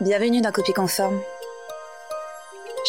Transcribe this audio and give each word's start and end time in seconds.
Bienvenue 0.00 0.40
dans 0.40 0.50
Copie 0.50 0.72
Conforme. 0.72 1.20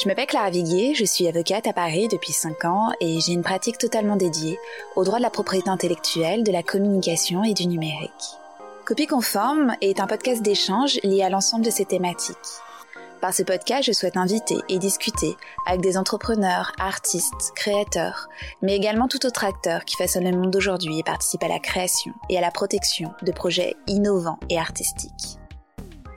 Je 0.02 0.08
m'appelle 0.08 0.26
Clara 0.26 0.50
Viguier, 0.50 0.96
je 0.96 1.04
suis 1.04 1.28
avocate 1.28 1.68
à 1.68 1.74
Paris 1.74 2.08
depuis 2.08 2.32
5 2.32 2.64
ans 2.66 2.92
et 3.02 3.20
j'ai 3.20 3.34
une 3.34 3.44
pratique 3.44 3.78
totalement 3.78 4.16
dédiée 4.16 4.58
au 4.96 5.04
droit 5.04 5.18
de 5.18 5.24
la 5.24 5.30
propriété 5.30 5.70
intellectuelle, 5.70 6.44
de 6.44 6.52
la 6.52 6.64
communication 6.64 7.44
et 7.44 7.54
du 7.54 7.68
numérique. 7.68 8.38
Copie 8.86 9.06
Conforme 9.06 9.76
est 9.82 10.00
un 10.00 10.08
podcast 10.08 10.42
d'échange 10.42 10.98
lié 11.04 11.22
à 11.24 11.30
l'ensemble 11.30 11.66
de 11.66 11.70
ces 11.70 11.86
thématiques. 11.86 12.38
Par 13.22 13.34
ce 13.34 13.44
podcast, 13.44 13.84
je 13.84 13.92
souhaite 13.92 14.18
inviter 14.18 14.58
et 14.70 14.80
discuter 14.80 15.36
avec 15.68 15.82
des 15.82 15.98
entrepreneurs, 15.98 16.72
artistes, 16.80 17.52
créateurs, 17.56 18.28
mais 18.62 18.76
également 18.76 19.08
tout 19.08 19.26
autre 19.26 19.44
acteur 19.44 19.86
qui 19.86 19.98
façonne 19.98 20.24
le 20.24 20.36
monde 20.36 20.52
d'aujourd'hui 20.52 21.00
et 21.00 21.04
participe 21.04 21.44
à 21.44 21.48
la 21.50 21.60
création 21.60 22.14
et 22.30 22.38
à 22.38 22.42
la 22.42 22.52
protection 22.52 23.14
de 23.22 23.32
projets 23.32 23.76
innovants 23.88 24.40
et 24.50 24.58
artistiques. 24.58 25.38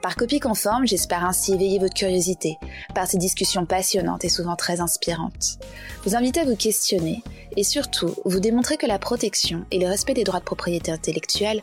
Par 0.07 0.15
copie 0.15 0.39
conforme, 0.39 0.87
j'espère 0.87 1.25
ainsi 1.25 1.51
éveiller 1.51 1.79
votre 1.79 1.93
curiosité 1.93 2.57
par 2.95 3.07
ces 3.07 3.17
discussions 3.17 3.65
passionnantes 3.65 4.23
et 4.23 4.29
souvent 4.29 4.55
très 4.55 4.79
inspirantes. 4.79 5.59
Vous 6.05 6.15
inviter 6.15 6.39
à 6.39 6.45
vous 6.45 6.55
questionner 6.55 7.21
et 7.57 7.65
surtout 7.65 8.15
vous 8.23 8.39
démontrer 8.39 8.77
que 8.77 8.85
la 8.85 8.99
protection 8.99 9.65
et 9.69 9.79
le 9.79 9.87
respect 9.87 10.13
des 10.13 10.23
droits 10.23 10.39
de 10.39 10.45
propriété 10.45 10.93
intellectuelle 10.93 11.59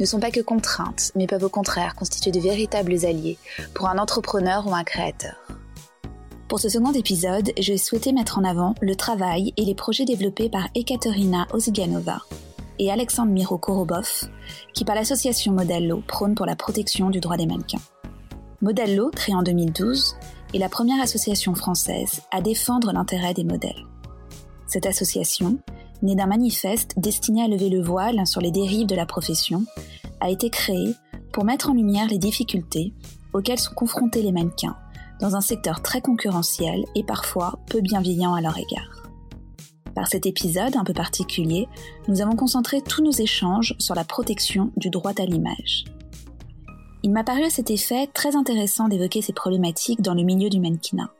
ne 0.00 0.06
sont 0.06 0.18
pas 0.18 0.32
que 0.32 0.40
contraintes, 0.40 1.12
mais 1.14 1.28
peuvent 1.28 1.44
au 1.44 1.48
contraire 1.48 1.94
constituer 1.94 2.32
de 2.32 2.40
véritables 2.40 3.06
alliés 3.06 3.38
pour 3.74 3.86
un 3.86 3.98
entrepreneur 3.98 4.66
ou 4.66 4.74
un 4.74 4.82
créateur. 4.82 5.36
Pour 6.48 6.58
ce 6.58 6.68
second 6.68 6.90
épisode, 6.90 7.52
je 7.60 7.76
souhaitais 7.76 8.10
mettre 8.10 8.40
en 8.40 8.44
avant 8.44 8.74
le 8.80 8.96
travail 8.96 9.54
et 9.56 9.64
les 9.64 9.76
projets 9.76 10.04
développés 10.04 10.48
par 10.48 10.66
Ekaterina 10.74 11.46
Oziganova 11.52 12.22
et 12.78 12.90
Alexandre 12.90 13.32
Miro 13.32 13.58
Korobov, 13.58 14.28
qui 14.72 14.84
par 14.84 14.94
l'association 14.94 15.52
Modello 15.52 16.02
prône 16.06 16.34
pour 16.34 16.46
la 16.46 16.56
protection 16.56 17.10
du 17.10 17.20
droit 17.20 17.36
des 17.36 17.46
mannequins. 17.46 17.80
Modello, 18.60 19.10
créé 19.10 19.34
en 19.34 19.42
2012, 19.42 20.16
est 20.54 20.58
la 20.58 20.68
première 20.68 21.02
association 21.02 21.54
française 21.54 22.22
à 22.30 22.40
défendre 22.40 22.92
l'intérêt 22.92 23.34
des 23.34 23.44
modèles. 23.44 23.84
Cette 24.66 24.86
association, 24.86 25.58
née 26.02 26.14
d'un 26.14 26.26
manifeste 26.26 26.94
destiné 26.96 27.42
à 27.42 27.48
lever 27.48 27.68
le 27.68 27.82
voile 27.82 28.26
sur 28.26 28.40
les 28.40 28.50
dérives 28.50 28.86
de 28.86 28.94
la 28.94 29.06
profession, 29.06 29.64
a 30.20 30.30
été 30.30 30.50
créée 30.50 30.94
pour 31.32 31.44
mettre 31.44 31.70
en 31.70 31.74
lumière 31.74 32.08
les 32.08 32.18
difficultés 32.18 32.94
auxquelles 33.32 33.58
sont 33.58 33.74
confrontés 33.74 34.22
les 34.22 34.32
mannequins 34.32 34.76
dans 35.20 35.36
un 35.36 35.40
secteur 35.40 35.82
très 35.82 36.00
concurrentiel 36.00 36.84
et 36.94 37.04
parfois 37.04 37.58
peu 37.68 37.80
bienveillant 37.80 38.34
à 38.34 38.40
leur 38.40 38.56
égard. 38.56 39.03
Par 39.94 40.08
cet 40.08 40.26
épisode 40.26 40.76
un 40.76 40.84
peu 40.84 40.92
particulier, 40.92 41.68
nous 42.08 42.20
avons 42.20 42.36
concentré 42.36 42.82
tous 42.82 43.02
nos 43.02 43.12
échanges 43.12 43.74
sur 43.78 43.94
la 43.94 44.04
protection 44.04 44.72
du 44.76 44.90
droit 44.90 45.12
à 45.18 45.26
l'image. 45.26 45.84
Il 47.02 47.10
m'a 47.10 47.22
paru 47.22 47.44
à 47.44 47.50
cet 47.50 47.70
effet 47.70 48.06
très 48.08 48.34
intéressant 48.34 48.88
d'évoquer 48.88 49.20
ces 49.20 49.34
problématiques 49.34 50.00
dans 50.00 50.14
le 50.14 50.22
milieu 50.22 50.48
du 50.48 50.58
mannequinat. 50.58 51.12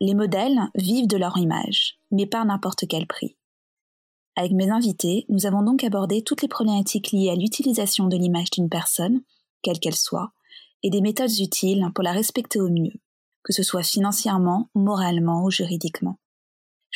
Les 0.00 0.14
modèles 0.14 0.60
vivent 0.74 1.06
de 1.06 1.16
leur 1.16 1.38
image, 1.38 1.98
mais 2.10 2.26
pas 2.26 2.44
n'importe 2.44 2.84
quel 2.86 3.06
prix. 3.06 3.36
Avec 4.36 4.52
mes 4.52 4.70
invités, 4.70 5.24
nous 5.30 5.46
avons 5.46 5.62
donc 5.62 5.82
abordé 5.82 6.22
toutes 6.22 6.42
les 6.42 6.48
problématiques 6.48 7.12
liées 7.12 7.30
à 7.30 7.34
l'utilisation 7.34 8.06
de 8.06 8.16
l'image 8.16 8.50
d'une 8.50 8.68
personne, 8.68 9.22
quelle 9.62 9.80
qu'elle 9.80 9.96
soit, 9.96 10.32
et 10.82 10.90
des 10.90 11.00
méthodes 11.00 11.40
utiles 11.40 11.90
pour 11.94 12.04
la 12.04 12.12
respecter 12.12 12.60
au 12.60 12.68
mieux, 12.68 12.92
que 13.42 13.54
ce 13.54 13.62
soit 13.62 13.82
financièrement, 13.82 14.68
moralement 14.74 15.44
ou 15.44 15.50
juridiquement. 15.50 16.18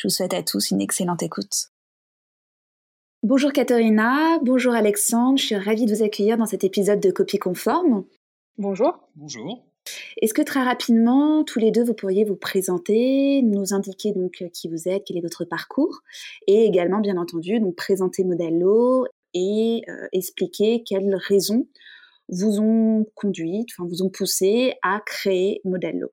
Je 0.01 0.07
vous 0.07 0.11
souhaite 0.11 0.33
à 0.33 0.41
tous 0.41 0.71
une 0.71 0.81
excellente 0.81 1.21
écoute. 1.21 1.67
Bonjour 3.21 3.53
Katharina, 3.53 4.39
bonjour 4.41 4.73
Alexandre, 4.73 5.37
je 5.37 5.45
suis 5.45 5.55
ravie 5.55 5.85
de 5.85 5.93
vous 5.93 6.01
accueillir 6.01 6.37
dans 6.37 6.47
cet 6.47 6.63
épisode 6.63 6.99
de 6.99 7.11
Copie 7.11 7.37
Conforme. 7.37 8.03
Bonjour. 8.57 8.97
Bonjour. 9.15 9.63
Est-ce 10.19 10.33
que 10.33 10.41
très 10.41 10.63
rapidement, 10.63 11.43
tous 11.43 11.59
les 11.59 11.69
deux, 11.69 11.83
vous 11.83 11.93
pourriez 11.93 12.25
vous 12.25 12.35
présenter, 12.35 13.43
nous 13.43 13.75
indiquer 13.75 14.11
donc 14.11 14.43
qui 14.51 14.67
vous 14.67 14.89
êtes, 14.89 15.03
quel 15.05 15.17
est 15.17 15.21
votre 15.21 15.45
parcours, 15.45 15.99
et 16.47 16.65
également, 16.65 16.99
bien 16.99 17.17
entendu, 17.17 17.59
donc 17.59 17.75
présenter 17.75 18.23
Modello 18.23 19.05
et 19.35 19.83
euh, 19.87 20.07
expliquer 20.13 20.81
quelles 20.83 21.13
raisons 21.13 21.67
vous 22.27 22.59
ont 22.59 23.05
conduit, 23.13 23.67
enfin 23.69 23.87
vous 23.87 24.01
ont 24.01 24.09
poussé 24.09 24.73
à 24.81 24.99
créer 25.05 25.61
Modello. 25.63 26.09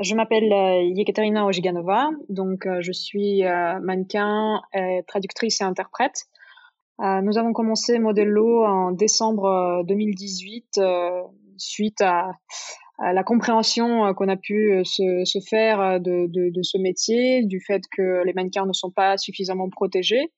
Je 0.00 0.14
m'appelle 0.14 0.52
euh, 0.52 0.82
Yekaterina 0.94 1.44
Ojiganova, 1.46 2.10
donc 2.28 2.66
euh, 2.66 2.80
je 2.80 2.92
suis 2.92 3.44
euh, 3.44 3.80
mannequin, 3.80 4.60
traductrice 5.08 5.60
et 5.60 5.64
interprète. 5.64 6.26
nous 7.00 7.38
avons 7.38 7.52
commencé 7.52 7.98
Modello 7.98 8.64
en 8.64 8.92
décembre 8.92 9.82
2018 9.86 10.80
suite 11.56 12.00
à, 12.00 12.30
la 13.00 13.22
compréhension 13.22 14.12
qu'on 14.14 14.28
a 14.28 14.36
pu 14.36 14.82
se, 14.84 15.40
faire 15.48 16.00
de, 16.00 16.62
ce 16.62 16.78
métier, 16.78 17.44
du 17.44 17.60
fait 17.60 17.82
que 17.90 18.24
les 18.24 18.32
mannequins 18.32 18.66
ne 18.66 18.72
sont 18.72 18.90
pas 18.90 19.16
suffisamment 19.16 19.68
protégés. 19.68 20.32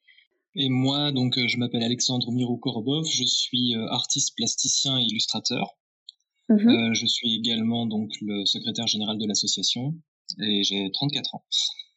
Et 0.54 0.68
moi, 0.68 1.12
donc, 1.12 1.38
je 1.38 1.56
m'appelle 1.58 1.82
Alexandre 1.82 2.30
Miro 2.32 2.56
Korobov, 2.58 3.06
je 3.06 3.24
suis 3.24 3.74
artiste 3.90 4.34
plasticien 4.36 4.98
et 4.98 5.02
illustrateur. 5.02 5.79
Mhm. 6.50 6.68
Euh, 6.68 6.94
je 6.94 7.06
suis 7.06 7.36
également 7.36 7.86
donc 7.86 8.10
le 8.20 8.44
secrétaire 8.44 8.88
général 8.88 9.18
de 9.18 9.26
l'association 9.26 9.94
et 10.40 10.64
j'ai 10.64 10.90
34 10.92 11.36
ans. 11.36 11.44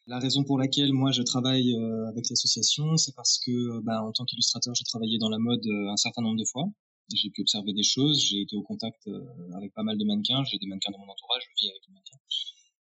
La 0.06 0.18
raison 0.20 0.44
pour 0.44 0.58
laquelle 0.58 0.92
moi 0.92 1.10
je 1.10 1.22
travaille 1.22 1.74
euh, 1.74 2.08
avec 2.08 2.28
l'association, 2.30 2.96
c'est 2.96 3.14
parce 3.16 3.40
que 3.44 3.80
bah, 3.80 4.02
en 4.02 4.12
tant 4.12 4.24
qu'illustrateur, 4.24 4.74
j'ai 4.74 4.84
travaillé 4.84 5.18
dans 5.18 5.28
la 5.28 5.38
mode 5.38 5.66
euh, 5.66 5.90
un 5.90 5.96
certain 5.96 6.22
nombre 6.22 6.38
de 6.38 6.44
fois. 6.44 6.64
J'ai 7.12 7.30
pu 7.30 7.42
observer 7.42 7.72
des 7.72 7.82
choses, 7.82 8.22
j'ai 8.22 8.42
été 8.42 8.56
au 8.56 8.62
contact 8.62 9.10
avec 9.56 9.74
pas 9.74 9.82
mal 9.82 9.98
de 9.98 10.04
mannequins, 10.06 10.42
j'ai 10.44 10.56
des 10.56 10.66
mannequins 10.66 10.90
dans 10.90 10.98
mon 10.98 11.12
entourage, 11.12 11.42
je 11.50 11.60
vis 11.60 11.68
avec 11.68 11.82
des 11.86 11.92
mannequins. 11.92 12.16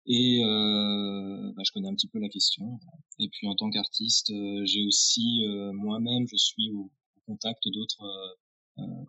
Et 0.06 0.42
euh, 0.44 1.52
bah, 1.54 1.62
je 1.66 1.72
connais 1.72 1.88
un 1.88 1.94
petit 1.94 2.08
peu 2.08 2.18
la 2.18 2.30
question. 2.30 2.80
Et 3.18 3.28
puis 3.28 3.46
en 3.48 3.54
tant 3.54 3.68
qu'artiste, 3.68 4.32
j'ai 4.64 4.82
aussi 4.86 5.42
moi-même, 5.74 6.26
je 6.26 6.36
suis 6.36 6.70
au, 6.70 6.90
au 7.18 7.20
contact 7.26 7.62
d'autres 7.72 8.02
euh, 8.02 8.34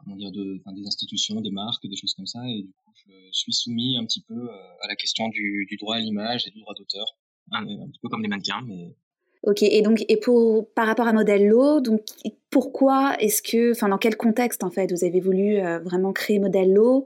comment 0.04 0.16
dire, 0.16 0.32
de, 0.32 0.62
des 0.74 0.88
institutions, 0.88 1.42
des 1.42 1.52
marques, 1.52 1.88
des 1.88 1.96
choses 1.96 2.14
comme 2.14 2.28
ça. 2.28 2.40
Et 2.48 2.64
du 2.64 2.74
coup, 2.74 2.92
je 2.96 3.14
suis 3.32 3.54
soumis 3.54 3.98
un 3.98 4.06
petit 4.06 4.22
peu 4.22 4.34
euh, 4.34 4.84
à 4.84 4.88
la 4.88 4.96
question 4.96 5.30
du, 5.30 5.66
du 5.70 5.78
droit 5.78 5.96
à 5.96 6.00
l'image 6.00 6.48
et 6.48 6.52
du 6.52 6.60
droit 6.60 6.74
d'auteur, 6.76 7.06
un, 7.52 7.66
petit 7.66 8.00
peu 8.02 8.10
comme 8.10 8.22
les 8.22 8.28
mannequins, 8.28 8.62
mais 8.66 8.96
Ok, 9.44 9.64
et 9.64 9.82
donc 9.82 10.04
et 10.10 10.18
pour 10.18 10.70
par 10.74 10.86
rapport 10.86 11.08
à 11.08 11.14
Modello, 11.14 11.80
donc 11.80 12.02
pourquoi 12.50 13.16
est-ce 13.22 13.42
que, 13.42 13.72
enfin 13.72 13.88
dans 13.88 13.98
quel 13.98 14.18
contexte 14.18 14.66
en 14.66 14.70
fait 14.70 14.92
vous 14.92 15.06
avez 15.06 15.22
voulu 15.22 15.60
euh, 15.60 15.80
vraiment 15.80 16.12
créer 16.12 16.40
Modello 16.40 17.06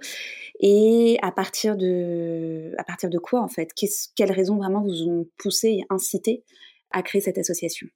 et 0.59 1.19
à 1.21 1.31
partir 1.31 1.77
de 1.77 2.73
à 2.79 2.83
partir 2.83 3.11
de 3.11 3.19
quoi 3.19 3.43
en 3.43 3.47
fait? 3.47 3.69
Quelles 4.15 4.31
raisons 4.31 4.57
vraiment 4.57 4.81
vous 4.81 5.03
ont 5.03 5.27
poussé 5.37 5.67
et 5.69 5.85
incité 5.91 6.43
à 6.89 7.03
créer 7.03 7.21
cette 7.21 7.37
association? 7.37 7.87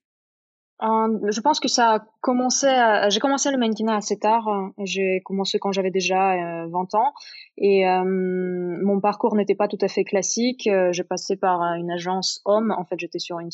Euh, 0.84 1.32
je 1.32 1.42
pense 1.42 1.60
que 1.60 1.68
ça 1.68 1.96
a 1.96 2.00
commencé. 2.22 2.68
J'ai 3.10 3.20
commencé 3.20 3.50
le 3.52 3.58
mannequinat 3.58 3.96
assez 3.96 4.20
tard. 4.20 4.48
J'ai 4.84 5.22
commencé 5.26 5.58
quand 5.58 5.72
j'avais 5.72 5.90
déjà 5.90 6.34
euh, 6.64 6.68
20 6.68 6.94
ans 6.94 7.14
et 7.58 7.88
euh, 7.88 8.04
mon 8.06 9.00
parcours 9.00 9.36
n'était 9.36 9.56
pas 9.56 9.68
tout 9.68 9.78
à 9.82 9.88
fait 9.88 10.04
classique. 10.04 10.68
Euh, 10.68 10.92
j'ai 10.92 11.04
passé 11.04 11.36
par 11.36 11.62
une 11.74 11.90
agence 11.90 12.42
homme. 12.46 12.76
En 12.78 12.86
fait, 12.86 13.00
j'étais 13.00 13.18
sur 13.18 13.40
une, 13.40 13.50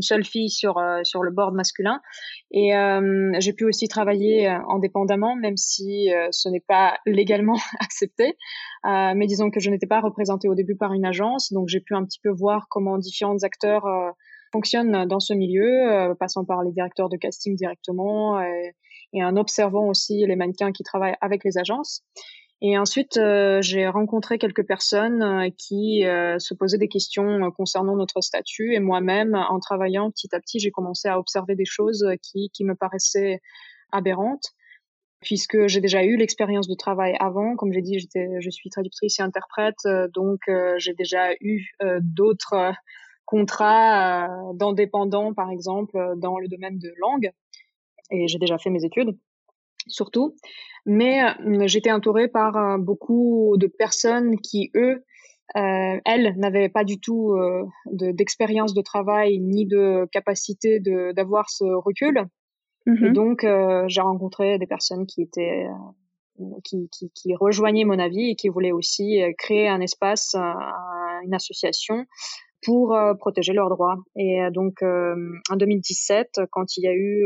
seule 0.00 0.24
fille 0.24 0.50
sur 0.50 0.80
sur 1.04 1.22
le 1.22 1.30
board 1.30 1.54
masculin 1.54 2.00
et 2.50 2.72
j'ai 3.38 3.52
pu 3.52 3.64
aussi 3.64 3.86
travailler 3.86 4.48
indépendamment, 4.48 5.36
même 5.36 5.56
si 5.56 6.10
ce 6.32 6.48
n'est 6.48 6.60
pas 6.60 6.98
légalement 7.06 7.58
accepté. 7.80 8.36
mais 8.84 9.26
disons 9.26 9.50
que 9.50 9.60
je 9.60 9.70
n'étais 9.70 9.86
pas 9.86 10.00
représentée 10.00 10.48
au 10.48 10.56
début 10.56 10.74
par 10.74 10.92
une 10.92 11.04
agence, 11.04 11.52
donc 11.52 11.68
j'ai 11.68 11.80
pu 11.80 11.94
un 11.94 12.04
petit 12.04 12.18
peu 12.20 12.30
voir 12.30 12.66
comment 12.68 12.98
différents 12.98 13.42
acteurs 13.44 13.84
fonctionne 14.52 15.06
dans 15.06 15.20
ce 15.20 15.32
milieu, 15.32 15.90
euh, 15.90 16.14
passant 16.14 16.44
par 16.44 16.62
les 16.62 16.70
directeurs 16.72 17.08
de 17.08 17.16
casting 17.16 17.56
directement 17.56 18.40
et, 18.40 18.74
et, 19.12 19.24
en 19.24 19.36
observant 19.36 19.88
aussi 19.88 20.24
les 20.26 20.36
mannequins 20.36 20.72
qui 20.72 20.82
travaillent 20.82 21.16
avec 21.20 21.42
les 21.44 21.58
agences. 21.58 22.02
Et 22.64 22.78
ensuite, 22.78 23.16
euh, 23.16 23.60
j'ai 23.60 23.88
rencontré 23.88 24.38
quelques 24.38 24.64
personnes 24.64 25.22
euh, 25.22 25.50
qui 25.58 26.02
se 26.02 26.54
posaient 26.54 26.78
des 26.78 26.88
questions 26.88 27.50
concernant 27.50 27.96
notre 27.96 28.20
statut. 28.20 28.74
Et 28.74 28.78
moi-même, 28.78 29.34
en 29.34 29.58
travaillant 29.58 30.10
petit 30.10 30.32
à 30.34 30.38
petit, 30.38 30.60
j'ai 30.60 30.70
commencé 30.70 31.08
à 31.08 31.18
observer 31.18 31.56
des 31.56 31.64
choses 31.64 32.06
qui, 32.22 32.50
qui 32.52 32.64
me 32.64 32.74
paraissaient 32.74 33.40
aberrantes 33.90 34.52
puisque 35.20 35.68
j'ai 35.68 35.80
déjà 35.80 36.02
eu 36.02 36.16
l'expérience 36.16 36.66
de 36.66 36.74
travail 36.74 37.16
avant. 37.20 37.54
Comme 37.54 37.72
j'ai 37.72 37.80
dit, 37.80 37.98
je 38.00 38.50
suis 38.50 38.70
traductrice 38.70 39.20
et 39.20 39.22
interprète, 39.22 39.86
donc 40.12 40.40
j'ai 40.78 40.94
déjà 40.94 41.32
eu 41.40 41.64
d'autres 42.00 42.74
contrat 43.26 44.26
euh, 44.26 44.52
d'indépendant, 44.54 45.34
par 45.34 45.50
exemple, 45.50 45.96
euh, 45.96 46.14
dans 46.16 46.38
le 46.38 46.48
domaine 46.48 46.78
de 46.78 46.92
langue. 46.98 47.30
Et 48.10 48.28
j'ai 48.28 48.38
déjà 48.38 48.58
fait 48.58 48.70
mes 48.70 48.84
études, 48.84 49.16
surtout. 49.86 50.36
Mais 50.84 51.22
euh, 51.22 51.66
j'étais 51.66 51.92
entourée 51.92 52.28
par 52.28 52.78
beaucoup 52.78 53.54
de 53.56 53.66
personnes 53.66 54.38
qui, 54.40 54.70
eux, 54.74 55.04
elles 55.54 56.34
n'avaient 56.38 56.70
pas 56.70 56.82
du 56.82 56.98
tout 56.98 57.34
d'expérience 57.90 58.72
de, 58.72 58.80
travail 58.80 59.38
ni 59.38 59.66
de 59.66 60.08
capacité 60.10 60.80
d'avoir 60.80 61.50
ce 61.50 61.64
recul. 61.64 62.24
Et 62.86 62.90
mm-hmm. 62.90 63.12
donc, 63.12 63.46
j'ai 63.86 64.00
rencontré 64.00 64.58
des 64.58 64.66
personnes 64.66 65.06
qui 65.06 65.20
étaient 65.20 65.66
qui, 66.64 66.88
qui, 66.90 67.10
qui, 67.14 67.34
rejoignaient 67.34 67.84
mon 67.84 67.98
avis 67.98 68.30
et 68.30 68.34
qui 68.34 68.48
voulaient 68.48 68.72
aussi 68.72 69.20
créer 69.36 69.68
un 69.68 69.80
espace, 69.82 70.34
une 70.34 71.34
association 71.34 72.06
pour 72.62 72.96
protéger 73.18 73.52
leurs 73.52 73.70
droits. 73.70 73.96
Et 74.16 74.40
donc 74.52 74.82
en 74.82 75.56
2017, 75.56 76.40
quand 76.50 76.76
il 76.76 76.84
y 76.84 76.88
a 76.88 76.94
eu 76.94 77.24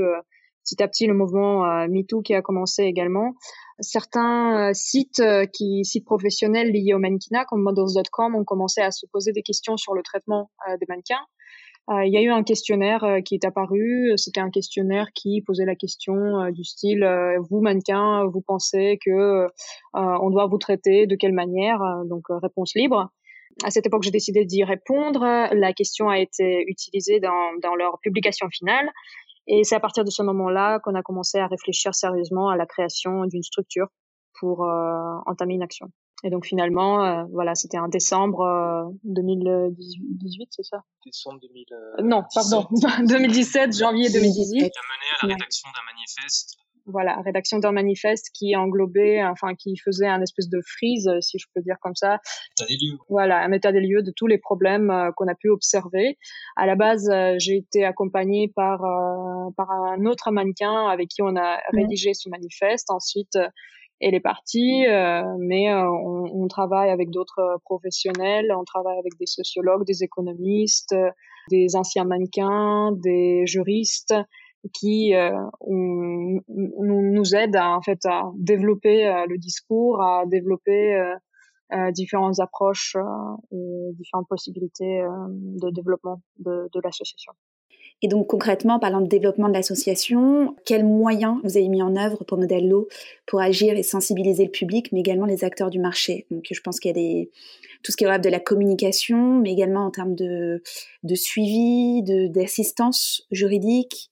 petit 0.65 0.83
à 0.83 0.89
petit 0.89 1.07
le 1.07 1.15
mouvement 1.15 1.87
MeToo 1.89 2.23
qui 2.23 2.35
a 2.35 2.43
commencé 2.43 2.83
également, 2.85 3.35
certains 3.81 4.73
sites 4.75 5.23
qui 5.53 5.85
sites 5.85 6.05
professionnels 6.05 6.73
liés 6.73 6.95
au 6.95 6.99
mannequinat 6.99 7.45
comme 7.45 7.63
models.com 7.63 8.35
ont 8.35 8.45
commencé 8.45 8.81
à 8.81 8.91
se 8.91 9.07
poser 9.07 9.33
des 9.33 9.43
questions 9.43 9.77
sur 9.77 9.95
le 9.95 10.03
traitement 10.03 10.51
des 10.81 10.87
mannequins 10.89 11.25
euh, 11.89 12.05
il 12.05 12.13
y 12.13 12.17
a 12.17 12.23
eu 12.23 12.31
un 12.31 12.43
questionnaire 12.43 13.05
euh, 13.05 13.21
qui 13.21 13.35
est 13.35 13.45
apparu. 13.45 14.13
C'était 14.17 14.41
un 14.41 14.51
questionnaire 14.51 15.09
qui 15.15 15.43
posait 15.43 15.65
la 15.65 15.77
question 15.77 16.15
euh, 16.15 16.51
du 16.51 16.65
style 16.65 17.07
vous 17.49 17.61
mannequin, 17.61 18.27
vous 18.27 18.41
pensez 18.41 18.99
que 19.05 19.47
on 19.95 20.31
doit 20.31 20.47
vous 20.47 20.59
traiter 20.59 21.07
de 21.07 21.17
quelle 21.17 21.33
manière 21.33 21.81
Donc 22.07 22.25
réponse 22.29 22.73
libre? 22.75 23.11
À 23.65 23.71
cette 23.71 23.87
époque, 23.87 24.03
j'ai 24.03 24.11
décidé 24.11 24.45
d'y 24.45 24.65
répondre. 24.65 25.21
La 25.53 25.73
question 25.73 26.09
a 26.09 26.19
été 26.19 26.65
utilisée 26.69 27.21
dans, 27.21 27.59
dans 27.63 27.75
leur 27.75 27.99
publication 28.01 28.49
finale. 28.51 28.91
Et 29.47 29.65
c'est 29.65 29.77
à 29.77 29.81
partir 29.81 30.05
de 30.05 30.11
ce 30.11 30.23
moment-là 30.23 30.81
qu'on 30.81 30.95
a 30.95 31.03
commencé 31.03 31.39
à 31.39 31.47
réfléchir 31.47 31.95
sérieusement 31.95 32.49
à 32.49 32.57
la 32.57 32.67
création 32.67 33.25
d'une 33.27 33.43
structure 33.43 33.87
pour 34.39 34.61
entamer 35.27 35.55
une 35.55 35.63
action. 35.63 35.91
Et 36.25 36.31
donc 36.31 36.47
finalement, 36.47 37.05
euh, 37.05 37.25
voilà, 37.33 37.55
c'était 37.55 37.79
en 37.79 37.89
décembre 37.89 38.91
2018, 39.05 39.49
euh, 39.49 40.47
c'est 40.51 40.65
ça? 40.65 40.79
Décembre 41.05 41.41
2017. 41.43 41.73
Euh, 41.73 42.03
non, 42.03 42.25
pardon, 42.35 42.67
2017, 43.07 43.77
janvier 43.79 44.11
2018. 44.11 44.59
Qui 44.59 44.65
a 44.65 44.65
mené 44.65 44.73
à 45.21 45.27
la 45.27 45.35
rédaction 45.35 45.69
d'un 45.71 45.93
manifeste. 45.93 46.57
Voilà, 46.87 47.21
rédaction 47.23 47.59
d'un 47.59 47.73
manifeste 47.73 48.31
qui 48.33 48.57
englobait, 48.57 49.25
enfin 49.25 49.55
qui 49.55 49.77
faisait 49.77 50.07
un 50.07 50.23
espèce 50.23 50.49
de 50.49 50.61
frise, 50.65 51.11
si 51.21 51.39
je 51.39 51.47
peux 51.55 51.61
dire 51.61 51.77
comme 51.81 51.95
ça. 51.95 52.21
État 52.53 52.67
des 52.67 52.75
lieux. 52.75 52.99
Voilà, 53.09 53.39
un 53.39 53.53
état 53.53 53.73
des 53.73 53.81
lieux 53.81 54.03
de 54.03 54.13
tous 54.15 54.27
les 54.27 54.39
problèmes 54.39 55.11
qu'on 55.17 55.29
a 55.29 55.35
pu 55.35 55.49
observer. 55.51 56.17
À 56.57 56.67
la 56.67 56.77
base, 56.77 57.11
j'ai 57.39 57.57
été 57.57 57.85
accompagnée 57.85 58.53
par 58.55 58.81
par 59.57 59.71
un 59.71 60.07
autre 60.07 60.31
mannequin 60.31 60.87
avec 60.89 61.09
qui 61.09 61.23
on 61.23 61.37
a 61.37 61.57
mmh. 61.57 61.77
rédigé 61.77 62.15
ce 62.15 62.29
manifeste. 62.29 62.91
Ensuite, 62.91 63.37
elle 64.01 64.15
est 64.15 64.21
partie, 64.21 64.87
euh, 64.87 65.23
mais 65.39 65.73
euh, 65.73 65.89
on, 65.89 66.43
on, 66.43 66.49
travaille 66.49 66.91
avec 66.91 67.11
d'autres 67.11 67.59
professionnels, 67.65 68.53
on 68.57 68.65
travaille 68.65 68.99
avec 68.99 69.17
des 69.19 69.27
sociologues, 69.27 69.87
des 69.87 70.03
économistes, 70.03 70.95
des 71.51 71.77
anciens 71.77 72.05
mannequins, 72.05 72.93
des 72.93 73.47
juristes 73.47 74.15
qui 74.73 75.15
euh, 75.15 75.31
nous 75.67 77.35
aident 77.35 77.57
à, 77.57 77.77
en 77.77 77.83
fait 77.83 78.05
à 78.07 78.31
développer 78.37 79.25
le 79.29 79.39
discours, 79.39 80.03
à 80.03 80.25
développer 80.27 81.15
différentes 81.93 82.39
approches 82.41 82.97
et 83.53 83.91
différentes 83.95 84.29
possibilités 84.29 85.03
de 85.31 85.71
développement 85.71 86.21
de, 86.39 86.81
l'association. 86.83 87.33
Et 88.03 88.09
donc 88.09 88.27
concrètement, 88.27 88.79
parlant 88.79 89.01
de 89.01 89.09
développement 89.09 89.49
de 89.49 89.55
l'association, 89.55 90.55
quels 90.67 90.85
moyens 90.85 91.39
vous 91.45 91.57
avez 91.57 91.69
mis 91.69 91.83
en 91.83 91.97
œuvre 91.97 92.25
pour 92.25 92.37
Modello 92.37 92.89
pour 93.27 93.41
agir 93.41 93.77
et 93.77 93.83
sensibiliser 93.83 94.45
le 94.45 94.51
public, 94.51 94.93
mais 94.93 95.01
également 95.01 95.25
les 95.25 95.45
acteurs 95.45 95.71
du 95.71 95.79
marché? 95.79 96.27
Donc 96.31 96.45
je 96.51 96.61
pense 96.61 96.79
qu'il 96.79 96.91
y 96.91 96.93
a 96.93 96.95
des, 96.95 97.31
tout 97.83 97.93
ce 97.93 97.97
qui 97.97 98.05
est 98.05 98.19
de 98.19 98.29
la 98.29 98.41
communication, 98.41 99.41
mais 99.41 99.53
également 99.53 99.87
en 99.87 99.91
termes 99.91 100.15
de, 100.15 100.63
de 101.05 101.15
suivi, 101.15 102.03
d'assistance 102.03 103.27
juridique. 103.31 104.11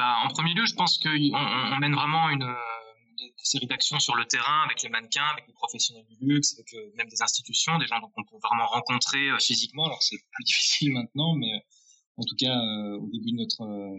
Bah, 0.00 0.16
en 0.24 0.28
premier 0.32 0.54
lieu, 0.54 0.64
je 0.64 0.74
pense 0.74 0.96
qu'on 0.96 1.10
on 1.10 1.76
mène 1.76 1.94
vraiment 1.94 2.30
une, 2.30 2.48
série 3.42 3.66
d'actions 3.66 3.98
sur 3.98 4.14
le 4.14 4.24
terrain 4.24 4.62
avec 4.64 4.82
les 4.82 4.88
mannequins, 4.88 5.28
avec 5.32 5.46
les 5.46 5.52
professionnels 5.52 6.06
du 6.08 6.16
luxe, 6.20 6.54
avec 6.54 6.72
euh, 6.72 6.90
même 6.96 7.08
des 7.08 7.20
institutions, 7.20 7.76
des 7.78 7.86
gens 7.86 8.00
qu'on 8.00 8.24
peut 8.24 8.38
vraiment 8.42 8.66
rencontrer 8.66 9.28
euh, 9.28 9.38
physiquement. 9.38 9.84
Alors 9.84 10.02
c'est 10.02 10.16
plus 10.16 10.44
difficile 10.50 10.92
maintenant, 10.92 11.34
mais 11.34 11.52
en 12.16 12.24
tout 12.24 12.34
cas 12.36 12.56
euh, 12.56 12.98
au 12.98 13.08
début 13.12 13.32
de 13.32 13.36
notre 13.36 13.62
euh, 13.62 13.96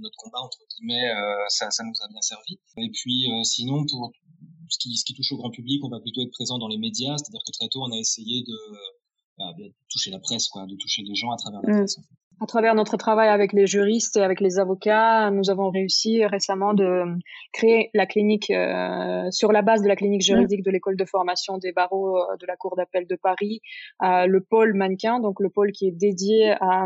notre 0.00 0.16
combat 0.18 0.38
entre 0.40 0.58
guillemets, 0.70 1.10
euh, 1.10 1.44
ça, 1.48 1.70
ça, 1.70 1.82
nous 1.82 1.94
a 2.04 2.08
bien 2.08 2.20
servi. 2.20 2.58
Et 2.76 2.90
puis 2.90 3.26
sinon 3.42 3.84
pour 3.86 4.12
ce 4.68 4.78
qui, 4.78 4.96
ce 4.96 5.04
qui 5.04 5.14
touche 5.14 5.32
au 5.32 5.36
grand 5.36 5.50
public, 5.50 5.82
on 5.84 5.88
va 5.88 5.98
plutôt 5.98 6.22
être 6.22 6.32
présent 6.32 6.58
dans 6.58 6.68
les 6.68 6.78
médias, 6.78 7.16
c'est-à-dire 7.16 7.42
que 7.44 7.52
très 7.52 7.68
tôt 7.68 7.82
on 7.82 7.90
a 7.90 7.96
essayé 7.96 8.42
de, 8.42 8.58
bah, 9.38 9.52
de 9.58 9.72
toucher 9.88 10.10
la 10.10 10.20
presse, 10.20 10.48
quoi, 10.48 10.66
de 10.66 10.76
toucher 10.76 11.02
les 11.02 11.14
gens 11.14 11.30
à 11.32 11.36
travers 11.36 11.60
la 11.62 11.72
mm. 11.72 11.76
presse. 11.78 11.98
À 12.38 12.44
travers 12.44 12.74
notre 12.74 12.98
travail 12.98 13.28
avec 13.30 13.54
les 13.54 13.66
juristes 13.66 14.18
et 14.18 14.22
avec 14.22 14.40
les 14.40 14.58
avocats, 14.58 15.30
nous 15.30 15.48
avons 15.48 15.70
réussi 15.70 16.26
récemment 16.26 16.74
de 16.74 17.04
créer 17.54 17.88
la 17.94 18.04
clinique 18.04 18.50
euh, 18.50 19.30
sur 19.30 19.52
la 19.52 19.62
base 19.62 19.82
de 19.82 19.88
la 19.88 19.96
clinique 19.96 20.20
juridique 20.20 20.62
de 20.62 20.70
l'école 20.70 20.96
de 20.96 21.04
formation 21.06 21.56
des 21.56 21.72
barreaux 21.72 22.18
euh, 22.18 22.36
de 22.38 22.46
la 22.46 22.54
Cour 22.56 22.76
d'appel 22.76 23.06
de 23.06 23.16
Paris, 23.16 23.62
euh, 24.02 24.26
le 24.26 24.42
pôle 24.42 24.74
mannequin, 24.74 25.18
donc 25.18 25.40
le 25.40 25.48
pôle 25.48 25.72
qui 25.72 25.88
est 25.88 25.92
dédié 25.92 26.50
à, 26.60 26.84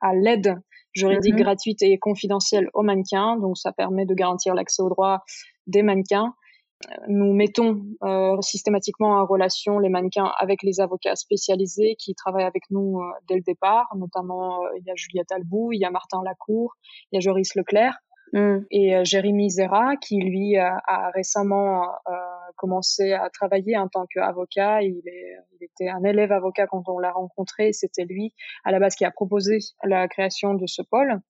à, 0.00 0.14
l'aide 0.14 0.56
juridique 0.94 1.36
mm-hmm. 1.36 1.42
gratuite 1.42 1.82
et 1.82 1.96
confidentielle 1.98 2.68
aux 2.74 2.82
mannequins. 2.82 3.36
Donc 3.36 3.56
ça 3.56 3.70
permet 3.70 4.04
de 4.04 4.14
garantir 4.14 4.56
l'accès 4.56 4.82
aux 4.82 4.88
droits 4.88 5.22
des 5.68 5.82
mannequins 5.82 6.34
nous 7.08 7.32
mettons 7.32 7.82
euh, 8.02 8.40
systématiquement 8.40 9.18
en 9.18 9.26
relation 9.26 9.78
les 9.78 9.88
mannequins 9.88 10.32
avec 10.38 10.62
les 10.62 10.80
avocats 10.80 11.16
spécialisés 11.16 11.94
qui 11.98 12.14
travaillent 12.14 12.44
avec 12.44 12.64
nous 12.70 13.00
euh, 13.00 13.12
dès 13.28 13.34
le 13.34 13.42
départ. 13.42 13.88
Notamment, 13.96 14.64
euh, 14.64 14.68
il 14.78 14.86
y 14.86 14.90
a 14.90 14.94
Juliette 14.96 15.30
Albou, 15.30 15.72
il 15.72 15.80
y 15.80 15.84
a 15.84 15.90
Martin 15.90 16.22
Lacour, 16.24 16.74
il 17.12 17.16
y 17.16 17.18
a 17.18 17.20
Joris 17.20 17.54
Leclerc 17.54 17.98
mm. 18.32 18.58
et 18.70 19.04
Jérémy 19.04 19.50
Zera 19.50 19.96
qui, 19.96 20.20
lui, 20.20 20.56
a, 20.56 20.80
récemment 21.14 21.86
commencé 22.56 23.12
à 23.12 23.28
travailler 23.30 23.76
en 23.76 23.88
tant 23.88 24.06
qu'avocat. 24.06 24.82
Il, 24.82 25.02
il 25.04 25.64
était 25.64 25.88
un 25.88 26.02
élève 26.04 26.32
avocat 26.32 26.66
quand 26.66 26.88
on 26.88 26.98
l'a 26.98 27.12
rencontré. 27.12 27.72
C'était 27.72 28.04
lui, 28.04 28.34
à 28.64 28.72
la 28.72 28.78
base, 28.78 28.94
qui 28.94 29.04
a 29.04 29.10
proposé 29.10 29.58
la 29.84 30.08
création 30.08 30.54
de 30.54 30.66
ce 30.66 30.82
pôle. 30.82 31.20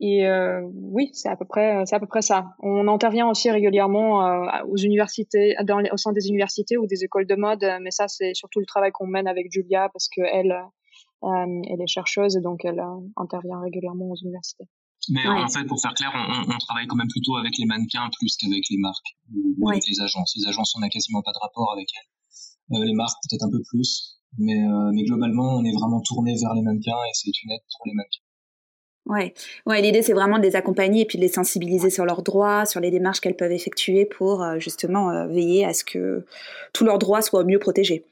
Et 0.00 0.26
euh, 0.26 0.62
oui, 0.74 1.10
c'est 1.12 1.28
à 1.28 1.36
peu 1.36 1.44
près, 1.44 1.84
c'est 1.86 1.96
à 1.96 2.00
peu 2.00 2.06
près 2.06 2.22
ça. 2.22 2.54
On 2.60 2.86
intervient 2.86 3.28
aussi 3.28 3.50
régulièrement 3.50 4.24
euh, 4.24 4.46
aux 4.68 4.76
universités, 4.76 5.56
dans 5.64 5.82
au 5.92 5.96
sein 5.96 6.12
des 6.12 6.28
universités 6.28 6.76
ou 6.76 6.86
des 6.86 7.02
écoles 7.02 7.26
de 7.26 7.34
mode, 7.34 7.64
mais 7.82 7.90
ça 7.90 8.06
c'est 8.06 8.32
surtout 8.34 8.60
le 8.60 8.66
travail 8.66 8.92
qu'on 8.92 9.08
mène 9.08 9.26
avec 9.26 9.50
Julia 9.50 9.88
parce 9.92 10.08
que 10.08 10.20
elle, 10.22 10.52
euh, 10.52 11.62
elle 11.68 11.82
est 11.82 11.88
chercheuse 11.88 12.36
et 12.36 12.40
donc 12.40 12.64
elle 12.64 12.80
intervient 13.16 13.60
régulièrement 13.60 14.10
aux 14.10 14.16
universités. 14.22 14.64
Mais 15.10 15.26
en 15.26 15.48
fait, 15.48 15.64
pour 15.64 15.80
faire 15.80 15.94
clair, 15.94 16.12
on, 16.14 16.52
on, 16.52 16.58
travaille 16.58 16.86
quand 16.86 16.96
même 16.96 17.08
plutôt 17.08 17.36
avec 17.36 17.56
les 17.58 17.66
mannequins 17.66 18.08
plus 18.18 18.36
qu'avec 18.36 18.62
les 18.70 18.78
marques 18.78 19.16
ou, 19.32 19.68
avec 19.70 19.82
les 19.88 20.00
agences. 20.00 20.34
Les 20.36 20.46
agences, 20.46 20.74
on 20.76 20.80
n'a 20.80 20.90
quasiment 20.90 21.22
pas 21.22 21.32
de 21.32 21.38
rapport 21.40 21.72
avec 21.72 21.88
elles. 21.96 22.84
les 22.84 22.94
marques, 22.94 23.16
peut-être 23.28 23.44
un 23.46 23.50
peu 23.50 23.62
plus, 23.70 24.20
mais, 24.36 24.60
mais 24.92 25.04
globalement, 25.04 25.56
on 25.56 25.64
est 25.64 25.72
vraiment 25.72 26.02
tourné 26.02 26.34
vers 26.34 26.52
les 26.54 26.62
mannequins 26.62 27.02
et 27.08 27.14
c'est 27.14 27.30
une 27.42 27.52
aide 27.52 27.62
pour 27.78 27.86
les 27.86 27.94
mannequins. 27.94 28.27
Ouais, 29.08 29.32
ouais 29.66 29.80
l'idée 29.80 30.02
c'est 30.02 30.12
vraiment 30.12 30.38
de 30.38 30.42
les 30.42 30.54
accompagner 30.54 31.02
et 31.02 31.04
puis 31.06 31.18
de 31.18 31.22
les 31.22 31.28
sensibiliser 31.28 31.88
sur 31.88 32.04
leurs 32.04 32.22
droits, 32.22 32.66
sur 32.66 32.80
les 32.80 32.90
démarches 32.90 33.20
qu'elles 33.20 33.36
peuvent 33.36 33.52
effectuer 33.52 34.04
pour 34.04 34.42
euh, 34.42 34.58
justement 34.58 35.10
euh, 35.10 35.26
veiller 35.26 35.64
à 35.64 35.72
ce 35.72 35.82
que 35.82 36.26
tous 36.74 36.84
leurs 36.84 36.98
droits 36.98 37.22
soient 37.22 37.44
mieux 37.44 37.58
protégés. 37.58 38.04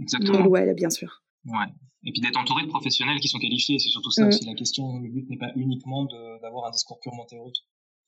Exactement. 0.00 0.46
Ouais, 0.46 0.72
bien 0.74 0.88
sûr. 0.88 1.22
Ouais. 1.44 1.66
Et 2.04 2.12
puis 2.12 2.22
d'être 2.22 2.38
entouré 2.38 2.62
de 2.62 2.68
professionnels 2.68 3.20
qui 3.20 3.28
sont 3.28 3.38
qualifiés, 3.38 3.78
c'est 3.78 3.90
surtout 3.90 4.10
ça 4.10 4.24
mm. 4.24 4.28
aussi 4.28 4.44
la 4.46 4.54
question. 4.54 4.98
Le 4.98 5.08
but 5.10 5.28
n'est 5.28 5.36
pas 5.36 5.52
uniquement 5.56 6.06
d'avoir 6.40 6.66
un 6.66 6.70
discours 6.70 6.98
purement 7.00 7.26
théorique. 7.26 7.62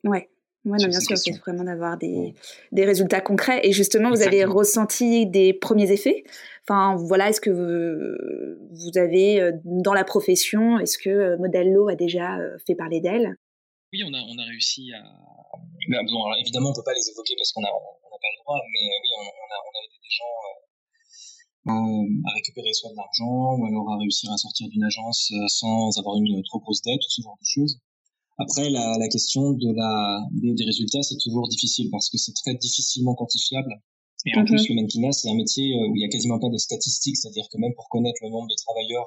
Ouais. 0.04 0.30
Oui, 0.64 0.78
bien 0.78 1.00
sûr, 1.00 1.18
c'est 1.18 1.32
vraiment 1.38 1.64
d'avoir 1.64 1.98
des, 1.98 2.34
des, 2.70 2.84
résultats 2.84 3.20
concrets. 3.20 3.60
Et 3.64 3.72
justement, 3.72 4.10
vous 4.10 4.22
avez 4.22 4.44
ressenti 4.44 5.26
des 5.26 5.52
premiers 5.52 5.90
effets? 5.90 6.22
Enfin, 6.62 6.94
voilà, 6.94 7.30
est-ce 7.30 7.40
que 7.40 7.50
vous, 7.50 7.66
vous, 8.70 8.98
avez 8.98 9.40
euh, 9.40 9.50
dans 9.64 9.94
la 9.94 10.04
profession, 10.04 10.78
est-ce 10.78 10.98
que 10.98 11.10
euh, 11.10 11.36
Modello 11.38 11.88
a 11.88 11.96
déjà 11.96 12.38
euh, 12.38 12.56
fait 12.64 12.76
parler 12.76 13.00
d'elle? 13.00 13.34
Oui, 13.92 14.04
on 14.06 14.14
a, 14.14 14.22
on 14.22 14.38
a 14.38 14.44
réussi 14.46 14.92
à. 14.94 15.02
bon, 15.02 16.32
évidemment, 16.38 16.70
on 16.70 16.74
peut 16.74 16.86
pas 16.86 16.94
les 16.94 17.10
évoquer 17.10 17.34
parce 17.36 17.50
qu'on 17.50 17.62
n'a 17.62 17.68
on 17.68 18.14
pas 18.14 18.30
le 18.30 18.42
droit, 18.44 18.60
mais 18.62 18.86
oui, 18.86 19.10
on, 19.18 19.50
a, 19.50 19.58
on 19.58 19.72
a 19.74 19.80
aidé 19.82 19.98
des 19.98 20.14
gens 20.14 20.34
à 21.66 22.34
récupérer 22.34 22.72
soit 22.72 22.90
de 22.90 22.96
l'argent 22.96 23.58
ou 23.58 23.66
alors 23.66 23.92
à 23.92 23.98
réussir 23.98 24.30
à 24.30 24.36
sortir 24.36 24.68
d'une 24.68 24.84
agence 24.84 25.32
sans 25.48 25.98
avoir 25.98 26.16
une 26.16 26.42
trop 26.44 26.60
grosse 26.60 26.82
dette 26.82 27.02
ou 27.02 27.10
ce 27.10 27.22
genre 27.22 27.36
de 27.38 27.46
choses. 27.46 27.80
Après, 28.42 28.70
la, 28.70 28.98
la 28.98 29.08
question 29.08 29.52
de 29.52 29.72
la, 29.74 30.20
des, 30.32 30.54
des 30.54 30.64
résultats, 30.64 31.02
c'est 31.02 31.18
toujours 31.22 31.48
difficile 31.48 31.88
parce 31.90 32.10
que 32.10 32.18
c'est 32.18 32.32
très 32.32 32.54
difficilement 32.54 33.14
quantifiable. 33.14 33.72
Et 34.26 34.36
en 34.36 34.40
mhm. 34.40 34.46
plus, 34.46 34.68
le 34.68 34.74
mannequinat, 34.76 35.12
c'est 35.12 35.28
un 35.28 35.34
métier 35.34 35.74
euh, 35.74 35.88
où 35.88 35.96
il 35.96 36.02
y 36.02 36.04
a 36.04 36.08
quasiment 36.08 36.38
pas 36.38 36.48
de 36.48 36.56
statistiques, 36.56 37.16
c'est-à-dire 37.16 37.46
que 37.52 37.58
même 37.58 37.74
pour 37.74 37.88
connaître 37.88 38.18
le 38.22 38.30
nombre 38.30 38.48
de 38.48 38.54
travailleurs, 38.54 39.06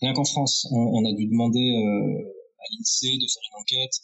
rien 0.00 0.12
qu'en 0.12 0.24
France, 0.24 0.68
on, 0.70 1.02
on, 1.02 1.04
a 1.04 1.12
dû 1.12 1.26
demander 1.26 1.58
euh, 1.58 2.28
à 2.58 2.64
l'INSEE 2.70 3.18
de 3.18 3.26
faire 3.26 3.42
une 3.50 3.60
enquête. 3.60 3.94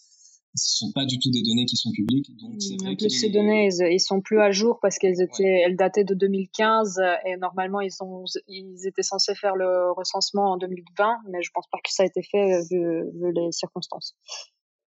Ce 0.57 0.79
sont 0.79 0.93
pas 0.93 1.05
du 1.05 1.19
tout 1.21 1.31
des 1.31 1.43
données 1.43 1.67
qui 1.67 1.77
sont 1.77 1.93
publiques. 1.93 2.31
Donc 2.41 2.57
vrai 2.83 2.97
que 2.97 3.09
ces 3.09 3.29
données, 3.29 3.69
ils, 3.69 4.01
sont 4.01 4.21
plus 4.21 4.41
à 4.41 4.51
jour 4.51 4.79
parce 4.81 4.99
qu'elles 4.99 5.21
étaient, 5.21 5.63
elles 5.65 5.77
dataient 5.77 6.05
de 6.05 6.15
2015 6.15 7.01
et 7.27 7.37
normalement 7.37 7.81
ils 7.81 7.93
ont, 8.01 8.25
ils 8.49 8.87
étaient 8.87 9.03
censés 9.03 9.35
faire 9.37 9.55
le 9.55 9.93
recensement 9.93 10.53
en 10.53 10.57
2020, 10.57 11.19
mais 11.31 11.43
je 11.43 11.51
pense 11.55 11.67
pas 11.71 11.79
que 11.85 11.93
ça 11.93 12.03
a 12.03 12.07
été 12.07 12.23
fait 12.23 12.63
vu, 12.71 13.05
vu 13.21 13.33
les 13.33 13.53
circonstances. 13.53 14.17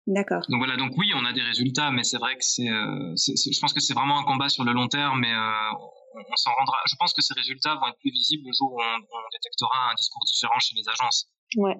D'accord. 0.05 0.41
Donc 0.49 0.59
voilà, 0.59 0.75
donc 0.75 0.91
oui, 0.97 1.11
on 1.15 1.25
a 1.25 1.31
des 1.31 1.41
résultats, 1.41 1.91
mais 1.91 2.03
c'est 2.03 2.17
vrai 2.17 2.35
que 2.35 2.43
c'est, 2.43 2.65
je 2.65 3.59
pense 3.59 3.73
que 3.73 3.79
c'est 3.79 3.93
vraiment 3.93 4.19
un 4.19 4.23
combat 4.23 4.49
sur 4.49 4.63
le 4.63 4.73
long 4.73 4.87
terme, 4.87 5.19
mais 5.19 5.33
on, 5.33 6.35
s'en 6.35 6.51
rendra. 6.51 6.77
Je 6.87 6.95
pense 6.99 7.13
que 7.13 7.21
ces 7.21 7.33
résultats 7.33 7.75
vont 7.75 7.87
être 7.87 7.99
plus 7.99 8.11
visibles 8.11 8.43
le 8.45 8.53
jour 8.53 8.71
où 8.73 8.81
on, 8.81 8.95
on 8.99 9.29
détectera 9.31 9.91
un 9.91 9.95
discours 9.95 10.23
différent 10.25 10.59
chez 10.59 10.75
les 10.75 10.87
agences. 10.89 11.31
Ouais. 11.55 11.77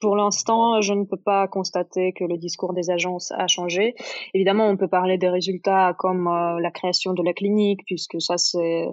Pour 0.00 0.14
l'instant, 0.14 0.80
je 0.82 0.92
ne 0.92 1.04
peux 1.04 1.16
pas 1.16 1.48
constater 1.48 2.12
que 2.12 2.24
le 2.24 2.36
discours 2.36 2.74
des 2.74 2.90
agences 2.90 3.32
a 3.32 3.46
changé. 3.46 3.94
Évidemment, 4.34 4.68
on 4.68 4.76
peut 4.76 4.88
parler 4.88 5.16
des 5.16 5.30
résultats 5.30 5.94
comme 5.98 6.28
euh, 6.28 6.60
la 6.60 6.70
création 6.70 7.14
de 7.14 7.22
la 7.22 7.32
clinique, 7.32 7.80
puisque 7.86 8.20
ça, 8.20 8.36
c'est 8.36 8.86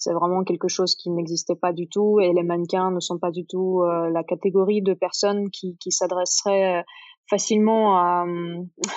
c'est 0.00 0.12
vraiment 0.12 0.44
quelque 0.44 0.68
chose 0.68 0.94
qui 0.94 1.10
n'existait 1.10 1.56
pas 1.56 1.72
du 1.72 1.88
tout 1.88 2.20
et 2.20 2.32
les 2.32 2.44
mannequins 2.44 2.92
ne 2.92 3.00
sont 3.00 3.18
pas 3.18 3.32
du 3.32 3.44
tout 3.46 3.82
euh, 3.82 4.08
la 4.10 4.22
catégorie 4.22 4.80
de 4.80 4.94
personnes 4.94 5.50
qui, 5.50 5.76
qui 5.78 5.90
s'adresseraient 5.90 6.84
facilement 7.28 7.96
à, 7.96 8.24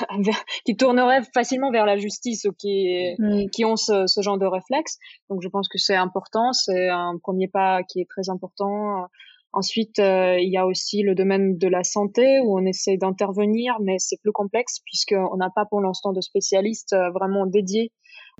qui 0.65 0.75
tourneraient 0.75 1.21
facilement 1.33 1.71
vers 1.71 1.85
la 1.85 1.97
justice 1.97 2.45
ou 2.45 2.51
qui 2.53 3.15
qui 3.51 3.65
ont 3.65 3.75
ce, 3.75 4.07
ce, 4.07 4.21
genre 4.21 4.37
de 4.37 4.45
réflexe. 4.45 4.97
Donc 5.29 5.41
je 5.41 5.49
pense 5.49 5.67
que 5.67 5.77
c'est 5.77 5.95
important, 5.95 6.53
c'est 6.53 6.89
un 6.89 7.17
premier 7.21 7.47
pas 7.47 7.83
qui 7.83 8.01
est 8.01 8.07
très 8.09 8.29
important 8.29 9.07
Ensuite, 9.53 9.99
euh, 9.99 10.39
il 10.39 10.49
y 10.49 10.57
a 10.57 10.65
aussi 10.65 11.01
le 11.01 11.13
domaine 11.13 11.57
de 11.57 11.67
la 11.67 11.83
santé 11.83 12.39
où 12.39 12.57
on 12.57 12.65
essaie 12.65 12.95
d'intervenir, 12.95 13.75
mais 13.81 13.97
c'est 13.99 14.17
plus 14.21 14.31
complexe 14.31 14.79
puisqu'on 14.85 15.35
n'a 15.35 15.49
pas 15.49 15.65
pour 15.65 15.81
l'instant 15.81 16.13
de 16.13 16.21
spécialistes 16.21 16.93
euh, 16.93 17.09
vraiment 17.09 17.45
dédiés 17.45 17.91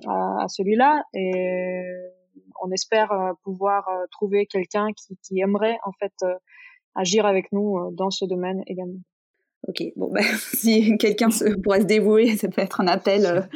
à, 0.06 0.46
celui-là. 0.48 1.02
Et 1.12 1.82
on 2.62 2.70
espère 2.70 3.12
euh, 3.12 3.32
pouvoir 3.44 3.86
trouver 4.10 4.46
quelqu'un 4.46 4.88
qui, 4.96 5.18
qui, 5.22 5.40
aimerait 5.40 5.76
en 5.84 5.92
fait 5.92 6.14
agir 6.94 7.26
avec 7.26 7.52
nous 7.52 7.90
dans 7.92 8.10
ce 8.10 8.24
domaine 8.24 8.62
également. 8.66 9.00
Ok, 9.68 9.82
bon, 9.96 10.10
bah, 10.10 10.20
si 10.54 10.96
quelqu'un 10.98 11.28
pourrait 11.62 11.82
se 11.82 11.86
dévouer, 11.86 12.36
ça 12.36 12.48
peut 12.48 12.62
être 12.62 12.80
un 12.80 12.88
appel, 12.88 13.48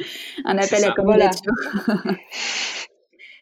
un 0.45 0.57
appel 0.57 0.83
à 0.83 0.91
candidature. 0.91 1.53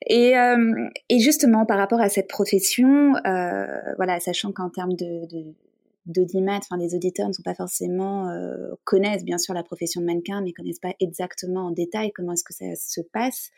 Et, 0.08 0.38
euh, 0.38 0.88
et, 1.10 1.20
justement, 1.20 1.66
par 1.66 1.78
rapport 1.78 2.00
à 2.00 2.10
cette 2.10 2.28
profession, 2.28 3.16
euh, 3.26 3.66
voilà, 3.98 4.20
sachant 4.20 4.52
qu'en 4.52 4.70
termes 4.70 4.94
de, 4.94 5.26
de 5.28 5.54
d'audimat, 6.06 6.58
enfin 6.58 6.78
les 6.78 6.94
auditeurs 6.94 7.28
ne 7.28 7.34
sont 7.34 7.42
pas 7.42 7.56
forcément 7.56 8.30
euh, 8.30 8.76
connaissent 8.84 9.26
bien 9.26 9.40
sûr 9.40 9.56
la 9.56 9.64
profession 9.64 10.02
de 10.02 10.06
mannequin, 10.06 10.42
mais 10.42 10.52
connaissent 10.52 10.80
pas 10.80 10.94
exactement 11.00 11.66
en 11.66 11.72
détail 11.72 12.12
comment 12.12 12.34
est-ce 12.34 12.44
que 12.44 12.54
ça 12.54 12.76
se 12.76 13.02
passe. 13.02 13.50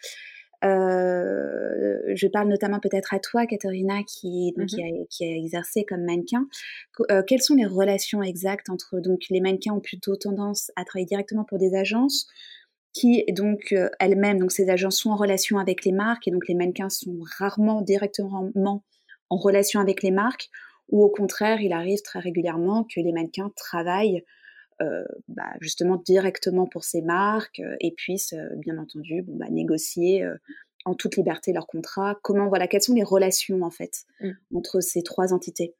Euh, 0.64 2.00
je 2.16 2.28
parle 2.28 2.50
notamment 2.50 2.80
peut-être 2.80 3.14
à 3.14 3.20
toi, 3.20 3.46
Katharina, 3.46 4.02
qui, 4.04 4.54
donc, 4.58 4.68
qui, 4.68 4.78
mm-hmm. 4.78 5.04
a, 5.04 5.06
qui, 5.10 5.24
a, 5.26 5.38
exercé 5.38 5.86
comme 5.86 6.04
mannequin. 6.04 6.48
Euh, 7.12 7.22
quelles 7.26 7.42
sont 7.42 7.56
les 7.56 7.66
relations 7.66 8.24
exactes 8.24 8.70
entre 8.70 9.00
donc 9.00 9.22
les 9.30 9.40
mannequins 9.40 9.74
ont 9.74 9.82
plutôt 9.82 10.16
tendance 10.16 10.72
à 10.76 10.84
travailler 10.84 11.06
directement 11.06 11.44
pour 11.44 11.60
des 11.60 11.76
agences 11.76 12.28
qui 12.94 13.24
donc 13.32 13.74
euh, 13.74 13.90
elles-mêmes, 14.00 14.40
donc 14.40 14.52
ces 14.52 14.70
agences 14.70 14.98
sont 14.98 15.12
en 15.12 15.16
relation 15.16 15.60
avec 15.60 15.86
les 15.86 15.92
marques 15.92 16.28
et 16.28 16.32
donc 16.32 16.48
les 16.48 16.56
mannequins 16.56 16.90
sont 16.90 17.20
rarement 17.38 17.82
directement 17.82 18.52
en 19.30 19.38
relation 19.38 19.80
avec 19.80 20.02
les 20.02 20.10
marques, 20.10 20.50
ou 20.90 21.04
au 21.04 21.10
contraire, 21.10 21.62
il 21.62 21.74
arrive 21.74 22.02
très 22.02 22.20
régulièrement 22.20 22.84
que 22.84 23.00
les 23.02 23.12
mannequins 23.12 23.52
travaillent 23.56 24.24
euh, 24.82 25.04
bah, 25.28 25.54
justement 25.60 25.98
directement 25.98 26.68
pour 26.68 26.84
ces 26.84 27.02
marques 27.02 27.60
euh, 27.60 27.76
et 27.80 27.92
puissent 27.92 28.36
bien 28.58 28.78
entendu 28.78 29.24
bon, 29.24 29.36
bah, 29.38 29.48
négocier 29.50 30.26
en 30.86 30.94
toute 30.94 31.18
liberté 31.18 31.54
leur 31.54 31.68
contrat. 31.68 32.18
Comment 32.24 32.48
voilà, 32.48 32.68
quelles 32.68 32.82
sont 32.82 32.94
les 32.94 33.04
relations 33.04 33.62
en 33.62 33.72
fait 33.72 34.04
mmh. 34.22 34.32
entre 34.56 34.80
ces 34.82 35.04
trois 35.04 35.34
entités? 35.34 35.76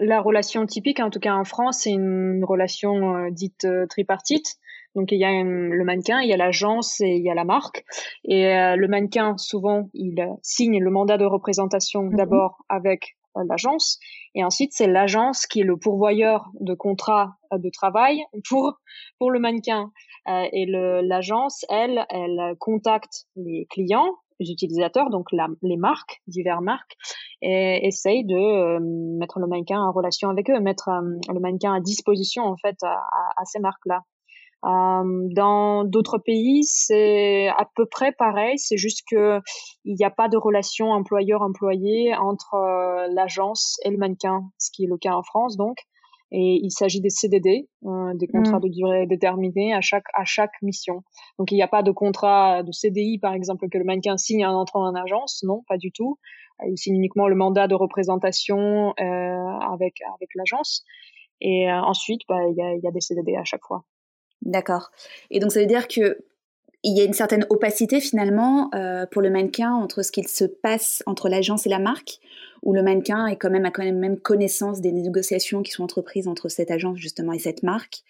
La 0.00 0.20
relation 0.20 0.66
typique, 0.66 0.98
en 0.98 1.10
tout 1.10 1.20
cas 1.20 1.34
en 1.34 1.44
France, 1.44 1.82
c'est 1.82 1.92
une 1.92 2.44
relation 2.44 3.28
dite 3.30 3.66
tripartite. 3.88 4.58
Donc 4.94 5.10
il 5.10 5.18
y 5.18 5.24
a 5.24 5.30
le 5.42 5.84
mannequin, 5.84 6.20
il 6.20 6.28
y 6.28 6.32
a 6.32 6.36
l'agence 6.36 7.00
et 7.00 7.16
il 7.16 7.22
y 7.22 7.30
a 7.30 7.34
la 7.34 7.44
marque. 7.44 7.84
Et 8.24 8.46
euh, 8.48 8.76
le 8.76 8.88
mannequin, 8.88 9.36
souvent, 9.36 9.90
il 9.92 10.20
euh, 10.20 10.26
signe 10.42 10.78
le 10.80 10.90
mandat 10.90 11.18
de 11.18 11.24
représentation 11.24 12.04
mhm. 12.04 12.16
d'abord 12.16 12.64
avec 12.68 13.00
euh, 13.02 13.23
l'agence, 13.48 13.98
et 14.34 14.44
ensuite 14.44 14.72
c'est 14.72 14.86
l'agence 14.86 15.46
qui 15.46 15.60
est 15.60 15.64
le 15.64 15.76
pourvoyeur 15.76 16.50
de 16.60 16.74
contrat 16.74 17.34
de 17.52 17.70
travail 17.70 18.24
pour 18.48 18.80
pour 19.18 19.30
le 19.30 19.38
mannequin. 19.40 19.92
et 20.26 20.66
l'agence, 20.66 21.64
elle, 21.68 22.06
elle 22.10 22.54
contacte 22.58 23.26
les 23.36 23.66
clients, 23.70 24.10
les 24.40 24.50
utilisateurs, 24.50 25.10
donc 25.10 25.28
les 25.32 25.76
marques, 25.76 26.22
diverses 26.26 26.62
marques, 26.62 26.96
et 27.42 27.86
essaye 27.86 28.24
de 28.24 28.78
mettre 29.18 29.38
le 29.38 29.46
mannequin 29.46 29.80
en 29.80 29.92
relation 29.92 30.30
avec 30.30 30.50
eux, 30.50 30.60
mettre 30.60 30.90
le 30.90 31.40
mannequin 31.40 31.74
à 31.74 31.80
disposition 31.80 32.44
en 32.44 32.56
fait 32.56 32.76
à, 32.82 33.00
à 33.36 33.44
ces 33.44 33.60
marques-là. 33.60 34.02
Euh, 34.64 35.28
dans 35.34 35.84
d'autres 35.84 36.18
pays, 36.18 36.64
c'est 36.64 37.48
à 37.48 37.68
peu 37.76 37.86
près 37.86 38.12
pareil. 38.12 38.58
C'est 38.58 38.78
juste 38.78 39.02
que 39.10 39.40
il 39.84 39.94
n'y 39.94 40.04
a 40.04 40.10
pas 40.10 40.28
de 40.28 40.36
relation 40.36 40.90
employeur-employé 40.90 42.14
entre 42.14 42.54
euh, 42.54 43.06
l'agence 43.12 43.78
et 43.84 43.90
le 43.90 43.98
mannequin, 43.98 44.42
ce 44.58 44.70
qui 44.72 44.84
est 44.84 44.88
le 44.88 44.96
cas 44.96 45.14
en 45.14 45.22
France 45.22 45.56
donc. 45.56 45.76
Et 46.32 46.58
il 46.62 46.70
s'agit 46.70 47.00
des 47.00 47.10
CDD, 47.10 47.68
euh, 47.84 48.14
des 48.14 48.26
contrats 48.26 48.58
mm. 48.58 48.62
de 48.62 48.68
durée 48.68 49.06
déterminée 49.06 49.74
à 49.74 49.82
chaque 49.82 50.06
à 50.14 50.24
chaque 50.24 50.54
mission. 50.62 51.02
Donc 51.38 51.52
il 51.52 51.56
n'y 51.56 51.62
a 51.62 51.68
pas 51.68 51.82
de 51.82 51.90
contrat 51.90 52.62
de 52.62 52.72
CDI 52.72 53.18
par 53.18 53.34
exemple 53.34 53.68
que 53.68 53.76
le 53.76 53.84
mannequin 53.84 54.16
signe 54.16 54.46
en 54.46 54.58
entrant 54.58 54.86
en 54.88 54.94
agence, 54.94 55.42
non, 55.46 55.62
pas 55.68 55.76
du 55.76 55.92
tout. 55.92 56.18
Il 56.66 56.78
signe 56.78 56.96
uniquement 56.96 57.28
le 57.28 57.34
mandat 57.34 57.68
de 57.68 57.74
représentation 57.74 58.94
avec 58.96 59.96
avec 60.14 60.30
l'agence. 60.36 60.84
Et 61.40 61.70
ensuite, 61.70 62.22
bah, 62.28 62.38
il 62.48 62.56
y, 62.56 62.62
a, 62.62 62.76
y 62.76 62.86
a 62.86 62.90
des 62.90 63.00
CDD 63.00 63.34
à 63.36 63.44
chaque 63.44 63.64
fois. 63.66 63.84
D'accord. 64.44 64.90
Et 65.30 65.40
donc 65.40 65.52
ça 65.52 65.60
veut 65.60 65.66
dire 65.66 65.88
que 65.88 66.18
il 66.86 66.96
y 66.96 67.00
a 67.00 67.04
une 67.04 67.14
certaine 67.14 67.46
opacité 67.48 67.98
finalement 67.98 68.70
euh, 68.74 69.06
pour 69.06 69.22
le 69.22 69.30
mannequin 69.30 69.72
entre 69.72 70.02
ce 70.02 70.12
qu'il 70.12 70.28
se 70.28 70.44
passe 70.44 71.02
entre 71.06 71.30
l'agence 71.30 71.66
et 71.66 71.70
la 71.70 71.78
marque, 71.78 72.18
où 72.62 72.74
le 72.74 72.82
mannequin 72.82 73.26
est 73.26 73.36
quand 73.36 73.48
même 73.48 73.70
quand 73.72 73.82
même 73.82 74.20
connaissance 74.20 74.82
des 74.82 74.92
négociations 74.92 75.62
qui 75.62 75.72
sont 75.72 75.82
entreprises 75.82 76.28
entre 76.28 76.50
cette 76.50 76.70
agence 76.70 76.98
justement 76.98 77.32
et 77.32 77.38
cette 77.38 77.62
marque, 77.62 78.02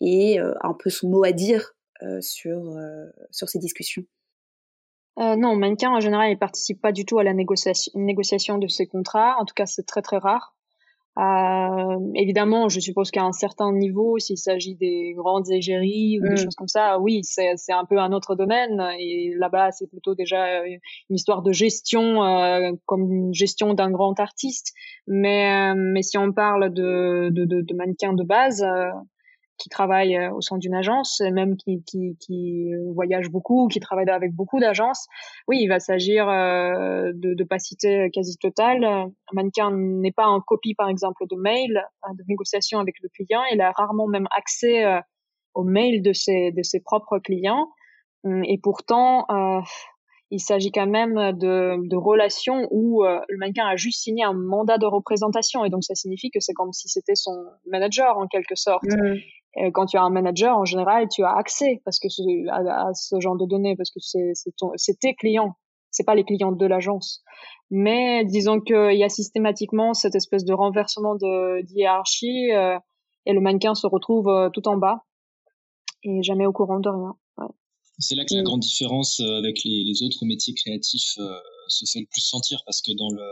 et 0.00 0.40
euh, 0.40 0.54
un 0.62 0.72
peu 0.72 0.88
son 0.88 1.10
mot 1.10 1.22
à 1.22 1.32
dire 1.32 1.74
euh, 2.02 2.20
sur 2.22 2.78
sur 3.30 3.48
ces 3.50 3.58
discussions? 3.58 4.04
non, 5.16 5.52
le 5.52 5.58
mannequin 5.58 5.90
en 5.90 6.00
général 6.00 6.32
il 6.32 6.38
participe 6.38 6.80
pas 6.80 6.90
du 6.92 7.04
tout 7.04 7.18
à 7.18 7.24
la 7.24 7.34
négociation 7.34 8.58
de 8.58 8.66
ces 8.68 8.86
contrats. 8.86 9.36
En 9.38 9.44
tout 9.44 9.54
cas, 9.54 9.66
c'est 9.66 9.86
très 9.86 10.02
très 10.02 10.18
rare. 10.18 10.53
Euh, 11.16 11.98
évidemment, 12.16 12.68
je 12.68 12.80
suppose 12.80 13.12
qu'à 13.12 13.22
un 13.22 13.32
certain 13.32 13.72
niveau, 13.72 14.18
s'il 14.18 14.36
s'agit 14.36 14.74
des 14.74 15.14
grandes 15.16 15.48
égéries 15.48 16.18
ou 16.20 16.24
des 16.26 16.34
mm. 16.34 16.36
choses 16.36 16.54
comme 16.56 16.68
ça, 16.68 16.98
oui, 16.98 17.20
c'est 17.22 17.54
un 17.72 17.84
peu 17.84 17.98
un 17.98 18.12
autre 18.12 18.34
domaine. 18.34 18.82
Et 18.98 19.32
là-bas, 19.38 19.70
c'est 19.70 19.86
plutôt 19.88 20.14
déjà 20.14 20.64
une 20.66 20.80
histoire 21.10 21.42
de 21.42 21.52
gestion, 21.52 22.24
euh, 22.24 22.72
comme 22.86 23.12
une 23.12 23.34
gestion 23.34 23.74
d'un 23.74 23.90
grand 23.90 24.18
artiste. 24.18 24.72
Mais, 25.06 25.72
euh, 25.72 25.74
mais 25.76 26.02
si 26.02 26.18
on 26.18 26.32
parle 26.32 26.72
de, 26.72 27.30
de, 27.30 27.44
de, 27.44 27.60
de 27.60 27.74
mannequins 27.74 28.14
de 28.14 28.24
base, 28.24 28.62
euh, 28.62 28.90
qui 29.58 29.68
travaillent 29.68 30.16
euh, 30.16 30.32
au 30.32 30.40
sein 30.40 30.58
d'une 30.58 30.74
agence, 30.74 31.20
même 31.20 31.56
qui, 31.56 31.82
qui, 31.84 32.16
qui 32.20 32.70
voyagent 32.94 33.30
beaucoup, 33.30 33.68
qui 33.68 33.80
travaillent 33.80 34.10
avec 34.10 34.32
beaucoup 34.32 34.60
d'agences, 34.60 35.06
oui, 35.48 35.60
il 35.62 35.68
va 35.68 35.80
s'agir 35.80 36.28
euh, 36.28 37.12
de, 37.14 37.34
de 37.34 37.46
citer 37.58 38.10
quasi 38.12 38.36
totale. 38.38 38.84
Un 38.84 39.12
mannequin 39.32 39.70
n'est 39.72 40.12
pas 40.12 40.26
en 40.26 40.40
copie, 40.40 40.74
par 40.74 40.88
exemple, 40.88 41.24
de 41.30 41.36
mail, 41.36 41.84
euh, 42.04 42.14
de 42.14 42.24
négociation 42.28 42.78
avec 42.78 42.96
le 43.02 43.08
client. 43.08 43.42
Il 43.52 43.60
a 43.60 43.70
rarement 43.72 44.06
même 44.06 44.26
accès 44.36 44.84
aux 45.54 45.64
mails 45.64 46.02
de 46.02 46.12
ses, 46.12 46.50
de 46.52 46.62
ses 46.62 46.80
propres 46.80 47.18
clients. 47.18 47.68
Hum, 48.24 48.42
et 48.44 48.58
pourtant, 48.58 49.26
euh, 49.30 49.60
il 50.34 50.40
s'agit 50.40 50.72
quand 50.72 50.86
même 50.86 51.14
de, 51.14 51.88
de 51.88 51.96
relations 51.96 52.66
où 52.70 53.04
le 53.04 53.38
mannequin 53.38 53.66
a 53.66 53.76
juste 53.76 54.02
signé 54.02 54.24
un 54.24 54.32
mandat 54.32 54.78
de 54.78 54.86
représentation 54.86 55.64
et 55.64 55.70
donc 55.70 55.84
ça 55.84 55.94
signifie 55.94 56.30
que 56.30 56.40
c'est 56.40 56.52
comme 56.52 56.72
si 56.72 56.88
c'était 56.88 57.14
son 57.14 57.44
manager 57.66 58.18
en 58.18 58.26
quelque 58.26 58.56
sorte. 58.56 58.84
Mmh. 58.84 59.18
Euh, 59.58 59.70
quand 59.72 59.86
tu 59.86 59.96
as 59.96 60.02
un 60.02 60.10
manager, 60.10 60.56
en 60.56 60.64
général, 60.64 61.08
tu 61.08 61.22
as 61.22 61.32
accès 61.36 61.80
parce 61.84 61.98
que 62.00 62.08
à, 62.50 62.88
à, 62.88 62.94
ce 62.94 63.20
genre 63.20 63.36
de 63.36 63.46
données, 63.46 63.76
parce 63.76 63.90
que 63.90 64.00
c'est 64.00 64.98
tes 64.98 65.14
clients, 65.14 65.54
c'est 65.90 66.04
pas 66.04 66.14
les 66.14 66.24
clients 66.24 66.52
de 66.52 66.66
l'agence. 66.66 67.22
Mais 67.70 68.24
disons 68.24 68.60
qu'il 68.60 68.96
y 68.96 69.04
a 69.04 69.08
systématiquement 69.08 69.94
cette 69.94 70.14
espèce 70.14 70.44
de 70.44 70.52
renversement 70.52 71.14
de 71.14 71.64
hiérarchie 71.72 72.52
euh, 72.52 72.78
et 73.26 73.32
le 73.32 73.40
mannequin 73.40 73.74
se 73.74 73.86
retrouve 73.86 74.28
euh, 74.28 74.50
tout 74.50 74.66
en 74.68 74.76
bas 74.76 75.04
et 76.02 76.22
jamais 76.22 76.46
au 76.46 76.52
courant 76.52 76.80
de 76.80 76.88
rien. 76.88 77.16
Ouais. 77.38 77.46
C'est 77.98 78.14
là 78.14 78.24
que 78.24 78.34
la 78.34 78.42
grande 78.42 78.60
différence 78.60 79.20
avec 79.20 79.62
les, 79.64 79.84
les 79.84 80.02
autres 80.02 80.24
métiers 80.24 80.54
créatifs 80.54 81.16
se 81.68 81.84
fait 81.92 82.00
le 82.00 82.06
plus 82.10 82.20
sentir 82.20 82.60
parce 82.66 82.82
que 82.82 82.92
dans 82.92 83.10
le 83.10 83.24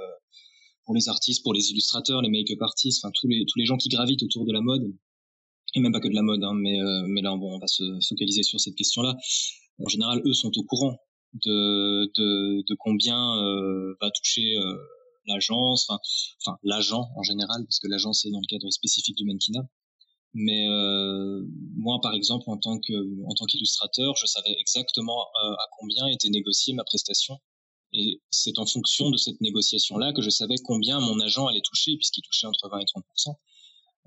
pour 0.85 0.95
les 0.95 1.09
artistes, 1.09 1.42
pour 1.42 1.54
les 1.54 1.71
illustrateurs, 1.71 2.23
les 2.23 2.28
make-up 2.28 2.61
artistes, 2.61 3.04
enfin 3.04 3.12
tous 3.14 3.28
les 3.28 3.45
tous 3.47 3.59
les 3.59 3.66
gens 3.66 3.76
qui 3.76 3.88
gravitent 3.88 4.23
autour 4.23 4.45
de 4.45 4.52
la 4.52 4.61
mode, 4.61 4.92
et 5.75 5.81
même 5.81 5.92
pas 5.92 6.00
que 6.00 6.09
de 6.09 6.14
la 6.14 6.23
mode, 6.23 6.42
hein, 6.45 6.54
mais, 6.54 6.81
euh, 6.81 7.04
mais 7.09 7.23
là, 7.23 7.35
bon, 7.37 7.54
on 7.54 7.59
va 7.59 7.66
se 7.66 7.83
focaliser 8.09 8.42
sur 8.42 8.61
cette 8.61 8.75
question-là. 8.75 9.16
En 9.78 9.88
général, 9.88 10.21
eux 10.25 10.35
sont 10.35 10.52
au 10.57 10.64
courant 10.64 10.99
de, 11.33 12.04
de, 12.14 12.62
de 12.69 12.76
combien 12.78 13.16
euh, 13.16 13.97
va 14.00 14.11
toucher 14.11 14.57
euh, 14.59 14.76
l'agence, 15.26 15.87
enfin, 15.88 15.99
enfin 16.45 16.59
l'agent 16.62 17.09
en 17.16 17.23
général, 17.23 17.64
parce 17.64 17.78
que 17.78 17.88
l'agence 17.88 18.26
est 18.26 18.31
dans 18.31 18.40
le 18.40 18.47
cadre 18.49 18.71
spécifique 18.71 19.16
du 19.16 19.25
mannequinat. 19.25 19.66
Mais 20.34 20.66
euh, 20.66 21.44
moi, 21.76 21.98
par 22.02 22.14
exemple, 22.14 22.44
en 22.48 22.56
tant 22.56 22.78
que 22.78 22.92
en 23.26 23.34
tant 23.34 23.44
qu'illustrateur, 23.44 24.16
je 24.16 24.26
savais 24.26 24.54
exactement 24.58 25.20
euh, 25.44 25.52
à 25.52 25.68
combien 25.78 26.06
était 26.06 26.30
négociée 26.30 26.72
ma 26.74 26.84
prestation. 26.84 27.38
Et 27.92 28.22
c'est 28.30 28.58
en 28.58 28.64
fonction 28.64 29.10
de 29.10 29.18
cette 29.18 29.40
négociation-là 29.42 30.14
que 30.14 30.22
je 30.22 30.30
savais 30.30 30.54
combien 30.64 30.98
mon 31.00 31.20
agent 31.20 31.46
allait 31.46 31.60
toucher, 31.60 31.96
puisqu'il 31.96 32.22
touchait 32.22 32.46
entre 32.46 32.70
20 32.70 32.78
et 32.78 32.84
30% 32.84 33.34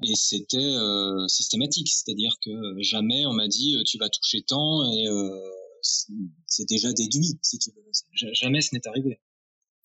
Et 0.08 0.16
c'était 0.16 0.58
euh, 0.58 1.28
systématique, 1.28 1.90
c'est-à-dire 1.90 2.34
que 2.44 2.52
jamais 2.80 3.28
on 3.28 3.34
m'a 3.34 3.48
dit 3.48 3.78
tu 3.86 4.00
vas 4.00 4.10
toucher 4.10 4.42
tant 4.42 4.92
et 4.92 5.06
c'est 6.48 6.68
déjà 6.68 6.92
déduit. 6.94 7.38
Si 7.44 7.60
tu 7.60 7.70
veux. 7.70 8.32
Jamais 8.34 8.62
ce 8.62 8.74
n'est 8.74 8.88
arrivé. 8.88 9.20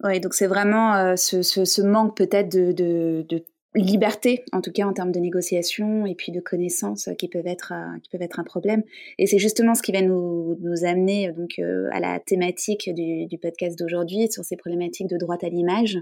Oui, 0.02 0.18
donc 0.18 0.32
c'est 0.32 0.46
vraiment 0.46 1.14
ce, 1.18 1.42
ce, 1.42 1.66
ce, 1.66 1.82
manque 1.82 2.16
peut-être 2.16 2.50
de, 2.50 2.72
de, 2.72 3.26
de 3.28 3.44
liberté, 3.74 4.44
en 4.52 4.60
tout 4.60 4.72
cas 4.72 4.84
en 4.84 4.92
termes 4.92 5.12
de 5.12 5.20
négociation 5.20 6.04
et 6.04 6.14
puis 6.14 6.32
de 6.32 6.40
connaissances 6.40 7.08
qui 7.18 7.28
peuvent 7.28 7.46
être 7.46 7.72
euh, 7.72 7.98
qui 8.02 8.10
peuvent 8.10 8.22
être 8.22 8.40
un 8.40 8.44
problème. 8.44 8.82
Et 9.18 9.26
c'est 9.26 9.38
justement 9.38 9.74
ce 9.74 9.82
qui 9.82 9.92
va 9.92 10.02
nous, 10.02 10.56
amener 10.82 11.32
donc 11.32 11.58
euh, 11.58 11.88
à 11.92 12.00
la 12.00 12.18
thématique 12.18 12.90
du, 12.92 13.38
podcast 13.38 13.78
d'aujourd'hui 13.78 14.30
sur 14.30 14.44
ces 14.44 14.56
problématiques 14.56 15.08
de 15.08 15.16
droit 15.16 15.36
à 15.42 15.48
l'image. 15.48 15.98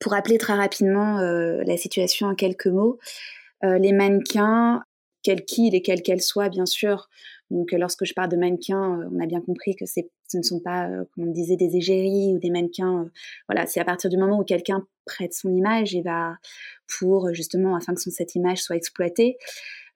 Pour 0.00 0.12
rappeler 0.12 0.38
très 0.38 0.54
rapidement 0.54 1.18
euh, 1.18 1.62
la 1.66 1.76
situation 1.76 2.26
en 2.26 2.34
quelques 2.34 2.66
mots, 2.66 2.98
les 3.62 3.92
mannequins, 3.92 4.82
quels 5.22 5.46
qu'ils 5.46 5.74
et 5.74 5.80
quelles 5.80 6.02
qu'elles 6.02 6.20
soient, 6.20 6.50
bien 6.50 6.66
sûr, 6.66 7.08
donc, 7.50 7.72
euh, 7.72 7.78
lorsque 7.78 8.04
je 8.04 8.14
parle 8.14 8.30
de 8.30 8.36
mannequins, 8.36 9.00
euh, 9.00 9.08
on 9.12 9.20
a 9.20 9.26
bien 9.26 9.40
compris 9.40 9.76
que 9.76 9.86
ce 10.28 10.38
ne 10.38 10.42
sont 10.42 10.60
pas, 10.60 10.88
euh, 10.88 11.04
comme 11.14 11.28
on 11.28 11.32
disait, 11.32 11.56
des 11.56 11.76
égéries 11.76 12.34
ou 12.34 12.38
des 12.38 12.50
mannequins. 12.50 13.08
voilà, 13.48 13.66
c'est 13.66 13.80
à 13.80 13.84
partir 13.84 14.10
du 14.10 14.16
moment 14.16 14.38
où 14.38 14.44
quelqu'un 14.44 14.86
prête 15.04 15.34
son 15.34 15.54
image 15.54 15.94
et 15.94 16.02
va 16.02 16.36
pour 16.98 17.32
justement, 17.34 17.76
afin 17.76 17.94
que 17.94 18.00
cette 18.00 18.34
image 18.34 18.58
soit 18.58 18.76
exploitée. 18.76 19.36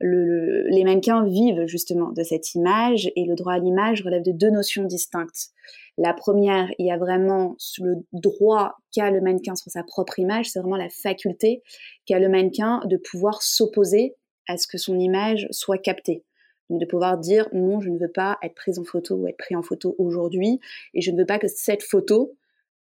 les 0.00 0.84
mannequins 0.84 1.24
vivent 1.24 1.66
justement 1.66 2.12
de 2.12 2.22
cette 2.22 2.54
image 2.54 3.10
et 3.16 3.24
le 3.24 3.34
droit 3.34 3.54
à 3.54 3.58
l'image 3.58 4.02
relève 4.02 4.22
de 4.22 4.32
deux 4.32 4.50
notions 4.50 4.84
distinctes. 4.84 5.50
La 5.96 6.14
première, 6.14 6.70
il 6.78 6.86
y 6.86 6.92
a 6.92 6.98
vraiment 6.98 7.56
le 7.80 7.96
droit 8.12 8.76
qu'a 8.92 9.10
le 9.10 9.20
mannequin 9.20 9.56
sur 9.56 9.70
sa 9.70 9.82
propre 9.82 10.20
image, 10.20 10.50
c'est 10.50 10.60
vraiment 10.60 10.76
la 10.76 10.88
faculté 10.88 11.62
qu'a 12.06 12.20
le 12.20 12.28
mannequin 12.28 12.80
de 12.86 12.96
pouvoir 12.96 13.42
s'opposer 13.42 14.14
à 14.46 14.56
ce 14.56 14.68
que 14.68 14.78
son 14.78 14.98
image 14.98 15.48
soit 15.50 15.78
captée. 15.78 16.24
Donc 16.70 16.80
de 16.80 16.86
pouvoir 16.86 17.18
dire 17.18 17.48
non, 17.52 17.80
je 17.80 17.88
ne 17.88 17.98
veux 17.98 18.10
pas 18.10 18.38
être 18.42 18.54
prise 18.54 18.78
en 18.78 18.84
photo 18.84 19.16
ou 19.16 19.26
être 19.26 19.38
pris 19.38 19.56
en 19.56 19.62
photo 19.62 19.94
aujourd'hui 19.98 20.60
et 20.94 21.00
je 21.00 21.10
ne 21.10 21.18
veux 21.18 21.26
pas 21.26 21.38
que 21.38 21.48
cette 21.48 21.82
photo 21.82 22.34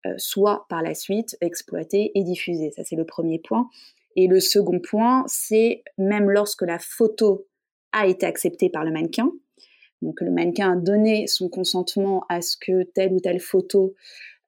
euh, 0.06 0.14
soit 0.18 0.66
par 0.70 0.82
la 0.82 0.94
suite 0.94 1.38
exploitée 1.42 2.12
et 2.16 2.24
diffusée. 2.24 2.72
Ça, 2.72 2.84
c'est 2.84 2.96
le 2.96 3.06
premier 3.06 3.40
point. 3.40 3.70
Et 4.16 4.28
le 4.28 4.40
second 4.40 4.80
point, 4.80 5.24
c'est 5.28 5.84
même 5.98 6.30
lorsque 6.30 6.64
la 6.64 6.80
photo 6.80 7.48
a 7.92 8.08
été 8.08 8.26
acceptée 8.26 8.70
par 8.70 8.84
le 8.84 8.92
mannequin, 8.92 9.32
donc 10.02 10.22
le 10.22 10.32
mannequin 10.32 10.74
a 10.74 10.76
donné 10.76 11.28
son 11.28 11.50
consentement 11.50 12.26
à 12.30 12.42
ce 12.42 12.58
que 12.58 12.84
telle 12.84 13.14
ou 13.14 13.20
telle 13.20 13.40
photo 13.40 13.94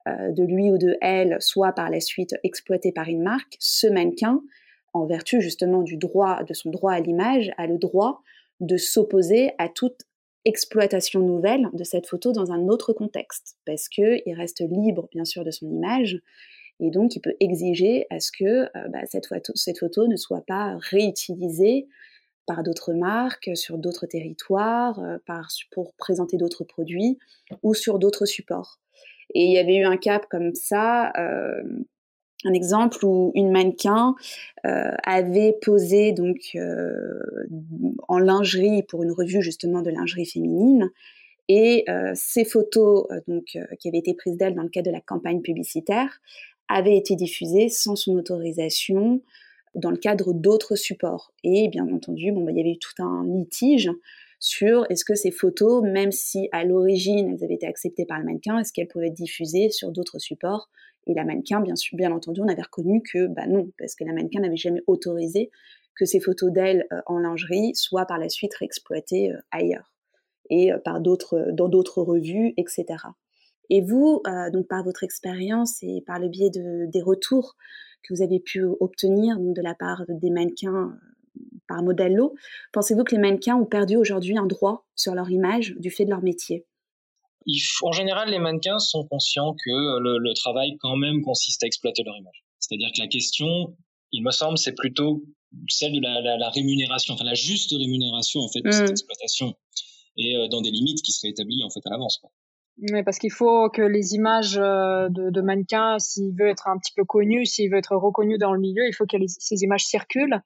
euh, 0.08 0.32
de 0.32 0.42
lui 0.42 0.70
ou 0.70 0.78
de 0.78 0.96
elle 1.00 1.36
soit 1.40 1.72
par 1.72 1.90
la 1.90 2.00
suite 2.00 2.34
exploitée 2.42 2.92
par 2.92 3.08
une 3.08 3.22
marque, 3.22 3.56
ce 3.60 3.86
mannequin, 3.86 4.42
en 4.92 5.06
vertu 5.06 5.40
justement 5.40 5.82
du 5.82 5.96
droit, 5.96 6.42
de 6.44 6.54
son 6.54 6.70
droit 6.70 6.92
à 6.92 7.00
l'image, 7.00 7.52
a 7.56 7.66
le 7.66 7.78
droit 7.78 8.22
de 8.60 8.76
s'opposer 8.76 9.50
à 9.58 9.68
toute 9.68 10.02
exploitation 10.44 11.20
nouvelle 11.20 11.68
de 11.72 11.84
cette 11.84 12.06
photo 12.06 12.32
dans 12.32 12.52
un 12.52 12.68
autre 12.68 12.92
contexte, 12.92 13.56
parce 13.64 13.88
qu'il 13.88 14.22
reste 14.36 14.60
libre, 14.60 15.08
bien 15.10 15.24
sûr, 15.24 15.44
de 15.44 15.50
son 15.50 15.70
image, 15.70 16.20
et 16.80 16.90
donc 16.90 17.16
il 17.16 17.20
peut 17.20 17.34
exiger 17.40 18.06
à 18.10 18.20
ce 18.20 18.30
que 18.32 18.44
euh, 18.44 18.88
bah, 18.88 19.06
cette, 19.06 19.26
photo, 19.26 19.52
cette, 19.54 19.78
photo, 19.78 20.06
ne 20.06 20.16
soit 20.16 20.44
pas 20.46 20.76
réutilisée 20.80 21.88
par 22.46 22.62
d'autres 22.62 22.92
marques, 22.92 23.50
sur 23.54 23.78
d'autres 23.78 24.06
territoires, 24.06 24.98
euh, 25.00 25.18
par, 25.26 25.48
pour 25.70 25.94
présenter 25.94 26.36
d'autres 26.36 26.64
produits 26.64 27.18
ou 27.62 27.74
sur 27.74 27.98
d'autres 27.98 28.26
supports. 28.26 28.80
Et 29.34 29.44
il 29.44 29.52
y 29.52 29.58
avait 29.58 29.76
eu 29.76 29.84
un 29.84 29.96
cap 29.96 30.26
comme 30.30 30.54
ça 30.54 31.12
euh, 31.16 31.62
un 32.44 32.52
exemple 32.52 33.04
où 33.04 33.32
une 33.34 33.50
mannequin 33.50 34.14
euh, 34.66 34.92
avait 35.02 35.56
posé 35.62 36.12
donc 36.12 36.50
euh, 36.54 37.18
en 38.08 38.18
lingerie 38.18 38.82
pour 38.82 39.02
une 39.02 39.12
revue 39.12 39.42
justement 39.42 39.82
de 39.82 39.90
lingerie 39.90 40.26
féminine. 40.26 40.90
Et 41.48 41.84
euh, 41.88 42.12
ces 42.14 42.44
photos 42.44 43.06
donc 43.28 43.58
qui 43.78 43.88
avaient 43.88 43.98
été 43.98 44.14
prises 44.14 44.36
d'elle 44.36 44.54
dans 44.54 44.62
le 44.62 44.68
cadre 44.68 44.86
de 44.86 44.92
la 44.92 45.00
campagne 45.00 45.40
publicitaire 45.40 46.20
avaient 46.68 46.96
été 46.96 47.16
diffusées 47.16 47.68
sans 47.68 47.96
son 47.96 48.16
autorisation 48.16 49.20
dans 49.74 49.90
le 49.90 49.98
cadre 49.98 50.32
d'autres 50.32 50.76
supports. 50.76 51.32
Et 51.42 51.68
bien 51.68 51.86
entendu 51.88 52.32
bon 52.32 52.44
bah, 52.44 52.52
il 52.52 52.58
y 52.58 52.60
avait 52.60 52.72
eu 52.72 52.78
tout 52.78 53.02
un 53.02 53.26
litige 53.26 53.90
sur 54.38 54.84
est-ce 54.90 55.06
que 55.06 55.14
ces 55.14 55.30
photos, 55.30 55.82
même 55.82 56.12
si 56.12 56.50
à 56.52 56.64
l'origine 56.64 57.30
elles 57.30 57.44
avaient 57.44 57.54
été 57.54 57.66
acceptées 57.66 58.04
par 58.04 58.18
le 58.18 58.26
mannequin, 58.26 58.58
est-ce 58.58 58.74
qu'elles 58.74 58.88
pouvaient 58.88 59.08
être 59.08 59.14
diffusées 59.14 59.70
sur 59.70 59.90
d'autres 59.90 60.18
supports 60.18 60.68
et 61.06 61.14
la 61.14 61.24
mannequin, 61.24 61.60
bien, 61.60 62.12
entendu, 62.12 62.40
on 62.40 62.48
avait 62.48 62.62
reconnu 62.62 63.02
que 63.02 63.26
bah 63.26 63.46
non, 63.46 63.70
parce 63.78 63.94
que 63.94 64.04
la 64.04 64.12
mannequin 64.12 64.40
n'avait 64.40 64.56
jamais 64.56 64.82
autorisé 64.86 65.50
que 65.96 66.04
ces 66.04 66.20
photos 66.20 66.52
d'elle 66.52 66.86
euh, 66.92 67.00
en 67.06 67.18
lingerie 67.18 67.74
soient 67.74 68.06
par 68.06 68.18
la 68.18 68.28
suite 68.28 68.54
réexploitées 68.54 69.32
euh, 69.32 69.38
ailleurs 69.50 69.92
et 70.50 70.72
euh, 70.72 70.78
dans 70.84 71.68
d'autres 71.68 72.02
revues, 72.02 72.54
etc. 72.56 72.84
Et 73.70 73.80
vous, 73.80 74.22
donc 74.52 74.68
par 74.68 74.84
votre 74.84 75.04
expérience 75.04 75.82
et 75.82 76.02
par 76.06 76.18
le 76.18 76.28
biais 76.28 76.50
de, 76.50 76.84
des 76.90 77.00
retours 77.00 77.56
que 78.02 78.12
vous 78.12 78.20
avez 78.20 78.38
pu 78.38 78.62
obtenir 78.62 79.38
de 79.40 79.62
la 79.62 79.74
part 79.74 80.04
des 80.06 80.28
mannequins 80.28 80.92
par 81.66 81.82
Modello, 81.82 82.34
pensez-vous 82.74 83.04
que 83.04 83.14
les 83.14 83.20
mannequins 83.22 83.56
ont 83.56 83.64
perdu 83.64 83.96
aujourd'hui 83.96 84.36
un 84.36 84.44
droit 84.44 84.84
sur 84.94 85.14
leur 85.14 85.30
image 85.30 85.76
du 85.78 85.90
fait 85.90 86.04
de 86.04 86.10
leur 86.10 86.22
métier? 86.22 86.66
En 87.82 87.92
général, 87.92 88.30
les 88.30 88.38
mannequins 88.38 88.78
sont 88.78 89.06
conscients 89.06 89.54
que 89.54 89.98
le, 90.00 90.34
travail 90.34 90.76
quand 90.80 90.96
même 90.96 91.22
consiste 91.22 91.62
à 91.62 91.66
exploiter 91.66 92.02
leur 92.02 92.16
image. 92.16 92.44
C'est-à-dire 92.58 92.88
que 92.94 93.00
la 93.00 93.08
question, 93.08 93.76
il 94.12 94.22
me 94.22 94.30
semble, 94.30 94.58
c'est 94.58 94.74
plutôt 94.74 95.22
celle 95.68 95.92
de 95.92 96.00
la, 96.00 96.50
rémunération, 96.50 97.14
enfin 97.14 97.24
la 97.24 97.34
juste 97.34 97.72
rémunération 97.72 98.40
en 98.40 98.48
fait 98.48 98.62
de 98.62 98.70
cette 98.70 98.88
mmh. 98.88 98.90
exploitation 98.90 99.54
et 100.16 100.36
euh, 100.36 100.48
dans 100.48 100.60
des 100.60 100.70
limites 100.70 101.02
qui 101.02 101.12
seraient 101.12 101.30
établies 101.30 101.62
en 101.64 101.70
fait 101.70 101.80
à 101.86 101.90
l'avance. 101.90 102.20
Oui, 102.78 103.02
parce 103.04 103.18
qu'il 103.18 103.30
faut 103.30 103.70
que 103.70 103.82
les 103.82 104.14
images 104.14 104.58
euh, 104.58 105.08
de, 105.08 105.40
mannequins, 105.40 105.98
s'ils 106.00 106.34
veulent 106.36 106.50
être 106.50 106.66
un 106.66 106.78
petit 106.78 106.92
peu 106.96 107.04
connus, 107.04 107.46
s'ils 107.46 107.70
veulent 107.70 107.78
être 107.78 107.94
reconnus 107.94 108.38
dans 108.38 108.52
le 108.52 108.60
milieu, 108.60 108.86
il 108.88 108.92
faut 108.92 109.06
que 109.06 109.16
ces 109.26 109.62
images 109.62 109.84
circulent. 109.84 110.42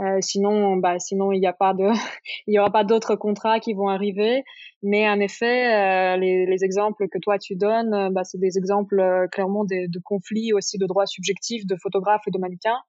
Euh, 0.00 0.18
sinon, 0.20 0.76
bah, 0.76 0.98
sinon 0.98 1.30
il 1.30 1.38
n'y 1.38 1.46
a 1.46 1.52
pas 1.52 1.72
de, 1.72 1.84
il 2.46 2.54
y 2.54 2.58
aura 2.58 2.70
pas 2.70 2.84
d'autres 2.84 3.14
contrats 3.16 3.60
qui 3.60 3.74
vont 3.74 3.88
arriver. 3.88 4.42
Mais 4.82 5.08
en 5.08 5.20
effet, 5.20 5.72
euh, 5.72 6.16
les, 6.16 6.46
les, 6.46 6.64
exemples 6.64 7.08
que 7.08 7.18
toi 7.18 7.38
tu 7.38 7.56
donnes, 7.56 7.94
euh, 7.94 8.10
bah, 8.10 8.24
c'est 8.24 8.38
des 8.38 8.58
exemples 8.58 9.28
clairement 9.32 9.64
de, 9.64 9.90
de, 9.90 10.00
conflits 10.04 10.52
aussi 10.52 10.78
de 10.78 10.86
droits 10.86 11.06
subjectifs 11.06 11.66
de 11.66 11.76
photographes 11.80 12.26
et 12.26 12.30
de 12.30 12.38
mannequins. 12.38 12.80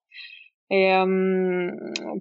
Et 0.71 0.93
euh, 0.93 1.71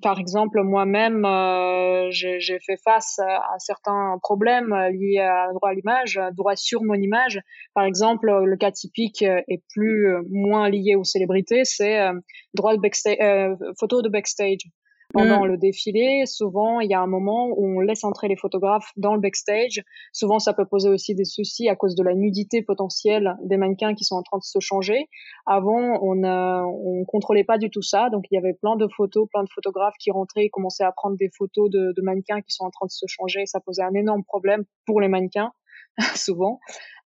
par 0.03 0.19
exemple, 0.19 0.63
moi-même, 0.63 1.25
euh, 1.25 2.09
j'ai 2.11 2.59
fait 2.61 2.77
face 2.85 3.19
à, 3.19 3.59
certains 3.59 4.19
problèmes 4.23 4.75
liés 4.93 5.21
à 5.21 5.49
droit 5.55 5.71
à 5.71 5.75
l'image, 5.75 6.21
droit 6.37 6.55
sur 6.55 6.83
mon 6.83 6.95
image. 6.95 7.41
Par 7.75 7.85
exemple, 7.85 8.31
le 8.45 8.57
cas 8.57 8.71
typique 8.71 9.23
est 9.23 9.63
plus 9.75 10.15
moins 10.31 10.69
lié 10.69 10.95
aux 10.95 11.05
célébrités, 11.05 11.65
c'est 11.65 12.11
droit 12.53 12.75
de 12.75 12.81
backstage, 12.81 13.17
photo 13.79 14.03
de 14.03 14.11
backstage 14.11 14.69
pendant 15.13 15.45
mm. 15.45 15.49
le 15.49 15.57
défilé. 15.57 16.27
Souvent, 16.27 16.81
il 16.81 16.91
y 16.91 16.95
a 16.95 17.01
un 17.01 17.07
moment 17.07 17.49
où 17.49 17.79
on 17.79 17.81
laisse 17.81 18.05
entrer 18.05 18.29
les 18.29 18.37
photographes 18.37 18.91
dans 18.97 19.15
le 19.15 19.21
backstage. 19.21 19.83
Souvent, 20.13 20.39
ça 20.39 20.55
peut 20.55 20.65
poser 20.65 20.89
aussi 20.89 21.15
des 21.15 21.25
soucis 21.25 21.69
à 21.69 21.77
cause 21.77 21.95
de 21.95 22.03
la 22.03 22.15
nudité 22.15 22.63
potentielle 22.63 23.37
des 23.43 23.57
mannequins 23.57 23.95
qui 23.95 24.05
sont 24.05 24.17
en 24.17 24.23
train 24.23 24.39
de 24.39 24.45
se 24.45 24.59
changer. 24.61 25.09
Avant, 25.47 25.99
on 26.03 26.15
ne 26.15 26.65
on 26.65 27.05
contrôlait 27.05 27.45
pas 27.45 27.59
du 27.59 27.71
tout 27.71 27.83
ça. 27.83 28.11
Donc, 28.11 28.25
il 28.31 28.35
y 28.35 28.39
avait 28.39 28.55
plein 28.55 28.77
de 28.77 28.89
photos, 28.97 29.29
plein 29.31 29.43
de 29.43 29.51
photographes 29.55 29.97
qui 29.99 30.11
rentraient 30.11 30.45
et 30.45 30.51
commençaient 30.51 30.85
à 30.85 30.93
prendre 30.93 31.17
des 31.17 31.31
photos 31.37 31.71
de, 31.71 31.93
de 31.97 32.03
mannequins 32.03 32.41
qui 32.41 32.53
sont 32.53 32.65
en 32.65 32.71
train 32.71 32.87
de 32.87 32.93
se 32.93 33.07
changer. 33.07 33.47
Ça 33.47 33.61
posait 33.61 33.83
un 33.83 33.95
énorme 33.95 34.25
problème 34.25 34.65
pour 34.87 35.01
les 35.01 35.09
mannequins, 35.09 35.53
souvent. 36.17 36.61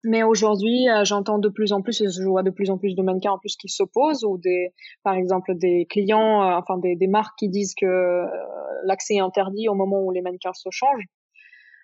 Mais 0.04 0.22
aujourd'hui, 0.22 0.88
euh, 0.88 1.04
j'entends 1.04 1.38
de 1.38 1.48
plus 1.48 1.72
en 1.72 1.82
plus, 1.82 2.00
et 2.00 2.08
je 2.08 2.22
vois 2.22 2.44
de 2.44 2.50
plus 2.50 2.70
en 2.70 2.78
plus 2.78 2.94
de 2.94 3.02
mannequins 3.02 3.32
en 3.32 3.38
plus 3.38 3.56
qui 3.56 3.68
s'opposent, 3.68 4.24
ou 4.24 4.38
des, 4.38 4.72
par 5.02 5.14
exemple, 5.14 5.56
des 5.56 5.86
clients, 5.90 6.42
euh, 6.42 6.56
enfin 6.56 6.78
des, 6.78 6.94
des, 6.94 7.08
marques 7.08 7.36
qui 7.36 7.48
disent 7.48 7.74
que 7.74 7.86
euh, 7.86 8.26
l'accès 8.84 9.14
est 9.14 9.20
interdit 9.20 9.68
au 9.68 9.74
moment 9.74 10.00
où 10.00 10.12
les 10.12 10.22
mannequins 10.22 10.52
se 10.52 10.68
changent. 10.70 11.06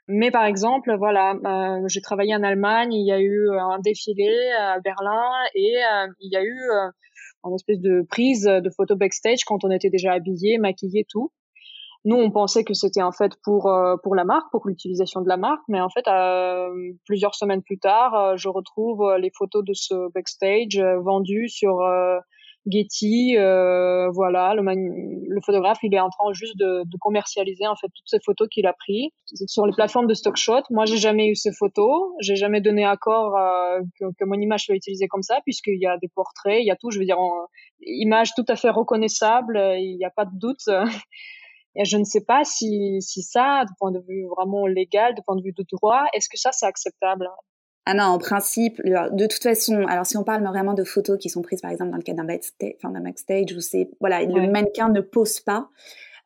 Mais 0.07 0.31
par 0.31 0.45
exemple, 0.45 0.95
voilà, 0.99 1.35
j'ai 1.87 2.03
travaillé 2.03 2.35
en 2.37 2.43
Allemagne, 2.43 2.93
il 2.93 3.07
y 3.07 3.13
a 3.13 3.21
eu 3.21 3.49
un 3.59 3.79
défilé 3.79 4.29
à 4.61 4.79
Berlin 4.81 5.31
et 5.55 5.77
il 6.21 6.31
y 6.31 6.37
a 6.37 6.45
eu 6.45 6.61
une 7.43 7.55
espèce 7.55 7.81
de 7.81 8.03
prise 8.11 8.43
de 8.43 8.71
photo 8.77 8.97
backstage 8.97 9.45
quand 9.47 9.65
on 9.65 9.71
était 9.71 9.89
déjà 9.89 10.13
habillé, 10.13 10.59
maquillé, 10.59 11.07
tout. 11.09 11.33
Nous, 12.05 12.17
on 12.17 12.31
pensait 12.31 12.65
que 12.65 12.75
c'était 12.75 13.03
en 13.03 13.13
fait 13.13 13.33
pour 13.43 13.69
euh, 13.69 13.97
pour 14.03 14.15
la 14.15 14.25
marque, 14.25 14.51
pour 14.51 14.67
l'utilisation 14.67 15.23
de 15.23 15.29
la 15.29 15.37
marque, 15.37 15.63
mais 15.69 15.81
en 15.81 15.89
fait, 15.89 16.07
euh, 16.07 16.69
plusieurs 17.07 17.35
semaines 17.35 17.63
plus 17.63 17.79
tard, 17.79 18.15
euh, 18.15 18.37
je 18.37 18.49
retrouve 18.49 19.17
les 19.19 19.31
photos 19.31 19.65
de 19.65 19.73
ce 19.75 20.13
backstage 20.13 20.79
vendues 20.79 21.49
sur 21.49 21.81
Getty, 22.67 23.37
euh, 23.37 24.09
voilà, 24.11 24.55
le, 24.55 24.63
le, 24.63 25.41
photographe, 25.45 25.79
il 25.83 25.95
est 25.95 26.01
en 26.01 26.09
train 26.09 26.33
juste 26.33 26.57
de, 26.57 26.83
de 26.85 26.97
commercialiser 26.99 27.67
en 27.67 27.77
fait 27.77 27.89
toutes 27.89 28.09
ces 28.09 28.21
photos 28.25 28.49
qu'il 28.49 28.67
a 28.67 28.73
prises 28.73 29.11
sur 29.47 29.67
les 29.67 29.73
plateformes 29.75 30.07
de 30.07 30.15
stock 30.15 30.37
shot. 30.37 30.63
Moi, 30.71 30.87
j'ai 30.87 30.97
jamais 30.97 31.29
eu 31.29 31.35
ces 31.35 31.53
photos, 31.53 32.13
j'ai 32.21 32.37
jamais 32.37 32.63
donné 32.63 32.87
accord 32.87 33.37
euh, 33.37 33.81
que, 34.01 34.07
que, 34.19 34.25
mon 34.25 34.41
image 34.41 34.65
soit 34.65 34.77
utilisée 34.77 35.09
comme 35.09 35.23
ça, 35.23 35.41
puisqu'il 35.45 35.79
y 35.79 35.87
a 35.87 35.99
des 35.99 36.09
portraits, 36.09 36.59
il 36.61 36.67
y 36.67 36.71
a 36.71 36.77
tout, 36.77 36.91
je 36.91 36.99
veux 36.99 37.05
dire, 37.05 37.19
image 37.83 38.31
tout 38.35 38.47
à 38.49 38.57
fait 38.57 38.71
reconnaissable, 38.71 39.59
il 39.77 39.97
n'y 39.99 40.05
a 40.07 40.11
pas 40.11 40.25
de 40.25 40.39
doute. 40.39 40.65
Et 41.77 41.85
je 41.85 41.97
ne 41.97 42.05
sais 42.05 42.21
pas 42.21 42.45
si, 42.45 42.99
si 43.01 43.23
ça, 43.23 43.65
du 43.67 43.73
point 43.79 43.91
de 43.91 44.01
vue 44.09 44.27
vraiment 44.37 44.67
légal, 44.67 45.15
du 45.15 45.23
point 45.23 45.37
de 45.37 45.43
vue 45.43 45.53
de 45.53 45.65
droit, 45.73 46.05
est-ce 46.15 46.29
que 46.29 46.39
ça, 46.39 46.51
c'est 46.53 46.67
acceptable? 46.67 47.29
Ah 47.87 47.95
non, 47.95 48.05
en 48.05 48.19
principe, 48.19 48.81
de 48.83 49.27
toute 49.27 49.43
façon, 49.43 49.85
alors 49.87 50.07
si 50.07 50.17
on 50.17 50.25
parle 50.25 50.43
vraiment 50.45 50.73
de 50.73 50.85
photos 50.85 51.19
qui 51.19 51.29
sont 51.29 51.43
prises 51.43 51.61
par 51.61 51.71
exemple 51.71 51.91
dans 51.91 51.99
le 51.99 52.03
cadre 52.03 52.19
d'un 52.19 52.25
backstage, 52.25 52.73
enfin, 52.83 52.99
backstage 52.99 53.53
où 53.55 53.61
c'est, 53.61 53.91
voilà, 54.01 54.23
le 54.25 54.51
mannequin 54.51 54.89
ne 54.89 55.03
pose 55.03 55.41
pas 55.41 55.69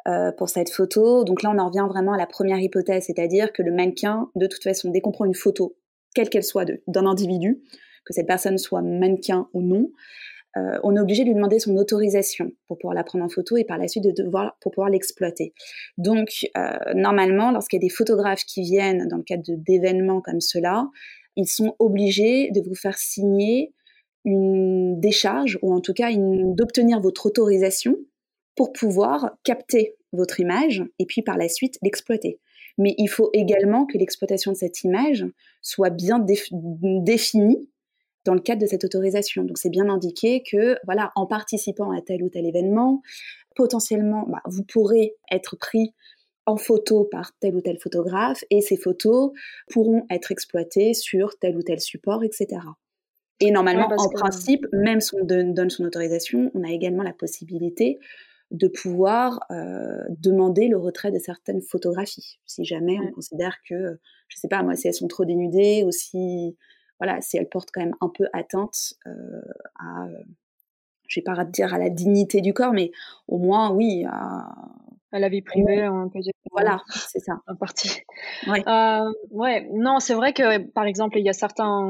euh, 0.06 0.30
pour 0.30 0.48
cette 0.48 0.70
photo. 0.70 1.24
Donc 1.24 1.42
là, 1.42 1.50
on 1.52 1.58
en 1.58 1.66
revient 1.66 1.86
vraiment 1.88 2.12
à 2.12 2.16
la 2.16 2.26
première 2.26 2.60
hypothèse, 2.60 3.06
c'est-à-dire 3.06 3.52
que 3.52 3.62
le 3.62 3.72
mannequin, 3.72 4.30
de 4.36 4.46
toute 4.46 4.62
façon, 4.62 4.90
dès 4.90 5.00
qu'on 5.00 5.10
prend 5.10 5.24
une 5.24 5.34
photo, 5.34 5.76
quelle 6.14 6.30
qu'elle 6.30 6.44
soit, 6.44 6.64
d'un 6.86 7.04
individu, 7.04 7.60
que 8.06 8.14
cette 8.14 8.26
personne 8.26 8.56
soit 8.56 8.80
mannequin 8.80 9.48
ou 9.52 9.60
non, 9.60 9.90
euh, 10.56 10.78
on 10.82 10.96
est 10.96 11.00
obligé 11.00 11.24
de 11.24 11.28
lui 11.28 11.34
demander 11.34 11.58
son 11.58 11.76
autorisation 11.76 12.52
pour 12.66 12.78
pouvoir 12.78 12.94
la 12.94 13.04
prendre 13.04 13.24
en 13.24 13.28
photo 13.28 13.56
et 13.56 13.64
par 13.64 13.78
la 13.78 13.86
suite 13.86 14.04
de 14.04 14.10
devoir 14.10 14.56
pour 14.60 14.72
pouvoir 14.72 14.90
l'exploiter. 14.90 15.52
Donc 15.98 16.46
euh, 16.56 16.72
normalement, 16.94 17.50
lorsqu'il 17.50 17.76
y 17.76 17.84
a 17.84 17.86
des 17.86 17.92
photographes 17.94 18.44
qui 18.44 18.62
viennent 18.62 19.08
dans 19.08 19.18
le 19.18 19.22
cadre 19.22 19.42
d'événements 19.46 20.20
comme 20.20 20.40
cela, 20.40 20.88
ils 21.36 21.48
sont 21.48 21.76
obligés 21.78 22.50
de 22.50 22.60
vous 22.60 22.74
faire 22.74 22.98
signer 22.98 23.72
une 24.24 24.98
décharge 25.00 25.58
ou 25.62 25.72
en 25.72 25.80
tout 25.80 25.94
cas 25.94 26.10
d'obtenir 26.12 27.00
votre 27.00 27.26
autorisation 27.26 27.96
pour 28.56 28.72
pouvoir 28.72 29.36
capter 29.44 29.96
votre 30.12 30.40
image 30.40 30.82
et 30.98 31.06
puis 31.06 31.22
par 31.22 31.36
la 31.36 31.48
suite 31.48 31.78
l'exploiter. 31.82 32.40
Mais 32.78 32.94
il 32.96 33.08
faut 33.08 33.30
également 33.32 33.86
que 33.86 33.98
l'exploitation 33.98 34.52
de 34.52 34.56
cette 34.56 34.82
image 34.82 35.26
soit 35.62 35.90
bien 35.90 36.18
définie 36.20 37.68
dans 38.28 38.34
le 38.34 38.40
cadre 38.40 38.60
de 38.60 38.66
cette 38.66 38.84
autorisation. 38.84 39.42
Donc 39.44 39.56
c'est 39.56 39.70
bien 39.70 39.88
indiqué 39.88 40.42
que 40.42 40.76
voilà, 40.84 41.12
en 41.16 41.26
participant 41.26 41.92
à 41.92 42.02
tel 42.02 42.22
ou 42.22 42.28
tel 42.28 42.44
événement, 42.44 43.00
potentiellement, 43.56 44.26
bah, 44.28 44.42
vous 44.44 44.64
pourrez 44.64 45.14
être 45.30 45.56
pris 45.56 45.94
en 46.44 46.58
photo 46.58 47.04
par 47.10 47.32
tel 47.40 47.56
ou 47.56 47.62
tel 47.62 47.78
photographe 47.78 48.44
et 48.50 48.60
ces 48.60 48.76
photos 48.76 49.32
pourront 49.70 50.04
être 50.10 50.30
exploitées 50.30 50.92
sur 50.92 51.38
tel 51.38 51.56
ou 51.56 51.62
tel 51.62 51.80
support, 51.80 52.22
etc. 52.22 52.60
Et 53.40 53.50
normalement, 53.50 53.88
en 53.96 54.10
principe, 54.10 54.66
même 54.72 55.00
si 55.00 55.14
on 55.14 55.24
donne, 55.24 55.70
son 55.70 55.84
autorisation, 55.84 56.50
on 56.52 56.64
a 56.64 56.70
également 56.70 57.02
la 57.02 57.14
possibilité 57.14 57.98
de 58.50 58.68
pouvoir 58.68 59.40
euh, 59.50 60.02
demander 60.10 60.68
le 60.68 60.76
retrait 60.76 61.12
de 61.12 61.18
certaines 61.18 61.62
photographies, 61.62 62.38
si 62.44 62.64
jamais 62.64 62.98
on 63.00 63.10
considère 63.12 63.56
que, 63.66 63.98
je 64.28 64.36
sais 64.36 64.48
pas, 64.48 64.62
moi, 64.62 64.74
si 64.74 64.86
elles 64.86 64.94
sont 64.94 65.08
trop 65.08 65.24
dénudées 65.24 65.82
ou 65.86 65.92
si, 65.92 66.56
voilà, 67.00 67.20
si 67.20 67.36
elles 67.36 67.48
portent 67.48 67.70
quand 67.72 67.80
même 67.80 67.96
un 68.00 68.08
peu 68.08 68.26
atteinte 68.32 68.94
euh, 69.06 69.40
à, 69.78 70.06
je 71.08 71.20
vais 71.20 71.24
pas 71.24 71.44
dire 71.44 71.74
à 71.74 71.78
la 71.78 71.90
dignité 71.90 72.40
du 72.40 72.52
corps, 72.52 72.72
mais 72.72 72.92
au 73.26 73.38
moins, 73.38 73.70
oui, 73.70 74.04
à, 74.06 74.54
à 75.10 75.18
la 75.18 75.28
vie 75.28 75.42
privée, 75.42 75.88
on 75.88 76.08
peut 76.08 76.20
dire. 76.20 76.32
Voilà, 76.52 76.82
c'est 76.88 77.20
ça. 77.20 77.40
En 77.46 77.56
partie. 77.56 77.90
Ouais. 78.46 78.62
Euh, 78.68 79.10
ouais. 79.30 79.68
Non, 79.72 80.00
c'est 80.00 80.14
vrai 80.14 80.32
que, 80.32 80.58
par 80.58 80.84
exemple, 80.84 81.18
il 81.18 81.24
y 81.24 81.30
a 81.30 81.32
certains 81.32 81.82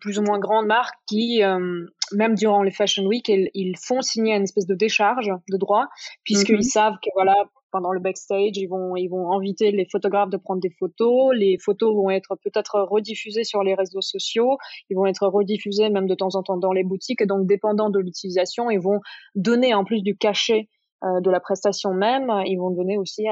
plus 0.00 0.18
ou 0.18 0.22
moins 0.22 0.38
grandes 0.38 0.66
marques 0.66 0.98
qui, 1.06 1.42
euh, 1.42 1.86
même 2.12 2.34
durant 2.34 2.62
les 2.62 2.70
Fashion 2.70 3.06
Week, 3.06 3.28
ils, 3.28 3.76
font 3.78 4.02
signer 4.02 4.34
une 4.34 4.44
espèce 4.44 4.66
de 4.66 4.74
décharge 4.74 5.30
de 5.50 5.56
droit, 5.56 5.88
puisqu'ils 6.24 6.56
mhm. 6.56 6.62
savent 6.62 6.96
que, 7.02 7.10
voilà, 7.14 7.34
pendant 7.70 7.92
le 7.92 8.00
backstage, 8.00 8.56
ils 8.56 8.66
vont, 8.66 8.96
ils 8.96 9.08
vont 9.08 9.32
inviter 9.32 9.70
les 9.70 9.86
photographes 9.90 10.30
de 10.30 10.36
prendre 10.36 10.60
des 10.60 10.70
photos. 10.70 11.34
Les 11.34 11.58
photos 11.58 11.94
vont 11.94 12.10
être 12.10 12.36
peut-être 12.36 12.80
rediffusées 12.80 13.44
sur 13.44 13.62
les 13.62 13.74
réseaux 13.74 14.00
sociaux. 14.00 14.58
Ils 14.90 14.96
vont 14.96 15.06
être 15.06 15.26
rediffusées 15.26 15.90
même 15.90 16.06
de 16.06 16.14
temps 16.14 16.34
en 16.34 16.42
temps 16.42 16.56
dans 16.56 16.72
les 16.72 16.84
boutiques. 16.84 17.20
Et 17.20 17.26
donc, 17.26 17.46
dépendant 17.46 17.90
de 17.90 17.98
l'utilisation, 17.98 18.70
ils 18.70 18.80
vont 18.80 19.00
donner 19.34 19.74
en 19.74 19.84
plus 19.84 20.02
du 20.02 20.16
cachet 20.16 20.68
euh, 21.04 21.20
de 21.20 21.30
la 21.30 21.38
prestation 21.38 21.94
même, 21.94 22.32
ils 22.46 22.56
vont 22.56 22.70
donner 22.70 22.98
aussi 22.98 23.26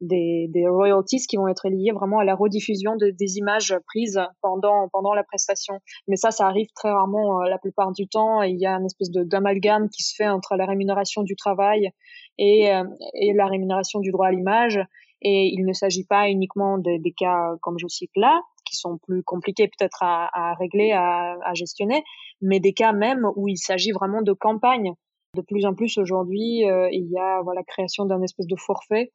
des, 0.00 0.48
des, 0.48 0.66
royalties 0.66 1.26
qui 1.26 1.36
vont 1.36 1.46
être 1.48 1.68
liées 1.68 1.92
vraiment 1.92 2.20
à 2.20 2.24
la 2.24 2.34
rediffusion 2.34 2.96
de, 2.96 3.10
des 3.10 3.36
images 3.36 3.76
prises 3.86 4.20
pendant 4.40 4.88
pendant 4.88 5.12
la 5.12 5.24
prestation. 5.24 5.80
Mais 6.08 6.16
ça, 6.16 6.30
ça 6.30 6.46
arrive 6.46 6.68
très 6.74 6.90
rarement 6.90 7.42
euh, 7.42 7.48
la 7.50 7.58
plupart 7.58 7.92
du 7.92 8.08
temps. 8.08 8.42
il 8.42 8.58
y 8.58 8.66
a 8.66 8.72
une 8.76 8.86
espèce 8.86 9.10
de 9.10 9.24
d'amalgame 9.24 9.90
qui 9.90 10.02
se 10.02 10.14
fait 10.14 10.28
entre 10.28 10.56
la 10.56 10.64
rémunération 10.64 11.22
du 11.22 11.36
travail 11.36 11.90
et, 12.38 12.74
euh, 12.74 12.84
et 13.14 13.34
la 13.34 13.46
rémunération 13.46 14.00
du 14.00 14.10
droit 14.10 14.28
à 14.28 14.32
l'image. 14.32 14.80
Et 15.20 15.50
il 15.52 15.64
ne 15.66 15.72
s'agit 15.72 16.04
pas 16.04 16.28
uniquement 16.28 16.78
de, 16.78 17.02
des 17.02 17.12
cas 17.12 17.56
comme 17.60 17.78
je 17.78 17.88
cite 17.88 18.10
là, 18.16 18.40
qui 18.64 18.76
sont 18.76 18.98
plus 18.98 19.22
compliqués 19.22 19.68
peut-être 19.68 20.02
à, 20.02 20.28
à, 20.32 20.54
régler, 20.54 20.92
à, 20.92 21.36
à 21.44 21.54
gestionner, 21.54 22.02
mais 22.40 22.60
des 22.60 22.72
cas 22.72 22.92
même 22.92 23.26
où 23.36 23.48
il 23.48 23.56
s'agit 23.58 23.92
vraiment 23.92 24.22
de 24.22 24.32
campagnes 24.32 24.94
de 25.34 25.42
plus 25.42 25.64
en 25.66 25.74
plus 25.74 25.98
aujourd'hui, 25.98 26.68
euh, 26.68 26.88
il 26.90 27.10
y 27.10 27.18
a 27.18 27.42
voilà 27.42 27.62
création 27.62 28.04
d'un 28.06 28.22
espèce 28.22 28.46
de 28.46 28.56
forfait 28.56 29.10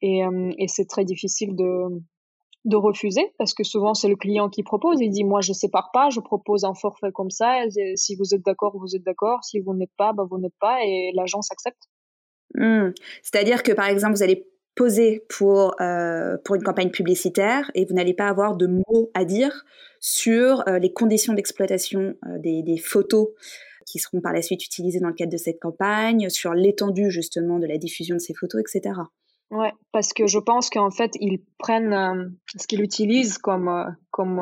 et, 0.00 0.24
euh, 0.24 0.50
c'est 0.66 0.88
très 0.88 1.04
difficile 1.04 1.54
de 1.54 2.76
refuser 2.76 3.32
parce 3.38 3.54
que 3.54 3.64
souvent 3.64 3.94
c'est 3.94 4.08
le 4.08 4.16
client 4.16 4.48
qui 4.48 4.62
propose. 4.62 5.00
Il 5.00 5.10
dit 5.10 5.24
moi 5.24 5.40
je 5.40 5.52
sépare 5.52 5.90
pas, 5.92 6.10
je 6.10 6.20
propose 6.20 6.64
un 6.64 6.74
forfait 6.74 7.12
comme 7.12 7.30
ça. 7.30 7.62
si 7.96 8.16
vous 8.16 8.34
êtes 8.34 8.44
d'accord, 8.44 8.76
vous 8.76 8.94
êtes 8.96 9.04
d'accord. 9.04 9.42
Si 9.44 9.60
vous 9.60 9.74
n'êtes 9.74 9.94
pas, 9.96 10.12
bah, 10.12 10.24
vous 10.28 10.38
n'êtes 10.38 10.56
pas 10.60 10.84
et 10.84 11.12
l'agence 11.14 11.50
accepte. 11.50 11.82
Mmh. 12.54 12.90
C'est-à-dire 13.22 13.62
que 13.62 13.72
par 13.72 13.86
exemple 13.86 14.14
vous 14.14 14.22
allez 14.22 14.46
poser 14.74 15.24
pour 15.28 15.74
euh, 15.80 16.36
pour 16.44 16.56
une 16.56 16.62
campagne 16.62 16.90
publicitaire 16.90 17.70
et 17.74 17.84
vous 17.84 17.94
n'allez 17.94 18.14
pas 18.14 18.26
avoir 18.26 18.56
de 18.56 18.66
mots 18.66 19.10
à 19.14 19.24
dire 19.24 19.64
sur 20.00 20.64
les 20.66 20.92
conditions 20.92 21.32
d'exploitation 21.32 22.14
des, 22.38 22.76
photos 22.78 23.28
qui 23.86 23.98
seront 23.98 24.20
par 24.20 24.32
la 24.32 24.42
suite 24.42 24.64
utilisées 24.64 25.00
dans 25.00 25.08
le 25.08 25.14
cadre 25.14 25.32
de 25.32 25.36
cette 25.36 25.60
campagne, 25.60 26.28
sur 26.30 26.54
l'étendue 26.54 27.10
justement 27.10 27.58
de 27.58 27.66
la 27.66 27.78
diffusion 27.78 28.16
de 28.16 28.20
ces 28.20 28.34
photos, 28.34 28.60
etc. 28.60 28.94
Ouais, 29.52 29.72
parce 29.92 30.14
que 30.14 30.26
je 30.26 30.38
pense 30.38 30.70
qu'en 30.70 30.90
fait 30.90 31.10
ils 31.20 31.42
prennent 31.58 31.92
euh, 31.92 32.26
ce 32.58 32.66
qu'ils 32.66 32.80
utilisent 32.80 33.36
comme 33.36 33.68
euh, 33.68 33.84
comme 34.10 34.38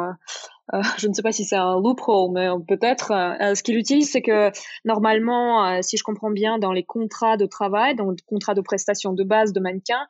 euh, 0.73 0.83
je 0.99 1.09
ne 1.09 1.13
sais 1.13 1.23
pas 1.23 1.33
si 1.33 1.45
c'est 1.45 1.57
un 1.57 1.81
loophole, 1.81 2.31
mais 2.33 2.47
peut-être 2.69 3.09
ce 3.09 3.61
qu'ils 3.65 3.77
utilisent, 3.77 4.13
c'est 4.13 4.23
que 4.23 4.53
normalement, 4.85 5.83
si 5.83 5.97
je 5.97 6.05
comprends 6.05 6.31
bien, 6.31 6.61
dans 6.61 6.71
les 6.71 6.85
contrats 6.85 7.37
de 7.37 7.45
travail, 7.45 7.97
dans 7.97 8.07
le 8.07 8.15
contrat 8.25 8.55
de 8.55 8.61
prestation 8.61 9.13
de 9.13 9.25
base 9.25 9.53
de 9.53 9.59
mannequin, 9.59 10.07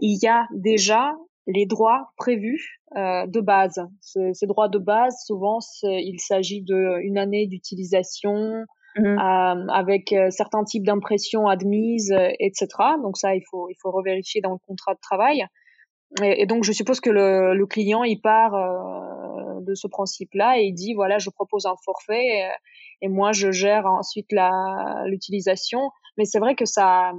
il 0.00 0.20
y 0.22 0.28
a 0.28 0.46
déjà 0.52 1.16
les 1.46 1.66
droits 1.66 2.12
prévus 2.16 2.80
euh, 2.96 3.26
de 3.26 3.40
base. 3.40 3.80
Ces, 4.00 4.46
droits 4.46 4.68
de 4.68 4.78
base, 4.78 5.16
souvent, 5.24 5.58
il 5.82 6.18
s'agit 6.20 6.62
d'une 6.62 7.18
année 7.18 7.46
d'utilisation 7.46 8.64
mmh. 8.96 9.04
euh, 9.04 9.66
avec 9.68 10.12
euh, 10.12 10.30
certains 10.30 10.64
types 10.64 10.84
d'impressions 10.84 11.46
admises, 11.46 12.14
etc. 12.38 12.68
Donc 13.02 13.16
ça, 13.16 13.34
il 13.34 13.42
faut, 13.50 13.68
il 13.68 13.76
faut 13.80 13.90
revérifier 13.90 14.40
dans 14.40 14.52
le 14.52 14.58
contrat 14.66 14.94
de 14.94 15.00
travail. 15.00 15.44
Et, 16.22 16.44
donc, 16.44 16.62
je 16.62 16.72
suppose 16.72 17.00
que 17.00 17.08
le, 17.08 17.54
le 17.54 17.66
client, 17.66 18.04
il 18.04 18.20
part 18.20 18.52
de 19.62 19.74
ce 19.74 19.86
principe-là 19.86 20.58
et 20.58 20.64
il 20.64 20.74
dit, 20.74 20.92
voilà, 20.92 21.16
je 21.16 21.30
propose 21.30 21.64
un 21.64 21.74
forfait 21.86 22.26
et, 22.26 22.50
et 23.00 23.08
moi, 23.08 23.32
je 23.32 23.50
gère 23.50 23.86
ensuite 23.86 24.30
l'utilisation. 25.06 25.90
Mais 26.18 26.26
c'est 26.26 26.38
vrai 26.38 26.54
que 26.54 26.66
ça 26.66 27.12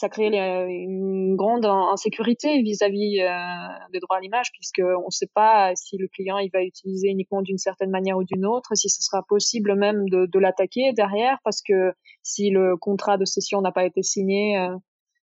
ça 0.00 0.08
crée 0.08 0.28
une 0.28 1.36
grande 1.36 1.66
insécurité 1.66 2.62
vis-à-vis 2.62 3.20
euh, 3.20 3.88
des 3.92 4.00
droits 4.00 4.16
à 4.16 4.20
l'image 4.20 4.50
puisqu'on 4.52 5.04
ne 5.04 5.10
sait 5.10 5.28
pas 5.34 5.72
si 5.76 5.98
le 5.98 6.08
client 6.08 6.38
il 6.38 6.50
va 6.50 6.62
utiliser 6.64 7.08
uniquement 7.08 7.42
d'une 7.42 7.58
certaine 7.58 7.90
manière 7.90 8.16
ou 8.16 8.24
d'une 8.24 8.46
autre, 8.46 8.74
si 8.74 8.88
ce 8.88 9.02
sera 9.02 9.22
possible 9.28 9.74
même 9.74 10.08
de, 10.08 10.38
l'attaquer 10.38 10.94
derrière 10.94 11.36
parce 11.44 11.60
que 11.60 11.92
si 12.22 12.48
le 12.48 12.78
contrat 12.78 13.18
de 13.18 13.26
cession 13.26 13.60
n'a 13.60 13.72
pas 13.72 13.84
été 13.84 14.02
signé, 14.02 14.58
euh, 14.58 14.74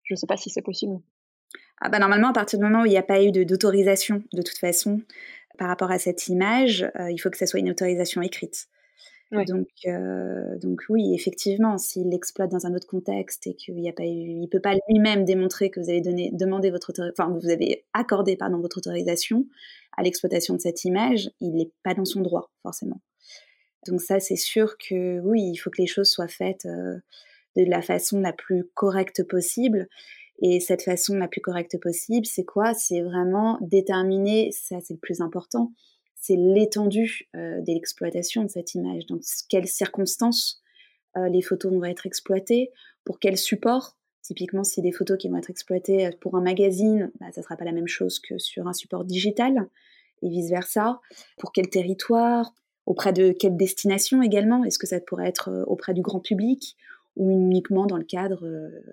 je 0.02 0.16
ne 0.16 0.18
sais 0.18 0.26
pas 0.26 0.38
si 0.38 0.50
c'est 0.50 0.64
possible. 0.64 0.96
Ah 1.80 1.90
bah 1.90 2.00
normalement, 2.00 2.30
à 2.30 2.34
partir 2.34 2.58
du 2.58 2.66
moment 2.66 2.82
où 2.82 2.86
il 2.88 2.92
n'y 2.92 2.98
a 2.98 3.04
pas 3.04 3.22
eu 3.22 3.32
d'autorisation, 3.32 4.24
de, 4.34 4.42
toute 4.42 4.58
façon, 4.58 5.02
par 5.60 5.68
rapport 5.68 5.92
à 5.92 6.00
cette 6.00 6.28
image, 6.28 6.90
euh, 7.00 7.12
il 7.12 7.20
faut 7.20 7.30
que 7.30 7.38
ça 7.38 7.46
soit 7.46 7.60
une 7.60 7.70
autorisation 7.70 8.24
écrite. 8.24 8.68
Donc, 9.32 9.68
donc 10.62 10.82
oui, 10.90 11.14
effectivement, 11.14 11.78
s'il 11.78 12.10
l'exploite 12.10 12.52
dans 12.52 12.66
un 12.66 12.74
autre 12.74 12.88
contexte 12.88 13.48
et 13.48 13.56
qu'il 13.56 13.76
n'y 13.76 13.90
a 13.90 13.94
pas 13.94 14.06
il 14.06 14.48
peut 14.50 14.62
pas 14.62 14.76
lui-même 14.88 15.26
démontrer 15.26 15.70
que 15.70 15.80
vous 15.80 15.90
avez 15.90 16.02
demandé 16.02 16.70
votre, 16.70 16.94
enfin 17.12 17.30
vous 17.30 17.50
avez 17.50 17.84
accordé 17.94 18.38
pardon 18.38 18.60
votre 18.60 18.78
autorisation 18.78 19.46
à 19.98 20.04
l'exploitation 20.04 20.54
de 20.54 20.62
cette 20.62 20.86
image, 20.86 21.32
il 21.42 21.56
n'est 21.56 21.72
pas 21.84 21.94
dans 21.94 22.06
son 22.06 22.22
droit 22.22 22.52
forcément. 22.62 23.02
Donc 23.88 24.02
ça, 24.02 24.20
c'est 24.20 24.36
sûr 24.36 24.78
que 24.78 25.20
oui, 25.22 25.42
il 25.42 25.58
faut 25.58 25.70
que 25.70 25.82
les 25.82 25.88
choses 25.88 26.10
soient 26.10 26.28
faites 26.28 26.66
de 26.66 27.64
la 27.64 27.82
façon 27.82 28.20
la 28.20 28.34
plus 28.34 28.66
correcte 28.74 29.24
possible. 29.24 29.88
Et 30.42 30.60
cette 30.60 30.82
façon 30.84 31.16
la 31.16 31.30
plus 31.30 31.40
correcte 31.40 31.80
possible, 31.80 32.26
c'est 32.26 32.44
quoi? 32.44 32.74
C'est 32.74 33.02
vraiment 33.02 33.58
déterminer, 33.62 34.52
ça 34.52 34.78
c'est 34.84 34.96
le 34.96 35.00
plus 35.00 35.22
important, 35.22 35.72
c'est 36.26 36.36
l'étendue 36.36 37.30
euh, 37.36 37.62
de 37.62 37.72
l'exploitation 37.72 38.44
de 38.44 38.50
cette 38.50 38.74
image. 38.74 39.06
Donc, 39.06 39.22
quelles 39.50 39.68
circonstances 39.68 40.62
les 41.32 41.42
photos 41.42 41.72
vont 41.72 41.86
être 41.86 42.06
exploitées, 42.06 42.74
pour 43.06 43.20
quel 43.20 43.38
support. 43.38 43.96
Typiquement, 44.22 44.66
si 44.66 44.82
des 44.82 44.92
photos 44.92 45.18
qui 45.18 45.30
vont 45.30 45.38
être 45.38 45.50
exploitées 45.50 46.10
pour 46.20 46.36
un 46.36 46.42
magazine, 46.42 47.10
bah, 47.22 47.28
ça 47.32 47.40
ne 47.40 47.44
sera 47.46 47.56
pas 47.56 47.64
la 47.64 47.72
même 47.72 47.88
chose 47.88 48.20
que 48.20 48.38
sur 48.38 48.68
un 48.68 48.74
support 48.74 49.06
digital 49.06 49.70
et 50.22 50.28
vice-versa. 50.28 51.00
Pour 51.38 51.54
quel 51.54 51.70
territoire 51.70 52.54
Auprès 52.86 53.14
de 53.14 53.32
quelle 53.32 53.56
destination 53.56 54.22
également 54.22 54.66
Est-ce 54.66 54.78
que 54.78 54.88
ça 54.88 55.00
pourrait 55.00 55.30
être 55.30 55.64
auprès 55.68 55.94
du 55.94 56.02
grand 56.02 56.20
public 56.20 56.76
ou 57.16 57.32
uniquement 57.32 57.86
dans 57.86 57.98
le 57.98 58.04
cadre, 58.04 58.46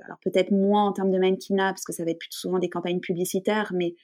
alors 0.04 0.18
peut-être 0.18 0.52
moins 0.52 0.86
en 0.86 0.92
termes 0.92 1.10
de 1.10 1.18
mannequinat, 1.18 1.72
parce 1.72 1.84
que 1.84 1.92
ça 1.92 2.04
va 2.04 2.12
être 2.12 2.20
plus 2.20 2.30
souvent 2.30 2.60
des 2.60 2.68
campagnes 2.68 3.00
publicitaires, 3.00 3.72
mais 3.74 3.96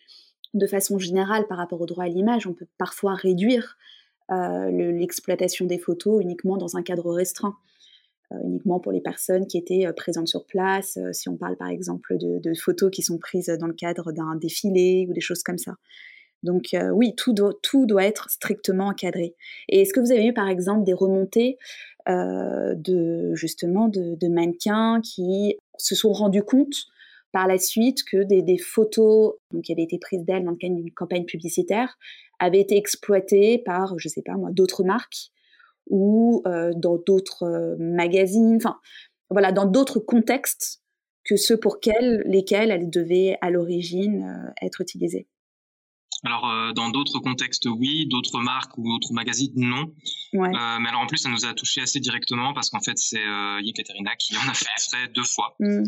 de 0.55 0.67
façon 0.67 0.99
générale, 0.99 1.47
par 1.47 1.59
rapport 1.59 1.81
au 1.81 1.87
droit 1.87 2.05
à 2.05 2.09
l'image, 2.09 2.47
on 2.47 2.53
peut 2.53 2.67
parfois 2.79 3.15
réduire 3.15 3.77
l'exploitation 4.31 5.65
des 5.65 5.79
photos 5.79 6.23
uniquement 6.23 6.59
dans 6.59 6.77
un 6.77 6.83
cadre 6.83 7.11
restreint. 7.13 7.57
uniquement 8.45 8.79
pour 8.79 8.93
les 8.93 9.01
personnes 9.01 9.47
qui 9.47 9.57
étaient 9.57 9.91
présentes 9.97 10.29
sur 10.29 10.45
place, 10.45 10.99
si 11.13 11.31
on 11.31 11.37
parle 11.39 11.57
par 11.57 11.69
exemple 11.69 12.19
de, 12.19 12.39
de, 12.39 12.55
photos 12.55 12.91
qui 12.91 13.03
sont 13.03 13.17
prises 13.17 13.47
dans 13.59 13.67
le 13.67 13.73
cadre 13.73 14.13
d'un 14.13 14.37
défilé 14.37 15.07
ou 15.09 15.15
des 15.15 15.23
choses 15.23 15.43
comme 15.43 15.57
ça. 15.57 15.77
Donc 16.43 16.77
oui, 16.93 17.15
tout 17.17 17.33
doit, 17.33 18.05
être 18.05 18.31
strictement 18.31 18.89
encadré. 18.89 19.35
Et 19.69 19.83
est-ce 19.83 19.93
que 19.93 20.01
vous 20.01 20.13
avez 20.13 20.27
eu 20.27 20.33
par 20.33 20.49
exemple 20.49 20.85
des 20.85 20.93
remontées 20.93 21.59
de 22.07 23.35
justement 23.35 23.89
de, 23.89 24.29
mannequins 24.29 25.01
qui 25.03 25.57
se 25.77 25.95
sont 25.95 26.13
rendus 26.13 26.43
compte 26.43 26.87
par 27.33 27.47
la 27.47 27.59
suite 27.59 28.05
que 28.05 28.23
des, 28.25 28.59
photos 28.59 29.35
donc, 29.53 29.65
qui 29.65 29.73
avaient 29.73 29.83
été 29.83 29.99
prises 29.99 30.25
d'elles 30.25 30.45
dans 30.45 30.53
le 30.53 30.57
cadre 30.57 30.77
d'une 30.77 30.93
campagne 30.93 31.25
publicitaire 31.25 31.99
avaient 32.39 32.61
été 32.61 32.77
exploitées 32.77 33.59
par, 33.59 33.99
je 33.99 34.09
sais 34.09 34.23
pas 34.23 34.35
moi, 34.35 34.51
d'autres 34.53 34.85
marques 34.85 35.31
ou 35.91 36.43
dans 36.45 36.99
d'autres 37.07 37.77
magazines, 37.79 38.57
enfin 38.57 38.79
voilà, 39.31 39.53
dans 39.53 39.67
d'autres 39.67 39.99
contextes 39.99 40.83
que 41.25 41.37
ceux 41.37 41.57
pour 41.57 41.79
lesquels 41.85 42.71
elles 42.71 42.91
devaient 42.91 43.37
à 43.41 43.51
l'origine 43.51 44.53
être 44.63 44.81
utilisées. 44.81 45.27
Alors 46.25 46.51
euh, 46.51 46.73
dans 46.73 46.89
d'autres 46.89 47.21
contextes 47.21 47.67
oui, 47.67 48.07
d'autres 48.07 48.41
marques 48.41 48.77
ou 48.77 48.89
d'autres 48.89 49.13
magazines 49.13 49.53
non. 49.55 49.93
Ouais. 50.33 50.49
Euh, 50.49 50.79
mais 50.81 50.89
alors 50.89 51.03
en 51.03 51.07
plus 51.07 51.19
ça 51.19 51.29
nous 51.29 51.45
a 51.45 51.55
touché 51.55 51.81
assez 51.81 52.01
directement 52.01 52.53
parce 52.55 52.71
qu'en 52.71 52.81
fait 52.81 52.99
c'est 52.99 53.25
euh, 53.25 53.61
Yekaterina 53.63 54.17
qui 54.17 54.37
en 54.37 54.49
a 54.49 54.55
fait 54.55 55.13
deux 55.15 55.25
fois. 55.25 55.55
Mm. 55.61 55.85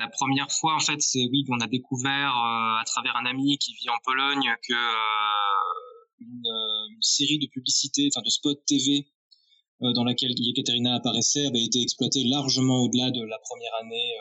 La 0.00 0.08
première 0.08 0.50
fois 0.50 0.74
en 0.74 0.80
fait 0.80 1.00
c'est 1.00 1.26
oui 1.30 1.44
qu'on 1.44 1.60
a 1.60 1.66
découvert 1.66 2.30
euh, 2.30 2.80
à 2.80 2.84
travers 2.86 3.16
un 3.16 3.26
ami 3.26 3.58
qui 3.58 3.74
vit 3.74 3.88
en 3.88 3.98
Pologne 4.04 4.54
que 4.68 4.74
une, 6.20 6.46
une, 6.90 7.02
série 7.02 7.38
de 7.38 7.46
publicités, 7.46 8.08
enfin 8.12 8.22
de 8.24 8.30
spots 8.30 8.62
TV 8.66 9.06
dans 9.80 10.04
laquelle 10.04 10.32
Yekaterina 10.36 10.94
apparaissait 10.94 11.46
avait 11.46 11.62
été 11.62 11.82
exploitée 11.82 12.24
largement 12.24 12.84
au-delà 12.84 13.10
de 13.10 13.22
la 13.22 13.38
première 13.38 13.74
année 13.82 14.14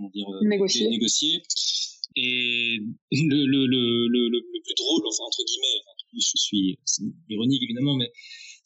comment 0.00 0.10
dire 0.10 0.26
négociée. 0.42 0.88
négociée. 0.88 1.42
Et 2.16 2.78
le, 3.12 3.46
le, 3.46 3.66
le, 3.66 4.08
le, 4.08 4.62
plus 4.62 4.74
drôle, 4.76 5.02
enfin 5.06 5.24
entre 5.24 5.42
guillemets, 5.44 5.82
je 6.14 6.36
suis 6.36 6.78
ironique 7.28 7.62
évidemment, 7.62 7.96
mais 7.96 8.10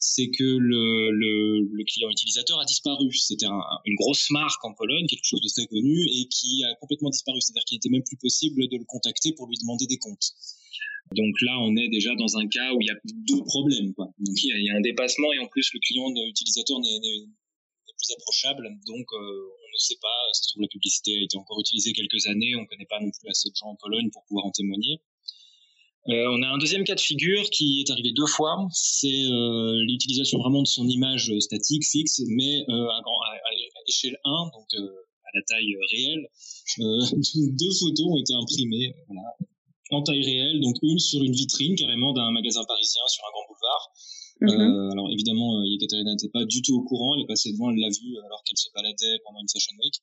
c'est 0.05 0.29
que 0.29 0.43
le, 0.43 1.83
client 1.85 2.09
utilisateur 2.09 2.59
a 2.59 2.65
disparu. 2.65 3.11
C'était 3.13 3.47
une 3.47 3.95
grosse 3.95 4.29
marque 4.29 4.63
en 4.63 4.73
Pologne, 4.73 5.07
quelque 5.07 5.25
chose 5.25 5.41
de 5.41 5.49
très 5.49 5.65
connu, 5.65 6.05
et 6.05 6.27
qui 6.29 6.63
a 6.63 6.75
complètement 6.79 7.09
disparu. 7.09 7.41
C'est-à-dire 7.41 7.63
qu'il 7.65 7.77
n'était 7.77 7.89
même 7.89 8.03
plus 8.03 8.17
possible 8.17 8.67
de 8.67 8.77
le 8.77 8.85
contacter 8.85 9.33
pour 9.33 9.47
lui 9.47 9.57
demander 9.57 9.87
des 9.87 9.97
comptes. 9.97 10.33
Donc 11.15 11.35
là, 11.41 11.57
on 11.59 11.75
est 11.75 11.89
déjà 11.89 12.13
dans 12.15 12.37
un 12.37 12.47
cas 12.47 12.73
où 12.73 12.81
il 12.81 12.87
y 12.87 12.89
a 12.89 12.99
deux 13.03 13.43
problèmes. 13.45 13.93
Donc 13.97 14.37
il 14.43 14.65
y, 14.65 14.69
a, 14.69 14.75
un 14.75 14.81
dépassement 14.81 15.31
et 15.33 15.39
en 15.39 15.47
plus 15.47 15.69
le 15.73 15.79
client 15.79 16.09
utilisateur 16.29 16.79
n'est 16.79 16.99
plus 17.97 18.11
approchable. 18.13 18.69
Donc 18.85 19.05
euh, 19.13 19.55
ne 19.75 19.79
sait 19.79 19.99
pas. 20.01 20.19
Ça 20.33 20.41
se 20.41 20.49
trouve, 20.49 20.61
la 20.63 20.67
publicité 20.67 21.17
a 21.17 21.23
été 21.23 21.37
encore 21.37 21.59
utilisée 21.59 21.93
quelques 21.93 22.25
années. 22.27 22.55
On 22.55 22.61
ne 22.61 22.67
connaît 22.67 22.89
pas 22.89 22.99
non 22.99 23.11
plus 23.11 23.29
assez 23.29 23.49
de 23.49 23.55
gens 23.55 23.67
en 23.67 23.75
Pologne 23.75 24.09
pour 24.11 24.23
pouvoir 24.25 24.45
en 24.45 24.51
témoigner. 24.51 25.01
Euh, 26.07 26.27
on 26.29 26.41
a 26.43 26.47
un 26.47 26.57
deuxième 26.59 26.83
cas 26.83 26.95
de 26.95 26.99
figure 26.99 27.49
qui 27.49 27.81
est 27.81 27.91
arrivé 27.91 28.11
deux 28.11 28.27
fois. 28.27 28.67
C'est 28.71 29.07
euh, 29.07 29.81
l'utilisation 29.87 30.37
vraiment 30.39 30.61
de 30.61 30.67
son 30.67 30.87
image 30.87 31.31
statique, 31.39 31.83
fixe, 31.83 32.21
mais 32.27 32.63
euh, 32.69 32.87
à, 32.89 33.01
grand, 33.01 33.21
à, 33.21 33.35
échelle 33.87 34.17
1, 34.23 34.51
donc 34.53 34.67
euh, 34.75 34.85
à 34.85 35.29
la 35.33 35.41
taille 35.47 35.75
réelle. 35.91 36.27
Euh, 36.79 36.99
deux 37.59 37.73
photos 37.79 38.05
ont 38.07 38.17
été 38.17 38.33
imprimées 38.33 38.93
voilà, 39.07 39.21
en 39.91 40.03
taille 40.03 40.23
réelle, 40.23 40.61
donc 40.61 40.75
une 40.83 40.99
sur 40.99 41.23
une 41.23 41.33
vitrine 41.33 41.75
carrément 41.75 42.13
d'un 42.13 42.31
magasin 42.31 42.63
parisien 42.67 43.01
sur 43.07 43.23
un 43.25 43.31
grand 43.31 43.47
boulevard, 43.47 43.91
Mhm. 44.41 44.49
Euh, 44.49 44.91
alors 44.91 45.09
évidemment, 45.11 45.59
euh, 45.59 45.65
Yekaterina 45.65 46.11
n'était 46.11 46.29
pas 46.29 46.43
du 46.45 46.61
tout 46.61 46.75
au 46.75 46.83
courant. 46.83 47.15
Elle 47.15 47.21
est 47.21 47.27
passée 47.27 47.51
devant, 47.53 47.71
elle 47.71 47.79
l'a 47.79 47.89
vu 47.89 48.17
alors 48.25 48.43
qu'elle 48.43 48.57
se 48.57 48.69
baladait 48.73 49.19
pendant 49.23 49.39
une 49.39 49.49
Fashion 49.49 49.73
Week. 49.81 49.95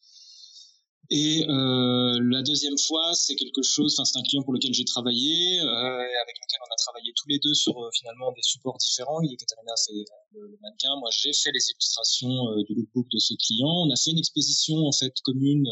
Et 1.11 1.45
euh, 1.49 2.19
la 2.31 2.43
deuxième 2.43 2.79
fois, 2.79 3.13
c'est 3.15 3.35
quelque 3.35 3.63
chose, 3.63 3.95
enfin 3.99 4.05
c'est 4.05 4.19
un 4.19 4.23
client 4.23 4.43
pour 4.43 4.55
lequel 4.55 4.73
j'ai 4.73 4.85
travaillé, 4.85 5.61
euh, 5.61 5.65
avec 5.67 6.37
lequel 6.39 6.61
on 6.61 6.73
a 6.73 6.77
travaillé 6.77 7.13
tous 7.17 7.29
les 7.29 7.39
deux 7.39 7.55
sur 7.55 7.77
euh, 7.83 7.91
finalement 7.93 8.33
des 8.33 8.43
supports 8.43 8.79
différents. 8.79 9.21
Yekaterina 9.21 9.73
fait 9.85 9.93
le, 9.93 10.47
le, 10.49 10.59
mannequin, 10.63 10.95
moi 11.01 11.11
j'ai 11.13 11.33
fait 11.33 11.51
les 11.53 11.71
illustrations 11.71 12.49
euh, 12.51 12.63
du 12.65 12.75
lookbook 12.75 13.07
de 13.13 13.19
ce 13.19 13.35
client. 13.35 13.87
On 13.87 13.91
a 13.91 13.97
fait 13.97 14.13
une 14.13 14.19
exposition 14.19 14.77
en 14.87 14.93
fait 14.93 15.13
commune 15.25 15.65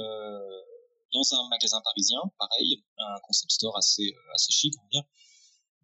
dans 1.12 1.34
un 1.34 1.48
magasin 1.48 1.80
parisien, 1.84 2.20
pareil, 2.38 2.82
un 2.98 3.20
concept 3.26 3.52
store 3.52 3.76
assez 3.76 4.12
assez 4.34 4.52
chic 4.52 4.74
on 4.78 4.82
va 4.82 4.88
dire. 4.92 5.04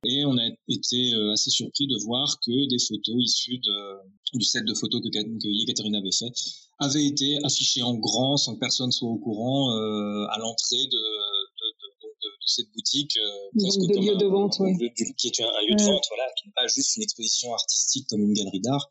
Et 0.08 0.24
on 0.24 0.36
a 0.38 0.46
été 0.68 1.14
euh, 1.14 1.32
assez 1.32 1.50
surpris 1.50 1.86
de 1.86 1.96
voir 2.04 2.38
que 2.40 2.68
des 2.68 2.78
photos 2.78 3.16
issues 3.18 3.58
de, 3.58 4.38
du 4.38 4.44
set 4.44 4.64
de 4.64 4.74
photos 4.74 5.00
que, 5.02 5.08
que 5.08 5.48
Yekaterina 5.48 5.98
avait 5.98 6.12
fait 6.12 6.32
avaient 6.78 7.06
été 7.06 7.38
affichées 7.44 7.82
en 7.82 7.94
grand 7.94 8.36
sans 8.36 8.54
que 8.54 8.60
personne 8.60 8.92
soit 8.92 9.08
au 9.08 9.18
courant 9.18 9.72
euh, 9.72 10.26
à 10.30 10.38
l'entrée 10.38 10.84
de, 10.84 10.98
de, 10.98 11.66
de, 11.80 12.18
de, 12.22 12.46
cette 12.46 12.70
boutique. 12.72 13.16
Euh, 13.16 13.58
presque 13.58 13.80
de 13.80 13.98
lieu 13.98 14.16
de 14.16 14.26
vente, 14.26 14.56
oui. 14.60 14.76
qui 15.16 15.28
est 15.28 15.40
un, 15.40 15.66
lieu 15.68 15.74
de 15.74 15.82
vente, 15.82 16.04
voilà, 16.08 16.30
qui 16.38 16.48
n'est 16.48 16.52
pas 16.54 16.66
juste 16.68 16.96
une 16.96 17.02
exposition 17.02 17.52
artistique 17.54 18.06
comme 18.08 18.22
une 18.22 18.34
galerie 18.34 18.60
d'art 18.60 18.88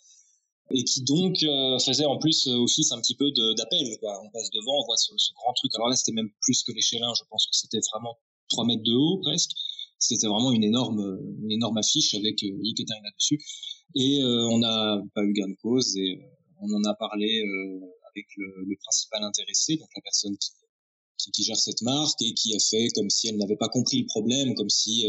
et 0.72 0.84
qui 0.84 1.04
donc 1.04 1.44
euh, 1.44 1.78
faisait 1.78 2.06
en 2.06 2.18
plus 2.18 2.48
office 2.48 2.92
un 2.92 3.00
petit 3.00 3.16
peu 3.16 3.32
d'appel. 3.56 3.86
On 4.02 4.30
passe 4.32 4.50
devant, 4.50 4.82
on 4.82 4.86
voit 4.86 4.98
ce, 4.98 5.14
ce 5.16 5.32
grand 5.36 5.54
truc. 5.54 5.72
Alors 5.76 5.90
là, 5.90 5.96
c'était 5.96 6.12
même 6.12 6.32
plus 6.42 6.64
que 6.64 6.72
l'échelle 6.72 7.04
1, 7.04 7.14
je 7.14 7.24
pense 7.30 7.46
que 7.46 7.56
c'était 7.56 7.82
vraiment 7.92 8.18
3 8.50 8.66
mètres 8.66 8.84
de 8.84 8.94
haut 8.94 9.20
presque 9.22 9.52
c'était 9.98 10.28
vraiment 10.28 10.52
une 10.52 10.64
énorme, 10.64 11.20
une 11.44 11.52
énorme 11.52 11.78
affiche 11.78 12.14
avec 12.16 12.44
euh, 12.44 12.58
là-dessus. 13.04 13.40
Et 13.96 14.22
euh, 14.22 14.48
on 14.52 14.60
n'a 14.60 15.02
pas 15.14 15.24
eu 15.24 15.34
gain 15.34 15.48
de 15.48 15.56
cause 15.62 15.96
et 15.98 16.18
euh, 16.18 16.62
on 16.62 16.74
en 16.74 16.84
a 16.84 16.96
parlé 16.96 17.42
euh, 17.42 17.80
avec 18.10 18.26
le, 18.38 18.66
le, 18.68 18.76
principal 18.78 19.24
intéressé, 19.24 19.78
donc 19.78 19.88
la 19.96 20.02
personne 20.02 20.38
qui, 20.38 20.52
qui, 21.18 21.32
qui, 21.32 21.44
gère 21.44 21.58
cette 21.58 21.82
marque 21.82 22.22
et 22.22 22.34
qui 22.34 22.56
a 22.56 22.60
fait 22.60 22.88
comme 22.96 23.10
si 23.10 23.30
elle 23.30 23.38
n'avait 23.38 23.56
pas 23.56 23.70
compris 23.70 24.00
le 24.02 24.06
problème, 24.08 24.54
comme 24.56 24.70
si 24.70 25.06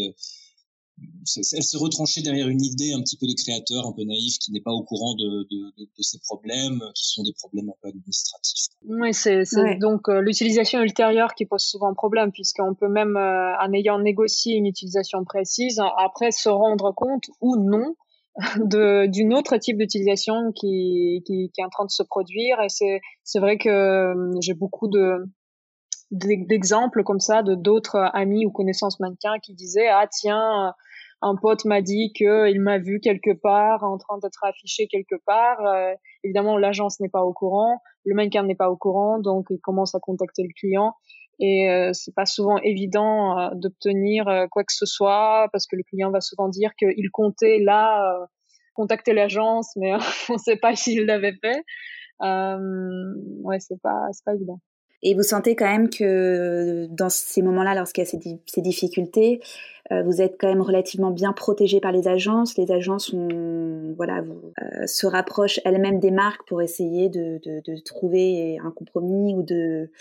elle 1.52 1.62
se 1.62 1.76
retranchait 1.76 2.22
derrière 2.22 2.48
une 2.48 2.62
idée 2.62 2.92
un 2.92 3.00
petit 3.00 3.16
peu 3.16 3.26
de 3.26 3.34
créateur, 3.34 3.86
un 3.86 3.92
peu 3.92 4.04
naïf, 4.04 4.38
qui 4.38 4.52
n'est 4.52 4.60
pas 4.60 4.72
au 4.72 4.82
courant 4.82 5.14
de, 5.14 5.46
de, 5.50 5.72
de, 5.78 5.84
de, 5.84 6.02
ces 6.02 6.18
problèmes, 6.20 6.80
qui 6.94 7.08
sont 7.08 7.22
des 7.22 7.32
problèmes 7.32 7.68
un 7.68 7.74
peu 7.82 7.88
administratifs. 7.88 8.68
Oui, 8.88 9.12
c'est 9.12 9.44
donc 9.78 10.08
euh, 10.08 10.20
l'utilisation 10.20 10.80
ultérieure 10.80 11.34
qui 11.34 11.46
pose 11.46 11.62
souvent 11.62 11.92
problème, 11.94 12.32
puisqu'on 12.32 12.74
peut 12.74 12.88
même, 12.88 13.16
euh, 13.16 13.52
en 13.60 13.72
ayant 13.72 13.98
négocié 13.98 14.56
une 14.56 14.66
utilisation 14.66 15.24
précise, 15.24 15.80
après 15.98 16.30
se 16.30 16.48
rendre 16.48 16.92
compte 16.94 17.24
ou 17.40 17.56
non 17.56 17.94
d'une 19.08 19.34
autre 19.34 19.56
type 19.56 19.78
d'utilisation 19.78 20.52
qui, 20.52 21.22
qui, 21.26 21.50
qui, 21.52 21.60
est 21.60 21.64
en 21.64 21.70
train 21.70 21.86
de 21.86 21.90
se 21.90 22.02
produire. 22.02 22.60
Et 22.60 22.68
c'est 22.68 23.38
vrai 23.38 23.58
que 23.58 23.68
euh, 23.68 24.38
j'ai 24.40 24.54
beaucoup 24.54 24.88
de 24.88 25.26
d'exemples 26.10 27.02
comme 27.02 27.20
ça 27.20 27.42
de 27.42 27.54
d'autres 27.54 27.96
amis 28.14 28.46
ou 28.46 28.50
connaissances 28.50 29.00
mannequins 29.00 29.38
qui 29.42 29.54
disaient 29.54 29.88
ah 29.88 30.06
tiens 30.10 30.72
un 31.22 31.34
pote 31.34 31.64
m'a 31.64 31.80
dit 31.80 32.12
qu'il 32.12 32.60
m'a 32.60 32.78
vu 32.78 33.00
quelque 33.00 33.32
part 33.32 33.82
en 33.82 33.98
train 33.98 34.18
d'être 34.18 34.44
affiché 34.44 34.86
quelque 34.86 35.16
part. 35.24 35.64
Euh, 35.64 35.94
évidemment, 36.22 36.58
l'agence 36.58 37.00
n'est 37.00 37.08
pas 37.08 37.22
au 37.22 37.32
courant, 37.32 37.80
le 38.04 38.14
mannequin 38.14 38.42
n'est 38.42 38.54
pas 38.54 38.70
au 38.70 38.76
courant, 38.76 39.18
donc 39.18 39.46
il 39.50 39.58
commence 39.58 39.94
à 39.94 39.98
contacter 39.98 40.42
le 40.42 40.52
client. 40.54 40.94
Et 41.38 41.70
euh, 41.70 41.90
c'est 41.92 42.14
pas 42.14 42.24
souvent 42.24 42.58
évident 42.58 43.38
euh, 43.38 43.50
d'obtenir 43.54 44.26
euh, 44.28 44.46
quoi 44.50 44.64
que 44.64 44.72
ce 44.72 44.86
soit 44.86 45.48
parce 45.52 45.66
que 45.66 45.76
le 45.76 45.82
client 45.82 46.10
va 46.10 46.20
souvent 46.20 46.48
dire 46.48 46.74
qu'il 46.76 47.10
comptait 47.10 47.58
là 47.58 48.26
contacter 48.74 49.12
l'agence, 49.12 49.74
mais 49.76 49.92
on 50.30 50.38
sait 50.38 50.56
pas 50.56 50.74
s'il 50.76 51.04
l'avait 51.06 51.34
fait. 51.42 51.62
ouais, 52.20 53.58
c'est 53.60 53.80
pas 53.82 54.06
c'est 54.12 54.24
pas 54.24 54.34
évident. 54.34 54.60
Et 55.08 55.14
vous 55.14 55.22
sentez 55.22 55.54
quand 55.54 55.70
même 55.70 55.88
que 55.88 56.88
dans 56.90 57.08
ces 57.08 57.40
moments-là, 57.40 57.76
lorsqu'il 57.76 58.02
y 58.02 58.06
a 58.08 58.10
ces, 58.44 58.60
difficultés, 58.60 59.40
euh, 59.92 60.02
vous 60.02 60.20
êtes 60.20 60.34
quand 60.36 60.48
même 60.48 60.60
relativement 60.60 61.12
bien 61.12 61.32
protégé 61.32 61.78
par 61.78 61.92
les 61.92 62.08
agences. 62.08 62.58
Les 62.58 62.72
agences 62.72 63.14
euh, 63.14 63.94
se 64.86 65.06
rapprochent 65.06 65.60
elles-mêmes 65.64 66.00
des 66.00 66.10
marques 66.10 66.44
pour 66.48 66.60
essayer 66.60 67.08
de, 67.08 67.40
trouver 67.84 68.58
un 68.58 68.72
compromis 68.72 69.32
ou 69.36 69.44
de 69.44 69.92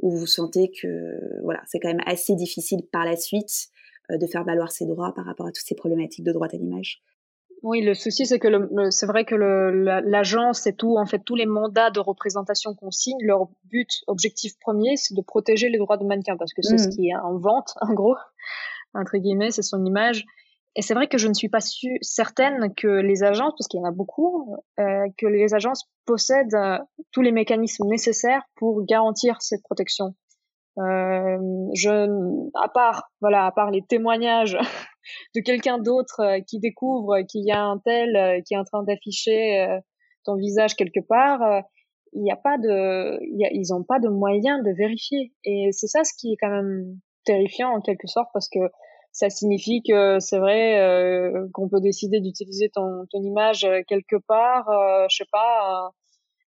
où 0.00 0.16
vous 0.16 0.26
sentez 0.26 0.70
que 0.70 1.42
voilà, 1.42 1.60
c'est 1.66 1.78
quand 1.78 1.88
même 1.88 2.02
assez 2.06 2.34
difficile 2.34 2.80
par 2.90 3.04
la 3.04 3.16
suite 3.16 3.68
euh, 4.10 4.16
de 4.16 4.26
faire 4.26 4.44
valoir 4.44 4.72
ses 4.72 4.86
droits 4.86 5.12
par 5.14 5.26
rapport 5.26 5.46
à 5.46 5.50
toutes 5.50 5.66
ces 5.66 5.74
problématiques 5.74 6.24
de 6.24 6.32
droit 6.32 6.48
à 6.50 6.56
l'image. 6.56 7.02
Oui, 7.68 7.80
le 7.80 7.94
souci, 7.94 8.26
c'est 8.26 8.38
que 8.38 8.46
le, 8.46 8.92
c'est 8.92 9.06
vrai 9.06 9.24
que 9.24 9.34
l'agence 9.34 10.68
et 10.68 10.72
tout, 10.72 10.98
en 10.98 11.04
fait, 11.04 11.18
tous 11.18 11.34
les 11.34 11.46
mandats 11.46 11.90
de 11.90 11.98
représentation 11.98 12.76
qu'on 12.76 12.92
signe, 12.92 13.18
leur 13.22 13.48
but, 13.64 14.04
objectif 14.06 14.56
premier, 14.60 14.96
c'est 14.96 15.14
de 15.14 15.20
protéger 15.20 15.68
les 15.68 15.78
droits 15.78 15.96
de 15.96 16.04
mannequin 16.04 16.36
parce 16.36 16.54
que 16.54 16.62
c'est 16.62 16.78
ce 16.78 16.86
mmh. 16.86 16.90
qui 16.92 17.08
est 17.08 17.16
en 17.16 17.36
vente, 17.36 17.74
en 17.80 17.92
gros, 17.92 18.14
entre 18.94 19.18
guillemets, 19.18 19.50
c'est 19.50 19.62
son 19.62 19.84
image. 19.84 20.24
Et 20.76 20.82
c'est 20.82 20.94
vrai 20.94 21.08
que 21.08 21.18
je 21.18 21.26
ne 21.26 21.34
suis 21.34 21.48
pas 21.48 21.58
certaine 22.02 22.72
que 22.72 22.86
les 22.86 23.24
agences, 23.24 23.54
parce 23.58 23.66
qu'il 23.66 23.80
y 23.80 23.82
en 23.82 23.88
a 23.88 23.90
beaucoup, 23.90 24.54
euh, 24.78 25.08
que 25.18 25.26
les 25.26 25.52
agences 25.52 25.90
possèdent 26.04 26.54
euh, 26.54 26.78
tous 27.10 27.22
les 27.22 27.32
mécanismes 27.32 27.88
nécessaires 27.88 28.42
pour 28.54 28.84
garantir 28.84 29.42
cette 29.42 29.64
protection. 29.64 30.14
Euh, 30.78 31.38
je, 31.74 32.50
à 32.54 32.68
part, 32.68 33.10
voilà, 33.20 33.46
à 33.46 33.52
part 33.52 33.70
les 33.70 33.82
témoignages 33.82 34.58
de 35.34 35.40
quelqu'un 35.40 35.78
d'autre 35.78 36.20
euh, 36.20 36.40
qui 36.46 36.58
découvre 36.58 37.22
qu'il 37.22 37.46
y 37.46 37.50
a 37.50 37.62
un 37.62 37.78
tel 37.78 38.14
euh, 38.14 38.40
qui 38.42 38.54
est 38.54 38.58
en 38.58 38.64
train 38.64 38.82
d'afficher 38.82 39.66
ton 40.24 40.36
visage 40.36 40.74
quelque 40.74 41.00
part, 41.00 41.40
il 42.12 42.22
n'y 42.22 42.32
a 42.32 42.36
pas 42.36 42.58
de, 42.58 43.18
ils 43.22 43.66
n'ont 43.70 43.84
pas 43.84 44.00
de 44.00 44.08
moyens 44.08 44.62
de 44.64 44.72
vérifier. 44.72 45.32
Et 45.44 45.68
c'est 45.70 45.86
ça 45.86 46.02
ce 46.02 46.12
qui 46.18 46.32
est 46.32 46.36
quand 46.40 46.50
même 46.50 46.98
terrifiant 47.24 47.70
en 47.70 47.80
quelque 47.80 48.08
sorte 48.08 48.28
parce 48.32 48.48
que 48.48 48.58
ça 49.12 49.30
signifie 49.30 49.82
que 49.86 50.18
c'est 50.18 50.38
vrai 50.38 51.32
qu'on 51.52 51.68
peut 51.68 51.80
décider 51.80 52.20
d'utiliser 52.20 52.70
ton, 52.70 53.06
image 53.14 53.68
quelque 53.86 54.16
part, 54.26 54.66
je 55.08 55.16
sais 55.16 55.28
pas, 55.30 55.92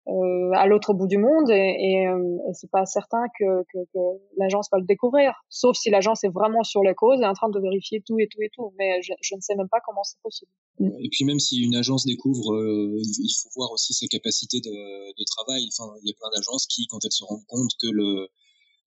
euh, 0.07 0.51
à 0.53 0.67
l'autre 0.67 0.93
bout 0.93 1.07
du 1.07 1.17
monde 1.17 1.49
et, 1.49 1.75
et, 1.79 2.07
euh, 2.07 2.37
et 2.47 2.53
c'est 2.53 2.69
pas 2.69 2.85
certain 2.85 3.23
que, 3.39 3.63
que, 3.73 3.79
que 3.91 3.99
l'agence 4.37 4.67
va 4.71 4.77
le 4.77 4.85
découvrir, 4.85 5.33
sauf 5.49 5.75
si 5.75 5.89
l'agence 5.89 6.23
est 6.23 6.29
vraiment 6.29 6.63
sur 6.63 6.83
les 6.83 6.93
causes 6.93 7.21
et 7.21 7.25
en 7.25 7.33
train 7.33 7.49
de 7.49 7.59
vérifier 7.59 8.03
tout 8.05 8.19
et 8.19 8.27
tout 8.31 8.41
et 8.41 8.49
tout. 8.53 8.71
Mais 8.77 9.01
je, 9.01 9.13
je 9.21 9.35
ne 9.35 9.41
sais 9.41 9.55
même 9.55 9.69
pas 9.69 9.79
comment 9.83 10.03
c'est 10.03 10.21
possible. 10.21 10.51
Et 10.79 11.09
puis 11.11 11.25
même 11.25 11.39
si 11.39 11.59
une 11.63 11.75
agence 11.75 12.05
découvre, 12.05 12.53
euh, 12.53 12.97
il 13.01 13.33
faut 13.41 13.49
voir 13.55 13.71
aussi 13.71 13.93
sa 13.93 14.05
capacité 14.07 14.59
de, 14.59 14.69
de 14.69 15.23
travail. 15.25 15.67
Enfin, 15.73 15.91
il 16.03 16.09
y 16.09 16.11
a 16.11 16.15
plein 16.19 16.29
d'agences 16.35 16.67
qui, 16.67 16.85
quand 16.87 16.99
elles 17.03 17.11
se 17.11 17.23
rendent 17.23 17.45
compte 17.47 17.71
que 17.81 17.87
le 17.87 18.27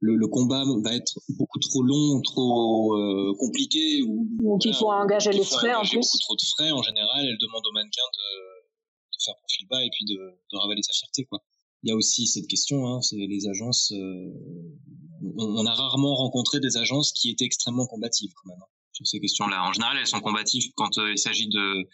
le, 0.00 0.14
le, 0.14 0.28
combat 0.28 0.62
va 0.84 0.94
être 0.94 1.18
beaucoup 1.30 1.58
trop 1.58 1.82
long, 1.82 2.20
trop 2.22 2.94
euh, 2.94 3.34
compliqué 3.36 4.02
ou, 4.02 4.28
ou 4.42 4.58
qu'il 4.58 4.72
faut 4.72 4.92
engager 4.92 5.32
les 5.32 5.42
frais 5.42 5.74
en 5.74 5.80
plus. 5.82 5.96
Beaucoup 5.96 6.18
trop 6.18 6.36
de 6.36 6.46
frais 6.54 6.70
en 6.70 6.82
général, 6.82 7.26
elle 7.26 7.38
demande 7.38 7.66
au 7.66 7.72
mannequin 7.72 8.06
de 8.14 8.57
faire 9.24 9.36
profil 9.36 9.66
bas 9.68 9.84
et 9.84 9.90
puis 9.92 10.04
de, 10.04 10.14
de 10.14 10.56
ravaler 10.56 10.82
sa 10.82 10.92
fierté 10.92 11.24
quoi. 11.24 11.42
Il 11.84 11.90
y 11.90 11.92
a 11.92 11.96
aussi 11.96 12.26
cette 12.26 12.48
question, 12.48 12.88
hein, 12.88 13.00
c'est 13.02 13.16
les 13.16 13.46
agences. 13.48 13.92
Euh, 13.92 14.32
on, 15.36 15.64
a 15.64 15.72
rarement 15.72 16.14
rencontré 16.16 16.58
des 16.58 16.76
agences 16.76 17.12
qui 17.12 17.30
étaient 17.30 17.44
extrêmement 17.44 17.86
combatives 17.86 18.32
quand 18.34 18.48
même 18.50 18.58
hein, 18.60 18.70
sur 18.92 19.06
ces 19.06 19.20
questions-là. 19.20 19.64
En 19.64 19.72
général, 19.72 19.96
elles 19.96 20.06
sont 20.08 20.20
combatives 20.20 20.72
quand 20.74 20.98
euh, 20.98 21.12
il 21.12 21.18
s'agit 21.18 21.48
de, 21.48 21.88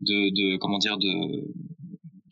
de, 0.00 0.30
de, 0.30 0.56
comment 0.56 0.78
dire, 0.78 0.96
de 0.96 1.44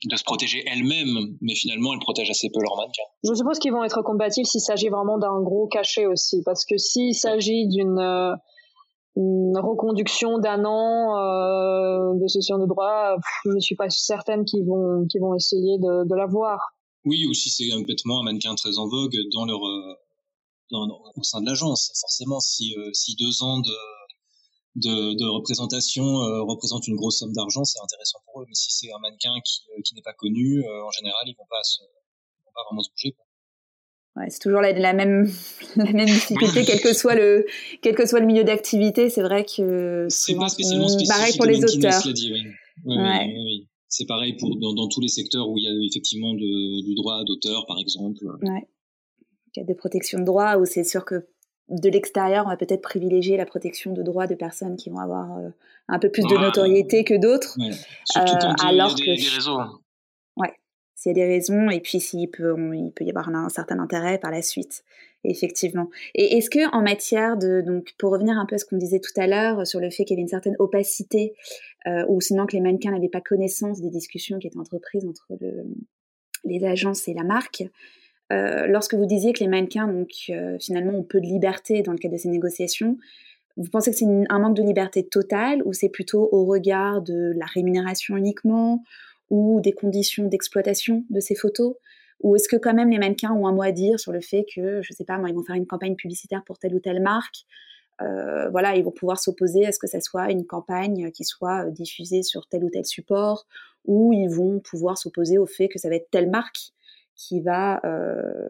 de 0.04 0.16
se 0.16 0.24
protéger 0.24 0.62
elles-mêmes, 0.66 1.36
mais 1.40 1.54
finalement 1.54 1.94
elles 1.94 2.00
protègent 2.00 2.30
assez 2.30 2.50
peu 2.50 2.60
leurs 2.60 2.76
mannequins. 2.76 3.02
Je 3.24 3.34
suppose 3.34 3.58
qu'ils 3.58 3.72
vont 3.72 3.84
être 3.84 4.02
combatifs 4.02 4.46
s'il 4.46 4.60
s'agit 4.60 4.88
vraiment 4.88 5.18
d'un 5.18 5.40
gros 5.40 5.66
cachet 5.66 6.06
aussi, 6.06 6.42
parce 6.44 6.64
que 6.64 6.76
s'il 6.76 7.14
s'agit 7.14 7.66
d'une 7.66 7.98
euh, 7.98 8.34
une 9.16 9.58
reconduction 9.58 10.38
d'un 10.38 10.64
an 10.64 11.16
euh, 11.16 12.14
de 12.20 12.26
session 12.28 12.58
de 12.58 12.66
droit, 12.66 13.16
je 13.44 13.50
ne 13.50 13.60
suis 13.60 13.74
pas 13.74 13.88
certaine 13.88 14.44
qu'ils 14.44 14.64
vont 14.64 15.06
qu'ils 15.06 15.22
vont 15.22 15.34
essayer 15.34 15.78
de, 15.78 16.06
de 16.06 16.14
l'avoir. 16.14 16.58
Oui, 17.04 17.26
ou 17.26 17.32
si 17.32 17.48
c'est 17.48 17.68
complètement 17.70 18.20
un 18.20 18.24
mannequin 18.24 18.54
très 18.54 18.78
en 18.78 18.88
vogue 18.88 19.16
dans 19.32 19.46
leur 19.46 19.64
euh, 19.64 19.94
dans, 20.70 20.86
au 21.16 21.22
sein 21.22 21.40
de 21.40 21.46
l'agence. 21.46 21.92
Forcément, 22.00 22.40
si 22.40 22.74
euh, 22.76 22.90
si 22.92 23.16
deux 23.16 23.42
ans 23.42 23.60
de 23.60 23.76
de, 24.76 25.14
de 25.14 25.24
représentation 25.24 26.04
euh, 26.04 26.42
représentent 26.42 26.86
une 26.86 26.96
grosse 26.96 27.20
somme 27.20 27.32
d'argent, 27.32 27.64
c'est 27.64 27.80
intéressant 27.80 28.18
pour 28.26 28.42
eux. 28.42 28.44
Mais 28.48 28.54
si 28.54 28.70
c'est 28.70 28.92
un 28.92 28.98
mannequin 28.98 29.32
qui, 29.42 29.62
qui 29.82 29.94
n'est 29.94 30.02
pas 30.02 30.12
connu, 30.12 30.62
en 30.68 30.90
général, 30.90 31.22
ils 31.26 31.34
vont 31.38 31.48
pas 31.48 31.62
se, 31.62 31.80
vont 32.44 32.52
pas 32.54 32.62
vraiment 32.68 32.82
se 32.82 32.90
bouger. 32.90 33.16
C'est 34.28 34.38
toujours 34.40 34.60
la, 34.60 34.72
même, 34.92 35.30
la 35.76 35.92
même 35.92 36.06
difficulté, 36.06 36.64
quel 36.64 36.80
que 36.80 36.92
soit 36.92 37.14
le, 37.14 37.46
quel 37.82 37.94
que 37.94 38.06
soit 38.06 38.20
le 38.20 38.26
milieu 38.26 38.44
d'activité. 38.44 39.10
C'est 39.10 39.22
vrai 39.22 39.44
que 39.44 40.06
c'est 40.08 40.34
pas 40.34 40.48
spécialement 40.48 40.88
spécifique 40.88 41.16
pareil 41.16 41.36
pour 41.36 41.46
les 41.46 41.64
auteurs. 41.64 42.02
C'est 43.88 44.06
pareil 44.06 44.34
pour 44.36 44.56
dans, 44.58 44.74
dans, 44.74 44.88
tous 44.88 45.00
les 45.00 45.08
secteurs 45.08 45.48
où 45.48 45.56
il 45.58 45.64
y 45.64 45.68
a 45.68 45.86
effectivement 45.86 46.34
de, 46.34 46.84
du 46.84 46.94
droit 46.96 47.22
d'auteur, 47.24 47.66
par 47.66 47.78
exemple. 47.78 48.24
Ouais. 48.42 48.66
Il 49.54 49.60
y 49.60 49.62
a 49.62 49.64
des 49.64 49.74
protections 49.74 50.18
de 50.18 50.24
droit 50.24 50.56
où 50.56 50.66
c'est 50.66 50.84
sûr 50.84 51.04
que 51.04 51.28
de 51.68 51.88
l'extérieur, 51.88 52.44
on 52.46 52.50
va 52.50 52.56
peut-être 52.56 52.82
privilégier 52.82 53.36
la 53.36 53.46
protection 53.46 53.92
de 53.92 54.02
droits 54.02 54.26
de 54.26 54.34
personnes 54.34 54.76
qui 54.76 54.90
vont 54.90 54.98
avoir 54.98 55.38
euh, 55.38 55.48
un 55.88 55.98
peu 55.98 56.10
plus 56.10 56.24
de 56.24 56.36
notoriété 56.36 57.04
que 57.04 57.14
d'autres. 57.14 57.56
Ouais. 57.58 57.70
Euh, 58.16 58.52
alors 58.64 58.94
il 58.98 59.06
y 59.06 59.10
a 59.10 59.14
des, 59.14 59.20
que... 59.20 59.22
des 59.22 59.34
réseaux. 59.34 59.58
S'il 60.96 61.10
y 61.10 61.20
a 61.20 61.24
des 61.24 61.32
raisons 61.32 61.70
et 61.70 61.80
puis 61.80 62.00
s'il 62.00 62.28
peut, 62.28 62.56
il 62.74 62.90
peut 62.90 63.04
y 63.04 63.10
avoir 63.10 63.28
un, 63.28 63.48
certain 63.48 63.78
intérêt 63.78 64.18
par 64.18 64.32
la 64.32 64.42
suite. 64.42 64.82
Effectivement. 65.24 65.90
Et 66.14 66.36
est-ce 66.36 66.48
que 66.48 66.72
en 66.72 66.82
matière 66.82 67.36
de 67.36 67.60
donc 67.60 67.94
pour 67.98 68.12
revenir 68.12 68.38
un 68.38 68.46
peu 68.46 68.54
à 68.54 68.58
ce 68.58 68.64
qu'on 68.64 68.76
disait 68.76 69.00
tout 69.00 69.20
à 69.20 69.26
l'heure 69.26 69.66
sur 69.66 69.80
le 69.80 69.90
fait 69.90 70.04
qu'il 70.04 70.14
y 70.14 70.18
avait 70.18 70.22
une 70.22 70.28
certaine 70.28 70.54
opacité 70.60 71.34
euh, 71.86 72.04
ou 72.08 72.20
sinon 72.20 72.46
que 72.46 72.52
les 72.52 72.60
mannequins 72.60 72.92
n'avaient 72.92 73.08
pas 73.08 73.20
connaissance 73.20 73.80
des 73.80 73.90
discussions 73.90 74.38
qui 74.38 74.46
étaient 74.46 74.58
entreprises 74.58 75.04
entre 75.04 75.26
le, 75.40 75.64
les 76.44 76.64
agences 76.64 77.08
et 77.08 77.14
la 77.14 77.24
marque, 77.24 77.64
euh, 78.32 78.66
lorsque 78.66 78.94
vous 78.94 79.06
disiez 79.06 79.32
que 79.32 79.40
les 79.40 79.48
mannequins 79.48 79.86
donc 79.86 80.10
euh, 80.30 80.56
finalement 80.60 80.98
ont 80.98 81.02
peu 81.02 81.20
de 81.20 81.26
liberté 81.26 81.82
dans 81.82 81.92
le 81.92 81.98
cadre 81.98 82.14
de 82.14 82.20
ces 82.20 82.28
négociations, 82.28 82.96
vous 83.56 83.70
pensez 83.70 83.90
que 83.90 83.96
c'est 83.96 84.06
un 84.06 84.38
manque 84.38 84.56
de 84.56 84.62
liberté 84.62 85.06
totale 85.06 85.62
ou 85.64 85.72
c'est 85.72 85.88
plutôt 85.88 86.28
au 86.30 86.44
regard 86.44 87.02
de 87.02 87.32
la 87.36 87.46
rémunération 87.46 88.16
uniquement 88.16 88.82
ou 89.30 89.60
des 89.60 89.72
conditions 89.72 90.26
d'exploitation 90.26 91.04
de 91.10 91.20
ces 91.20 91.34
photos? 91.34 91.74
Ou 92.20 92.36
est-ce 92.36 92.48
que 92.48 92.56
quand 92.56 92.74
même 92.74 92.90
les 92.90 92.98
mannequins 92.98 93.32
ont 93.32 93.46
un 93.46 93.52
mot 93.52 93.62
à 93.62 93.72
dire 93.72 94.00
sur 94.00 94.12
le 94.12 94.20
fait 94.20 94.46
que, 94.54 94.80
je 94.82 94.92
sais 94.92 95.04
pas, 95.04 95.20
ils 95.26 95.34
vont 95.34 95.42
faire 95.42 95.56
une 95.56 95.66
campagne 95.66 95.96
publicitaire 95.96 96.42
pour 96.44 96.58
telle 96.58 96.74
ou 96.74 96.80
telle 96.80 97.02
marque? 97.02 97.44
Euh, 98.02 98.50
voilà, 98.50 98.76
ils 98.76 98.84
vont 98.84 98.90
pouvoir 98.90 99.18
s'opposer 99.18 99.66
à 99.66 99.72
ce 99.72 99.78
que 99.78 99.86
ça 99.86 100.00
soit 100.00 100.30
une 100.30 100.46
campagne 100.46 101.10
qui 101.12 101.24
soit 101.24 101.66
euh, 101.66 101.70
diffusée 101.70 102.22
sur 102.22 102.46
tel 102.46 102.64
ou 102.64 102.70
tel 102.70 102.84
support, 102.84 103.46
ou 103.86 104.12
ils 104.12 104.28
vont 104.28 104.60
pouvoir 104.60 104.98
s'opposer 104.98 105.38
au 105.38 105.46
fait 105.46 105.68
que 105.68 105.78
ça 105.78 105.88
va 105.88 105.96
être 105.96 106.10
telle 106.10 106.28
marque 106.28 106.72
qui 107.14 107.40
va 107.40 107.80
euh, 107.84 108.48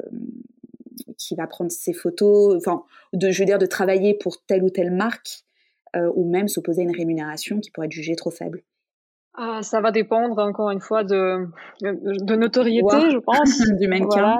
qui 1.18 1.36
va 1.36 1.46
prendre 1.46 1.70
ces 1.70 1.92
photos, 1.92 2.56
enfin, 2.56 2.82
de, 3.12 3.30
je 3.30 3.38
veux 3.38 3.44
dire, 3.44 3.58
de 3.58 3.66
travailler 3.66 4.14
pour 4.14 4.42
telle 4.44 4.64
ou 4.64 4.70
telle 4.70 4.90
marque, 4.90 5.44
ou 6.14 6.28
même 6.28 6.46
s'opposer 6.46 6.82
à 6.82 6.84
une 6.84 6.94
rémunération 6.94 7.58
qui 7.58 7.70
pourrait 7.70 7.86
être 7.86 7.92
jugée 7.92 8.16
trop 8.16 8.30
faible. 8.30 8.62
Ah, 9.38 9.62
ça 9.62 9.80
va 9.80 9.90
dépendre 9.90 10.38
encore 10.38 10.70
une 10.70 10.80
fois 10.80 11.04
de, 11.04 11.46
de 11.82 12.36
notoriété, 12.36 13.10
je 13.10 13.18
pense. 13.18 13.60
du 13.80 13.88
mannequin. 13.88 14.38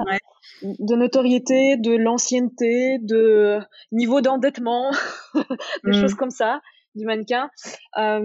De 0.63 0.95
notoriété, 0.95 1.77
de 1.77 1.95
l'ancienneté, 1.95 2.97
de 3.01 3.59
niveau 3.91 4.21
d'endettement, 4.21 4.89
des 5.35 5.91
mm. 5.91 5.93
choses 5.93 6.15
comme 6.15 6.31
ça 6.31 6.61
du 6.97 7.05
mannequin. 7.05 7.49
Euh, 7.97 8.19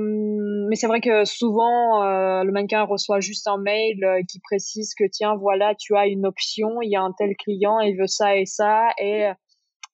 mais 0.69 0.77
c'est 0.77 0.87
vrai 0.87 1.01
que 1.01 1.25
souvent, 1.25 2.03
euh, 2.03 2.43
le 2.43 2.51
mannequin 2.53 2.83
reçoit 2.83 3.21
juste 3.21 3.47
un 3.47 3.59
mail 3.59 4.03
euh, 4.03 4.23
qui 4.29 4.41
précise 4.41 4.95
que 4.95 5.05
tiens, 5.11 5.37
voilà, 5.37 5.75
tu 5.75 5.95
as 5.95 6.07
une 6.07 6.27
option, 6.27 6.81
il 6.81 6.91
y 6.91 6.97
a 6.97 7.03
un 7.03 7.13
tel 7.17 7.37
client, 7.37 7.81
il 7.81 7.97
veut 7.97 8.07
ça 8.07 8.37
et 8.37 8.47
ça, 8.47 8.89
et 8.99 9.31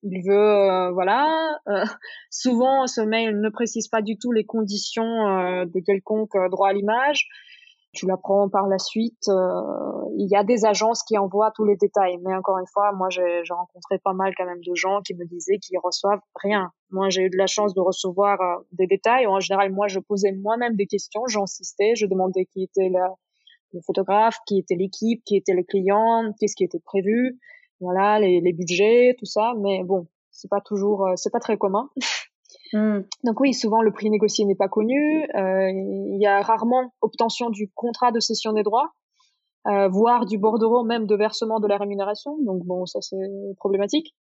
il 0.03 0.21
veut, 0.25 0.33
euh, 0.33 0.91
voilà. 0.91 1.59
Euh, 1.67 1.83
souvent, 2.29 2.87
ce 2.87 3.01
mail 3.01 3.39
ne 3.39 3.49
précise 3.49 3.87
pas 3.87 4.01
du 4.01 4.17
tout 4.17 4.31
les 4.31 4.45
conditions 4.45 5.03
euh, 5.03 5.65
de 5.65 5.79
quelconque 5.79 6.35
droit 6.51 6.69
à 6.69 6.73
l'image. 6.73 7.27
Tu 7.91 8.05
l'apprends 8.05 8.49
par 8.49 8.67
la 8.67 8.77
suite. 8.77 9.27
il 9.27 10.27
y 10.29 10.35
a 10.35 10.43
des 10.43 10.63
agences 10.63 11.01
qui 11.01 11.17
envoient 11.17 11.51
tous 11.55 11.65
les 11.65 11.75
détails, 11.75 12.19
mais 12.23 12.35
encore 12.35 12.59
une 12.59 12.67
fois, 12.71 12.91
moi, 12.91 13.09
j'ai 13.09 13.41
rencontré 13.49 13.97
pas 13.97 14.13
mal 14.13 14.31
quand 14.37 14.45
même 14.45 14.61
de 14.63 14.75
gens 14.75 15.01
qui 15.01 15.15
me 15.15 15.25
disaient 15.25 15.57
qu'ils 15.57 15.79
reçoivent 15.83 16.21
rien. 16.35 16.71
Moi, 16.91 17.09
j'ai 17.09 17.23
eu 17.23 17.31
de 17.31 17.37
la 17.37 17.47
chance 17.47 17.73
de 17.73 17.81
recevoir 17.81 18.37
des 18.73 18.85
détails. 18.85 19.25
En 19.25 19.39
général, 19.39 19.71
moi, 19.71 19.87
je 19.87 19.99
posais 19.99 20.33
moi-même 20.33 20.75
des 20.75 20.85
questions, 20.85 21.25
j'insistais, 21.25 21.95
je 21.95 22.05
demandais 22.05 22.45
qui 22.45 22.61
était 22.61 22.91
le 23.73 23.81
photographe, 23.81 24.37
qui 24.45 24.59
était 24.59 24.75
l'équipe, 24.75 25.23
qui 25.25 25.35
était 25.35 25.53
le 25.53 25.63
client, 25.63 26.31
qu'est-ce 26.39 26.55
qui 26.55 26.65
était 26.65 26.81
prévu 26.85 27.39
voilà 27.79 28.19
les, 28.19 28.41
les 28.41 28.53
budgets 28.53 29.15
tout 29.17 29.25
ça 29.25 29.53
mais 29.57 29.83
bon 29.83 30.07
c'est 30.31 30.49
pas 30.49 30.61
toujours 30.61 31.05
euh, 31.07 31.13
c'est 31.15 31.31
pas 31.31 31.39
très 31.39 31.57
commun. 31.57 31.89
Hmm. 32.73 33.01
donc 33.23 33.39
oui 33.39 33.53
souvent 33.53 33.81
le 33.81 33.91
prix 33.91 34.09
négocié 34.09 34.45
n'est 34.45 34.55
pas 34.55 34.69
connu. 34.69 35.25
Euh, 35.35 35.69
il 35.69 36.19
y 36.19 36.25
a 36.25 36.41
rarement 36.41 36.93
obtention 37.01 37.49
du 37.49 37.69
contrat 37.73 38.11
de 38.11 38.19
cession 38.19 38.53
des 38.53 38.63
droits 38.63 38.91
euh, 39.67 39.89
voire 39.89 40.25
du 40.25 40.37
bordereau 40.37 40.83
même 40.83 41.05
de 41.05 41.15
versement 41.15 41.59
de 41.59 41.67
la 41.67 41.77
rémunération. 41.77 42.37
Donc 42.39 42.63
bon 42.65 42.85
ça 42.85 43.01
c'est 43.01 43.17
problématique. 43.57 44.15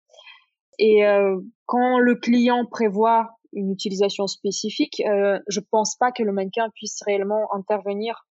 Et 0.78 1.06
euh, 1.06 1.38
quand 1.66 1.98
le 1.98 2.14
client 2.16 2.64
prévoit 2.66 3.30
une 3.52 3.70
utilisation 3.70 4.26
spécifique 4.26 5.02
euh, 5.06 5.38
je 5.48 5.60
pense 5.60 5.96
pas 5.96 6.12
que 6.12 6.22
le 6.22 6.32
mannequin 6.32 6.68
puisse 6.74 7.00
réellement 7.06 7.52
intervenir 7.54 8.26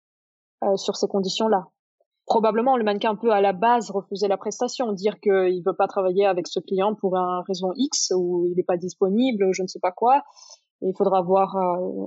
euh, 0.64 0.76
sur 0.78 0.96
ces 0.96 1.08
conditions 1.08 1.48
là 1.48 1.68
probablement 2.26 2.78
le 2.78 2.84
mannequin 2.84 3.16
peut 3.16 3.32
à 3.32 3.42
la 3.42 3.54
base 3.54 3.92
refuser 3.92 4.28
la 4.28 4.38
prestation, 4.38 4.92
dire 4.94 5.20
qu'il 5.20 5.32
ne 5.32 5.70
veut 5.70 5.76
pas 5.76 5.88
travailler 5.88 6.26
avec 6.26 6.48
ce 6.48 6.60
client 6.60 6.96
pour 6.96 7.18
un 7.18 7.44
raison 7.48 7.72
X 7.76 8.12
ou 8.16 8.46
il 8.48 8.56
n'est 8.56 8.64
pas 8.64 8.78
disponible, 8.78 9.50
je 9.52 9.64
ne 9.64 9.68
sais 9.68 9.80
pas 9.80 9.92
quoi. 9.92 10.22
Il 10.82 10.94
faudra 10.98 11.22
voir 11.22 11.56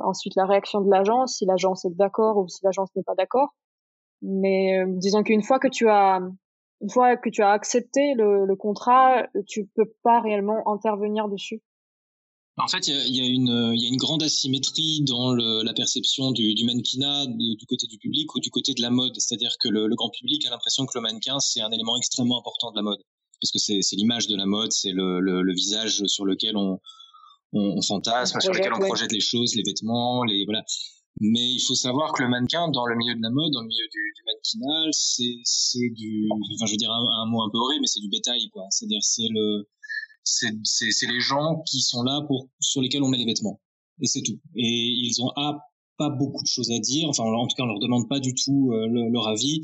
ensuite 0.05 0.35
la 0.35 0.47
réaction 0.47 0.81
de 0.81 0.91
l'agence, 0.91 1.37
si 1.37 1.47
l'agence 1.47 1.85
est 1.85 1.95
d'accord 1.97 2.39
ou 2.39 2.49
si 2.49 2.59
l'agence 2.65 2.91
n'est 2.97 3.05
pas 3.05 3.15
d'accord. 3.15 3.55
Mais 4.23 4.83
disons 4.89 5.23
qu'une 5.23 5.43
fois 5.43 5.59
que 5.59 5.69
tu 5.69 5.89
as 5.89 6.21
une 6.81 6.91
fois 6.91 7.17
que 7.17 7.31
tu 7.31 7.43
as 7.43 7.51
accepté 7.51 8.15
le, 8.15 8.47
le 8.47 8.57
contrat, 8.57 9.27
tu 9.47 9.67
peux 9.77 9.93
pas 10.03 10.21
réellement 10.21 10.69
intervenir 10.69 11.29
dessus. 11.29 11.63
En 12.57 12.69
fait, 12.69 12.87
il 12.87 13.17
y 13.17 13.21
a, 13.21 13.27
une, 13.27 13.75
y 13.75 13.85
a 13.85 13.89
une 13.89 13.97
grande 13.97 14.23
asymétrie 14.23 15.03
dans 15.03 15.33
le, 15.33 15.65
la 15.65 15.73
perception 15.73 16.31
du, 16.31 16.55
du 16.55 16.65
mannequinat 16.65 17.27
du 17.27 17.67
côté 17.67 17.89
du 17.89 17.99
public 17.99 18.33
ou 18.37 18.41
du 18.41 18.51
côté 18.51 18.75
de 18.75 18.81
la 18.81 18.91
mode. 18.91 19.13
C'est-à-dire 19.19 19.57
que 19.59 19.69
le, 19.69 19.89
le, 19.89 19.97
grand 19.97 20.11
public 20.11 20.47
a 20.47 20.51
l'impression 20.51 20.87
que 20.87 20.93
le 20.95 21.01
mannequin, 21.01 21.41
c'est 21.41 21.61
un 21.61 21.71
élément 21.73 21.97
extrêmement 21.97 22.39
important 22.39 22.71
de 22.71 22.77
la 22.77 22.83
mode. 22.83 23.01
Parce 23.41 23.51
que 23.51 23.59
c'est 23.59 23.97
l'image 23.97 24.29
de 24.29 24.37
la 24.37 24.47
mode, 24.47 24.73
c'est 24.73 24.93
le, 24.93 25.21
le, 25.21 25.53
visage 25.53 26.05
sur 26.07 26.25
lequel 26.25 26.57
on, 26.57 26.81
on, 27.53 27.75
on 27.77 27.83
fantasme, 27.83 28.41
sur 28.41 28.53
lequel 28.53 28.73
on 28.73 28.79
projette 28.79 29.11
les 29.11 29.21
choses, 29.21 29.57
les 29.57 29.65
vêtements, 29.67 30.23
les 30.23 30.45
voilà. 30.45 30.65
Mais 31.21 31.49
il 31.51 31.61
faut 31.61 31.75
savoir 31.75 32.13
que 32.13 32.23
le 32.23 32.29
mannequin, 32.29 32.69
dans 32.69 32.87
le 32.87 32.97
milieu 32.97 33.15
de 33.15 33.23
la 33.23 33.31
mode, 33.31 33.53
dans 33.53 33.63
le 33.63 33.69
milieu 33.69 33.87
du, 33.91 34.13
du 34.15 34.23
mannequinat, 34.27 34.91
c'est 34.93 35.91
du, 35.91 36.29
enfin 36.55 36.67
je 36.67 36.73
veux 36.73 36.77
dire 36.77 36.91
un, 36.91 37.23
un, 37.23 37.27
mot 37.27 37.43
un 37.43 37.51
peu 37.51 37.59
horrible, 37.59 37.83
mais 37.83 37.87
c'est 37.89 38.01
du 38.01 38.09
bétail 38.09 38.49
quoi. 38.51 38.65
C'est-à-dire 38.71 39.03
c'est 39.03 39.29
le 39.29 39.69
c'est 40.25 41.07
les 41.07 41.21
gens 41.21 41.63
qui 41.67 41.81
sont 41.81 42.03
là 42.03 42.23
pour 42.27 42.49
sur 42.61 42.81
lesquels 42.81 43.03
on 43.03 43.09
met 43.09 43.19
les 43.19 43.27
vêtements 43.27 43.61
et 44.01 44.07
c'est 44.07 44.23
tout. 44.23 44.41
Et 44.57 44.63
ils 44.63 45.23
ont 45.23 45.33
pas 45.97 46.11
beaucoup 46.11 46.43
de 46.43 46.49
choses 46.49 46.71
à 46.71 46.79
dire. 46.79 47.09
Enfin, 47.09 47.23
en 47.25 47.47
tout 47.47 47.57
cas, 47.57 47.63
on 47.63 47.67
leur 47.67 47.79
demande 47.79 48.09
pas 48.09 48.21
du 48.21 48.35
tout 48.35 48.73
euh, 48.73 48.89
leur 49.11 49.29
avis. 49.29 49.63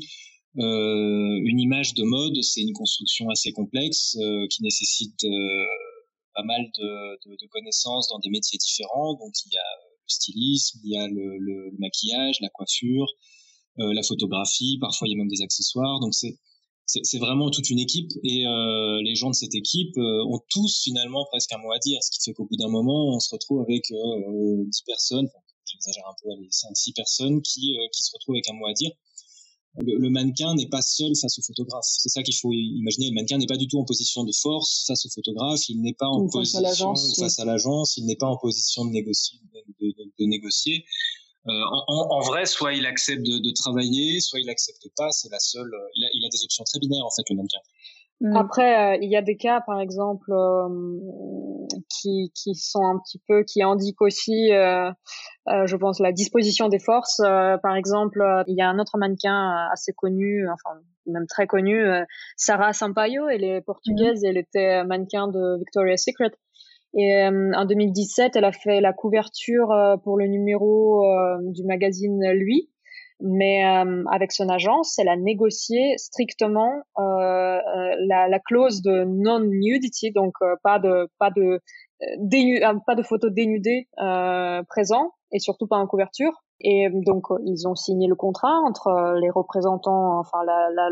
Euh, 0.57 1.41
une 1.45 1.59
image 1.59 1.93
de 1.93 2.03
mode, 2.03 2.41
c'est 2.41 2.61
une 2.61 2.73
construction 2.73 3.29
assez 3.29 3.51
complexe 3.51 4.17
euh, 4.19 4.47
qui 4.49 4.63
nécessite 4.63 5.23
euh, 5.23 5.65
pas 6.33 6.43
mal 6.43 6.61
de, 6.77 7.29
de, 7.29 7.35
de, 7.35 7.47
connaissances 7.47 8.09
dans 8.09 8.19
des 8.19 8.29
métiers 8.29 8.57
différents. 8.57 9.13
Donc, 9.15 9.33
il 9.45 9.53
y 9.53 9.57
a 9.57 9.69
le 9.81 10.07
stylisme, 10.07 10.79
il 10.83 10.91
y 10.91 10.97
a 10.97 11.07
le, 11.07 11.37
le, 11.37 11.69
le 11.69 11.77
maquillage, 11.79 12.37
la 12.41 12.49
coiffure, 12.49 13.07
euh, 13.79 13.93
la 13.93 14.03
photographie. 14.03 14.77
Parfois, 14.79 15.07
il 15.07 15.11
y 15.11 15.13
a 15.15 15.17
même 15.17 15.29
des 15.29 15.41
accessoires. 15.41 15.99
Donc, 16.01 16.13
c'est 16.13 16.37
c'est 17.03 17.17
vraiment 17.19 17.49
toute 17.49 17.69
une 17.69 17.79
équipe 17.79 18.11
et 18.23 18.45
euh, 18.45 19.01
les 19.03 19.15
gens 19.15 19.29
de 19.29 19.35
cette 19.35 19.55
équipe 19.55 19.97
euh, 19.97 20.25
ont 20.25 20.39
tous 20.49 20.81
finalement 20.83 21.25
presque 21.25 21.51
un 21.53 21.57
mot 21.57 21.71
à 21.71 21.79
dire, 21.79 21.99
ce 22.01 22.11
qui 22.11 22.19
fait 22.23 22.33
qu'au 22.33 22.45
bout 22.45 22.57
d'un 22.57 22.69
moment, 22.69 23.15
on 23.15 23.19
se 23.19 23.29
retrouve 23.31 23.61
avec 23.61 23.91
euh, 23.91 24.63
10 24.65 24.81
personnes, 24.85 25.25
enfin, 25.25 25.39
j'exagère 25.65 26.03
un 26.07 26.15
peu, 26.21 26.29
les 26.41 26.49
5-6 26.49 26.93
personnes 26.93 27.41
qui, 27.41 27.77
euh, 27.77 27.87
qui 27.93 28.03
se 28.03 28.11
retrouvent 28.13 28.35
avec 28.35 28.49
un 28.49 28.53
mot 28.53 28.67
à 28.67 28.73
dire. 28.73 28.91
Le, 29.77 29.97
le 29.97 30.09
mannequin 30.09 30.53
n'est 30.55 30.67
pas 30.67 30.81
seul 30.81 31.15
face 31.15 31.39
au 31.39 31.41
photographe. 31.43 31.85
C'est 31.85 32.09
ça 32.09 32.23
qu'il 32.23 32.35
faut 32.35 32.51
imaginer. 32.51 33.07
Le 33.07 33.15
mannequin 33.15 33.37
n'est 33.37 33.45
pas 33.45 33.55
du 33.55 33.69
tout 33.69 33.79
en 33.79 33.85
position 33.85 34.25
de 34.25 34.33
force 34.33 34.83
face 34.85 35.05
au 35.05 35.09
photographe. 35.09 35.69
Il 35.69 35.81
n'est 35.81 35.93
pas 35.93 36.07
en 36.07 36.27
position 36.27 36.93
face 37.17 37.39
à 37.39 37.45
l'agence. 37.45 37.95
Il 37.95 38.05
n'est 38.05 38.17
pas 38.17 38.27
en 38.27 38.35
position 38.35 38.83
de 38.83 38.89
négocier. 38.91 39.39
De, 39.53 39.87
de, 39.87 40.11
de 40.19 40.25
négocier. 40.25 40.83
Euh, 41.47 41.51
en, 41.87 42.07
en, 42.11 42.19
vrai, 42.19 42.45
soit 42.45 42.73
il 42.73 42.85
accepte 42.85 43.23
de, 43.23 43.39
de 43.39 43.51
travailler, 43.53 44.19
soit 44.19 44.39
il 44.39 44.49
accepte 44.49 44.87
pas. 44.95 45.09
C'est 45.11 45.29
la 45.31 45.39
seule. 45.39 45.73
Euh, 45.73 45.87
il 45.95 46.05
a, 46.05 46.09
il 46.13 46.25
a, 46.25 46.29
des 46.29 46.43
options 46.43 46.63
très 46.63 46.79
binaires 46.79 47.05
en 47.05 47.09
fait 47.09 47.23
le 47.29 47.35
mannequin. 47.35 47.59
Mm. 48.21 48.37
Après, 48.37 48.95
euh, 48.95 48.99
il 49.01 49.09
y 49.09 49.15
a 49.15 49.23
des 49.23 49.37
cas, 49.37 49.61
par 49.61 49.79
exemple, 49.81 50.31
qui, 51.89 52.31
qui 52.35 52.53
sont 52.53 52.83
un 52.83 52.99
petit 52.99 53.19
peu, 53.27 53.43
qui 53.43 53.63
indiquent 53.63 54.03
aussi, 54.03 54.53
euh, 54.53 54.91
je 55.47 55.75
pense, 55.75 55.99
la 55.99 56.11
disposition 56.11 56.69
des 56.69 56.77
forces. 56.77 57.17
par 57.17 57.75
exemple, 57.75 58.23
il 58.45 58.55
y 58.55 58.61
a 58.61 58.69
un 58.69 58.77
autre 58.77 58.99
mannequin 58.99 59.67
assez 59.71 59.93
connu, 59.93 60.47
enfin 60.51 60.79
même 61.07 61.25
très 61.25 61.47
connu, 61.47 61.83
Sarah 62.37 62.73
Sampaio. 62.73 63.27
Elle 63.27 63.43
est 63.43 63.61
portugaise, 63.61 64.21
mm. 64.21 64.25
elle 64.27 64.37
était 64.37 64.83
mannequin 64.83 65.27
de 65.27 65.57
Victoria's 65.57 66.03
Secret. 66.03 66.31
Et 66.93 67.23
euh, 67.23 67.51
en 67.55 67.65
2017, 67.65 68.35
elle 68.35 68.45
a 68.45 68.51
fait 68.51 68.81
la 68.81 68.93
couverture 68.93 69.71
euh, 69.71 69.97
pour 69.97 70.17
le 70.17 70.27
numéro 70.27 71.05
euh, 71.05 71.37
du 71.41 71.63
magazine 71.63 72.31
Lui. 72.33 72.69
Mais 73.23 73.63
avec 74.09 74.31
son 74.31 74.49
agence, 74.49 74.97
elle 74.97 75.07
a 75.07 75.15
négocié 75.15 75.95
strictement 75.97 76.81
la, 76.97 78.27
la, 78.27 78.39
clause 78.39 78.81
de 78.81 79.03
non-nudity, 79.03 80.11
donc 80.11 80.33
pas 80.63 80.79
de 80.79 81.07
pas 81.19 81.29
de 81.29 81.59
dénu, 82.17 82.59
pas 82.87 82.95
de 82.95 83.03
photos 83.03 83.31
dénudées 83.31 83.87
présent 84.67 85.11
et 85.31 85.37
surtout 85.37 85.67
pas 85.67 85.77
en 85.77 85.85
couverture. 85.85 86.31
Et 86.61 86.87
donc 86.91 87.25
ils 87.45 87.67
ont 87.67 87.75
signé 87.75 88.07
le 88.07 88.15
contrat 88.15 88.57
entre 88.65 89.13
les 89.21 89.29
représentants, 89.29 90.17
enfin 90.17 90.39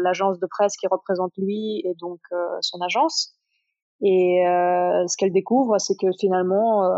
l'agence 0.04 0.36
la, 0.36 0.40
de 0.40 0.48
presse 0.52 0.78
qui 0.78 0.86
représente 0.86 1.32
lui 1.36 1.82
et 1.84 1.96
donc 2.00 2.20
son 2.62 2.80
agence. 2.82 3.39
Et 4.02 4.48
euh, 4.48 5.06
ce 5.08 5.18
qu'elle 5.18 5.34
découvre, 5.34 5.78
c'est 5.78 5.96
que 5.96 6.08
finalement, 6.18 6.86
euh, 6.86 6.90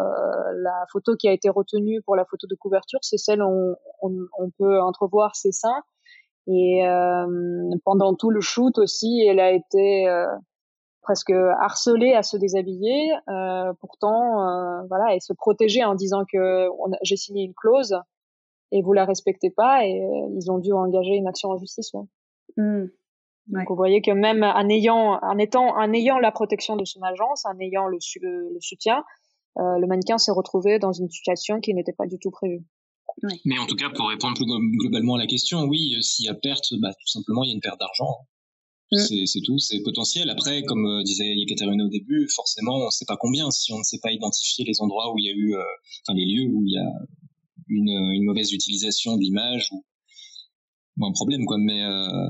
la 0.61 0.85
photo 0.91 1.15
qui 1.15 1.27
a 1.27 1.31
été 1.31 1.49
retenue 1.49 2.01
pour 2.03 2.15
la 2.15 2.25
photo 2.25 2.45
de 2.47 2.55
couverture, 2.55 2.99
c'est 3.01 3.17
celle 3.17 3.41
où 3.41 3.75
on, 4.01 4.11
on, 4.37 4.49
peut 4.51 4.79
entrevoir 4.79 5.35
ses 5.35 5.51
seins. 5.51 5.81
Et 6.47 6.87
euh, 6.87 7.75
pendant 7.85 8.13
tout 8.13 8.29
le 8.29 8.41
shoot 8.41 8.77
aussi, 8.77 9.25
elle 9.27 9.39
a 9.39 9.51
été 9.51 10.07
euh, 10.07 10.27
presque 11.01 11.31
harcelée 11.31 12.13
à 12.13 12.21
se 12.21 12.37
déshabiller. 12.37 13.11
Euh, 13.29 13.73
pourtant, 13.79 14.47
euh, 14.47 14.83
voilà, 14.87 15.15
et 15.15 15.19
se 15.19 15.33
protéger 15.33 15.83
en 15.83 15.95
disant 15.95 16.23
que 16.31 16.67
j'ai 17.01 17.17
signé 17.17 17.43
une 17.43 17.55
clause 17.55 17.95
et 18.71 18.83
vous 18.83 18.93
la 18.93 19.05
respectez 19.05 19.49
pas. 19.49 19.85
Et 19.85 20.01
ils 20.35 20.51
ont 20.51 20.59
dû 20.59 20.71
engager 20.71 21.15
une 21.15 21.27
action 21.27 21.49
en 21.49 21.57
justice. 21.57 21.93
Ouais. 21.93 22.05
Mmh. 22.57 22.85
Donc 23.47 23.69
vous 23.69 23.75
voyez 23.75 24.01
que 24.01 24.11
même 24.11 24.43
en 24.43 24.69
ayant, 24.69 25.19
en 25.21 25.37
étant, 25.37 25.75
en 25.75 25.93
ayant 25.93 26.19
la 26.19 26.31
protection 26.31 26.75
de 26.75 26.85
son 26.85 27.01
agence, 27.01 27.45
en 27.45 27.57
ayant 27.59 27.87
le, 27.87 27.97
le, 28.21 28.59
soutien, 28.61 29.03
euh, 29.57 29.79
le 29.79 29.87
mannequin 29.87 30.17
s'est 30.17 30.31
retrouvé 30.31 30.79
dans 30.79 30.93
une 30.93 31.09
situation 31.09 31.59
qui 31.59 31.73
n'était 31.73 31.93
pas 31.93 32.05
du 32.05 32.17
tout 32.19 32.31
prévue. 32.31 32.63
Mais 33.45 33.59
en 33.59 33.65
tout 33.65 33.75
cas, 33.75 33.89
pour 33.89 34.07
répondre 34.07 34.35
plus 34.35 34.45
globalement 34.45 35.15
à 35.15 35.19
la 35.19 35.27
question, 35.27 35.63
oui, 35.63 35.95
euh, 35.97 36.01
s'il 36.01 36.25
y 36.25 36.29
a 36.29 36.33
perte, 36.33 36.73
bah, 36.81 36.93
tout 36.93 37.07
simplement, 37.07 37.43
il 37.43 37.49
y 37.49 37.51
a 37.51 37.55
une 37.55 37.61
perte 37.61 37.79
d'argent. 37.79 38.25
Mm. 38.91 39.25
C'est 39.25 39.41
tout, 39.41 39.57
c'est 39.57 39.81
potentiel. 39.81 40.29
Après, 40.29 40.63
comme 40.63 40.85
euh, 40.85 41.03
disait 41.03 41.33
Yekaterina 41.33 41.85
au 41.85 41.89
début, 41.89 42.27
forcément, 42.35 42.75
on 42.75 42.85
ne 42.85 42.89
sait 42.89 43.05
pas 43.05 43.17
combien. 43.17 43.49
Si 43.49 43.71
on 43.71 43.79
ne 43.79 43.83
sait 43.83 43.99
pas 44.01 44.11
identifier 44.11 44.65
les 44.65 44.81
endroits 44.81 45.13
où 45.13 45.17
il 45.17 45.25
y 45.25 45.29
a 45.29 45.33
eu, 45.33 45.55
euh, 45.55 45.63
enfin 46.03 46.17
les 46.17 46.25
lieux 46.25 46.43
où 46.43 46.63
il 46.65 46.73
y 46.73 46.77
a 46.77 46.91
une, 47.69 48.13
une 48.13 48.25
mauvaise 48.25 48.51
utilisation 48.51 49.15
de 49.15 49.21
l'image 49.21 49.69
ou, 49.71 49.85
ou, 50.97 51.05
un 51.05 51.11
problème, 51.13 51.45
quoi. 51.45 51.57
Mais 51.57 51.83
euh, 51.83 52.29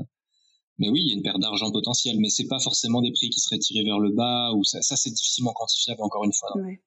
mais 0.78 0.88
oui, 0.88 1.02
il 1.02 1.08
y 1.08 1.12
a 1.12 1.14
une 1.14 1.22
perte 1.22 1.40
d'argent 1.40 1.70
potentielle, 1.70 2.16
mais 2.18 2.28
c'est 2.28 2.48
pas 2.48 2.58
forcément 2.58 3.02
des 3.02 3.12
prix 3.12 3.30
qui 3.30 3.40
seraient 3.40 3.58
tirés 3.58 3.84
vers 3.84 3.98
le 3.98 4.10
bas 4.10 4.52
ou 4.56 4.64
ça, 4.64 4.80
ça 4.82 4.96
c'est 4.96 5.10
difficilement 5.10 5.52
quantifiable 5.52 6.02
encore 6.02 6.24
une 6.24 6.32
fois. 6.32 6.56
Ouais. 6.60 6.80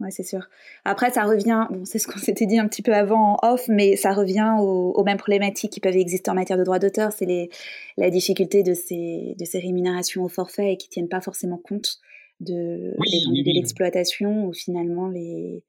Ouais, 0.00 0.10
c'est 0.10 0.24
sûr. 0.24 0.48
Après, 0.84 1.10
ça 1.12 1.22
revient, 1.22 1.68
bon, 1.70 1.84
c'est 1.84 2.00
ce 2.00 2.08
qu'on 2.08 2.18
s'était 2.18 2.46
dit 2.46 2.58
un 2.58 2.66
petit 2.66 2.82
peu 2.82 2.92
avant 2.92 3.36
en 3.40 3.54
off, 3.54 3.68
mais 3.68 3.96
ça 3.96 4.12
revient 4.12 4.56
aux, 4.58 4.90
aux 4.90 5.04
mêmes 5.04 5.18
problématiques 5.18 5.70
qui 5.70 5.80
peuvent 5.80 5.96
exister 5.96 6.30
en 6.30 6.34
matière 6.34 6.58
de 6.58 6.64
droits 6.64 6.80
d'auteur. 6.80 7.12
C'est 7.12 7.48
la 7.96 8.10
difficulté 8.10 8.64
de 8.64 8.74
ces, 8.74 9.36
de 9.38 9.44
ces 9.44 9.60
rémunérations 9.60 10.24
au 10.24 10.28
forfait 10.28 10.72
et 10.72 10.76
qui 10.76 10.88
tiennent 10.88 11.08
pas 11.08 11.20
forcément 11.20 11.58
compte 11.58 12.00
de, 12.40 12.94
oui, 12.98 13.44
de 13.44 13.52
l'exploitation 13.52 14.46
où 14.46 14.52
finalement 14.52 15.08
les, 15.08 15.62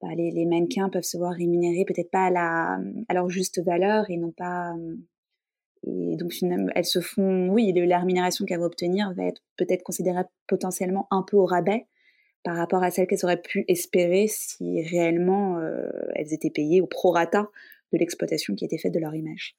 bah, 0.00 0.14
les, 0.16 0.30
les, 0.30 0.46
mannequins 0.46 0.88
peuvent 0.88 1.02
se 1.02 1.18
voir 1.18 1.32
rémunérés 1.32 1.84
peut-être 1.84 2.10
pas 2.10 2.26
à, 2.26 2.30
la, 2.30 2.78
à 3.08 3.14
leur 3.14 3.28
juste 3.28 3.62
valeur 3.62 4.08
et 4.08 4.16
non 4.16 4.32
pas 4.32 4.72
et 5.86 6.16
donc 6.16 6.32
elles 6.74 6.84
se 6.84 7.00
font, 7.00 7.48
oui, 7.48 7.72
la 7.74 7.98
rémunération 7.98 8.44
qu'elles 8.44 8.58
vont 8.58 8.66
obtenir 8.66 9.12
va 9.14 9.24
être 9.24 9.42
peut-être 9.56 9.82
considérée 9.82 10.22
potentiellement 10.46 11.06
un 11.10 11.22
peu 11.22 11.36
au 11.36 11.46
rabais 11.46 11.86
par 12.42 12.56
rapport 12.56 12.82
à 12.82 12.90
celle 12.90 13.06
qu'elles 13.06 13.24
auraient 13.24 13.40
pu 13.40 13.64
espérer 13.68 14.26
si 14.28 14.82
réellement 14.82 15.58
euh, 15.58 15.88
elles 16.14 16.32
étaient 16.32 16.50
payées 16.50 16.80
au 16.80 16.86
prorata 16.86 17.48
de 17.92 17.98
l'exploitation 17.98 18.54
qui 18.54 18.64
était 18.64 18.78
faite 18.78 18.94
de 18.94 18.98
leur 18.98 19.14
image. 19.14 19.56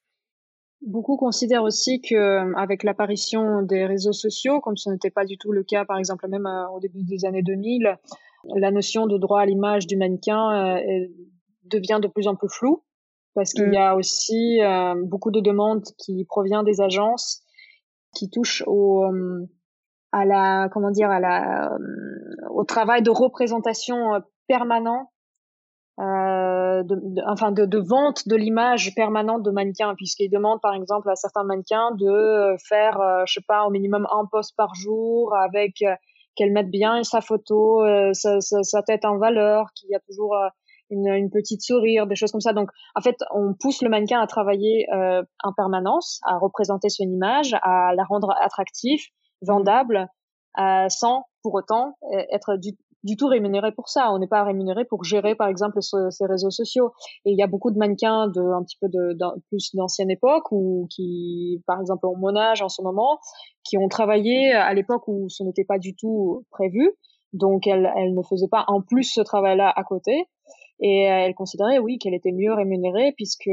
Beaucoup 0.80 1.16
considèrent 1.16 1.62
aussi 1.62 2.00
que 2.00 2.56
avec 2.56 2.82
l'apparition 2.82 3.62
des 3.62 3.86
réseaux 3.86 4.12
sociaux, 4.12 4.60
comme 4.60 4.76
ce 4.76 4.90
n'était 4.90 5.10
pas 5.10 5.24
du 5.24 5.38
tout 5.38 5.52
le 5.52 5.62
cas, 5.62 5.84
par 5.84 5.98
exemple 5.98 6.28
même 6.28 6.46
euh, 6.46 6.68
au 6.70 6.80
début 6.80 7.02
des 7.02 7.24
années 7.24 7.42
2000, 7.42 7.98
la 8.56 8.70
notion 8.70 9.06
de 9.06 9.18
droit 9.18 9.40
à 9.40 9.46
l'image 9.46 9.86
du 9.86 9.96
mannequin 9.96 10.76
euh, 10.76 11.06
devient 11.64 12.00
de 12.02 12.08
plus 12.08 12.26
en 12.26 12.34
plus 12.34 12.48
floue 12.48 12.82
parce 13.34 13.52
qu'il 13.52 13.72
y 13.72 13.78
mm. 13.78 13.82
a 13.82 13.94
aussi 13.94 14.60
euh, 14.62 14.94
beaucoup 15.04 15.30
de 15.30 15.40
demandes 15.40 15.84
qui 15.98 16.24
proviennent 16.24 16.64
des 16.64 16.80
agences 16.80 17.42
qui 18.14 18.30
touchent 18.30 18.62
au 18.66 19.04
euh, 19.04 19.48
à 20.12 20.24
la 20.24 20.68
comment 20.72 20.90
dire 20.90 21.10
à 21.10 21.20
la 21.20 21.72
euh, 21.72 21.78
au 22.50 22.64
travail 22.64 23.02
de 23.02 23.10
représentation 23.10 23.96
permanent 24.46 25.10
euh, 26.00 26.82
de, 26.84 26.96
enfin 27.26 27.52
de, 27.52 27.64
de, 27.66 27.78
vente 27.78 28.26
de 28.26 28.36
l'image 28.36 28.94
permanente 28.94 29.42
de 29.42 29.50
mannequins 29.50 29.94
puisqu'ils 29.94 30.30
demandent 30.30 30.60
par 30.60 30.74
exemple 30.74 31.08
à 31.10 31.16
certains 31.16 31.44
mannequins 31.44 31.92
de 31.92 32.56
faire 32.66 32.98
je 33.26 33.34
sais 33.34 33.44
pas 33.46 33.64
au 33.64 33.70
minimum 33.70 34.06
un 34.10 34.26
post 34.30 34.54
par 34.56 34.74
jour 34.74 35.34
avec 35.34 35.84
qu'elle 36.34 36.52
mette 36.52 36.70
bien 36.70 37.02
sa 37.02 37.20
photo 37.20 37.84
sa, 38.14 38.40
sa, 38.40 38.62
sa, 38.62 38.82
tête 38.82 39.04
en 39.04 39.18
valeur 39.18 39.66
qu'il 39.74 39.90
y 39.90 39.94
a 39.94 40.00
toujours 40.00 40.34
une, 40.90 41.08
une, 41.08 41.30
petite 41.30 41.62
sourire, 41.62 42.06
des 42.06 42.14
choses 42.14 42.32
comme 42.32 42.40
ça. 42.40 42.52
Donc, 42.52 42.70
en 42.94 43.00
fait, 43.00 43.16
on 43.34 43.54
pousse 43.54 43.82
le 43.82 43.88
mannequin 43.88 44.20
à 44.20 44.26
travailler 44.26 44.86
euh, 44.92 45.22
en 45.42 45.52
permanence, 45.52 46.20
à 46.26 46.38
représenter 46.38 46.88
son 46.88 47.04
image, 47.04 47.54
à 47.62 47.94
la 47.94 48.04
rendre 48.04 48.34
attractive, 48.40 49.00
vendable, 49.40 50.08
euh, 50.58 50.88
sans 50.88 51.24
pour 51.42 51.54
autant 51.54 51.96
euh, 52.12 52.22
être 52.30 52.56
du, 52.56 52.76
du 53.04 53.16
tout 53.16 53.26
rémunéré 53.26 53.72
pour 53.72 53.88
ça. 53.88 54.12
On 54.12 54.18
n'est 54.18 54.26
pas 54.26 54.44
rémunéré 54.44 54.84
pour 54.84 55.04
gérer, 55.04 55.34
par 55.34 55.48
exemple, 55.48 55.80
ces 55.82 56.26
réseaux 56.26 56.50
sociaux. 56.50 56.92
Et 57.24 57.32
il 57.32 57.38
y 57.38 57.42
a 57.42 57.46
beaucoup 57.46 57.70
de 57.70 57.78
mannequins 57.78 58.28
de 58.28 58.40
un 58.40 58.62
petit 58.62 58.76
peu 58.80 58.88
de, 58.88 59.16
plus 59.48 59.74
d'ancienne 59.74 60.10
époque 60.10 60.50
ou 60.52 60.86
qui, 60.90 61.62
par 61.66 61.80
exemple, 61.80 62.06
ont 62.06 62.16
mon 62.16 62.36
âge 62.36 62.62
en 62.62 62.68
ce 62.68 62.82
moment, 62.82 63.18
qui 63.64 63.78
ont 63.78 63.88
travaillé 63.88 64.52
à 64.52 64.72
l'époque 64.74 65.08
où 65.08 65.28
ce 65.28 65.42
n'était 65.42 65.64
pas 65.64 65.78
du 65.78 65.94
tout 65.94 66.44
prévu. 66.50 66.92
Donc, 67.32 67.66
elles, 67.66 67.90
elles 67.96 68.14
ne 68.14 68.22
faisaient 68.22 68.48
pas 68.50 68.64
en 68.68 68.82
plus 68.82 69.04
ce 69.04 69.20
travail-là 69.20 69.72
à 69.74 69.84
côté. 69.84 70.28
Et 70.84 71.02
elle 71.02 71.34
considérait, 71.34 71.78
oui, 71.78 71.98
qu'elle 71.98 72.12
était 72.12 72.32
mieux 72.32 72.52
rémunérée 72.52 73.12
puisque 73.16 73.50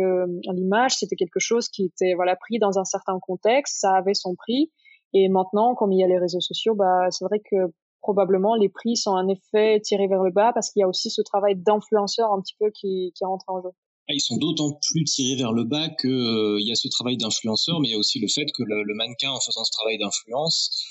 l'image, 0.52 0.96
c'était 0.96 1.16
quelque 1.16 1.40
chose 1.40 1.70
qui 1.70 1.86
était 1.86 2.16
voilà 2.16 2.36
pris 2.36 2.58
dans 2.58 2.80
un 2.80 2.86
certain 2.86 3.20
contexte, 3.22 3.80
ça 3.80 3.92
avait 3.96 4.16
son 4.16 4.36
prix. 4.36 4.72
Et 5.14 5.30
maintenant, 5.30 5.76
comme 5.76 5.92
il 5.92 6.00
y 6.00 6.04
a 6.04 6.08
les 6.08 6.18
réseaux 6.18 6.42
sociaux, 6.42 6.74
bah, 6.74 7.12
c'est 7.12 7.26
vrai 7.26 7.40
que 7.40 7.72
probablement 8.02 8.56
les 8.56 8.70
prix 8.70 8.96
sont 8.96 9.12
en 9.12 9.28
effet 9.28 9.80
tirés 9.82 10.08
vers 10.08 10.24
le 10.24 10.32
bas 10.32 10.52
parce 10.54 10.72
qu'il 10.72 10.80
y 10.80 10.84
a 10.84 10.88
aussi 10.88 11.12
ce 11.12 11.22
travail 11.22 11.56
d'influenceur 11.56 12.32
un 12.32 12.42
petit 12.42 12.56
peu 12.60 12.72
qui, 12.72 13.12
qui 13.16 13.24
rentre 13.26 13.46
en 13.48 13.62
jeu. 13.62 13.70
Ah, 14.10 14.14
ils 14.14 14.22
sont 14.22 14.38
d'autant 14.38 14.80
plus 14.92 15.04
tirés 15.04 15.36
vers 15.36 15.54
le 15.54 15.66
bas 15.66 15.88
qu'il 16.02 16.10
euh, 16.10 16.58
y 16.60 16.72
a 16.72 16.76
ce 16.76 16.88
travail 16.88 17.18
d'influenceur, 17.18 17.80
mais 17.80 17.90
il 17.90 17.92
y 17.92 17.96
a 17.96 18.00
aussi 18.00 18.20
le 18.20 18.28
fait 18.28 18.46
que 18.58 18.64
le 18.64 18.96
mannequin, 18.96 19.30
en 19.30 19.40
faisant 19.40 19.64
ce 19.64 19.72
travail 19.72 20.00
d'influence, 20.00 20.84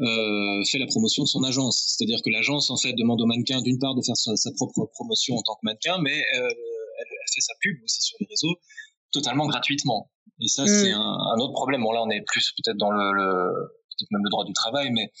euh, 0.00 0.64
fait 0.70 0.78
la 0.78 0.86
promotion 0.86 1.22
de 1.24 1.28
son 1.28 1.42
agence. 1.44 1.94
C'est-à-dire 1.96 2.20
que 2.24 2.30
l'agence, 2.30 2.70
en 2.70 2.76
fait, 2.76 2.92
demande 2.94 3.20
au 3.20 3.26
mannequin, 3.26 3.60
d'une 3.60 3.78
part, 3.78 3.94
de 3.94 4.02
faire 4.02 4.16
sa, 4.16 4.34
sa, 4.36 4.50
propre 4.52 4.86
promotion 4.92 5.36
en 5.36 5.42
tant 5.42 5.54
que 5.54 5.64
mannequin, 5.64 5.98
mais 6.00 6.18
euh, 6.18 6.40
elle, 6.40 7.06
elle, 7.10 7.32
fait 7.34 7.40
sa 7.40 7.54
pub 7.60 7.76
aussi 7.84 8.02
sur 8.02 8.16
les 8.20 8.26
réseaux 8.26 8.56
totalement 9.12 9.46
gratuitement. 9.46 10.10
Et 10.40 10.48
ça, 10.48 10.66
c'est 10.66 10.92
mm. 10.92 10.94
un, 10.94 11.18
un, 11.34 11.38
autre 11.38 11.52
problème. 11.52 11.82
Bon, 11.82 11.92
là, 11.92 12.02
on 12.02 12.10
est 12.10 12.22
plus 12.26 12.52
peut-être 12.56 12.78
dans 12.78 12.90
le, 12.90 13.12
le 13.12 13.52
peut-être 13.90 14.10
même 14.10 14.24
le 14.24 14.30
droit 14.30 14.44
du 14.44 14.52
travail, 14.52 14.90
mais 14.90 15.12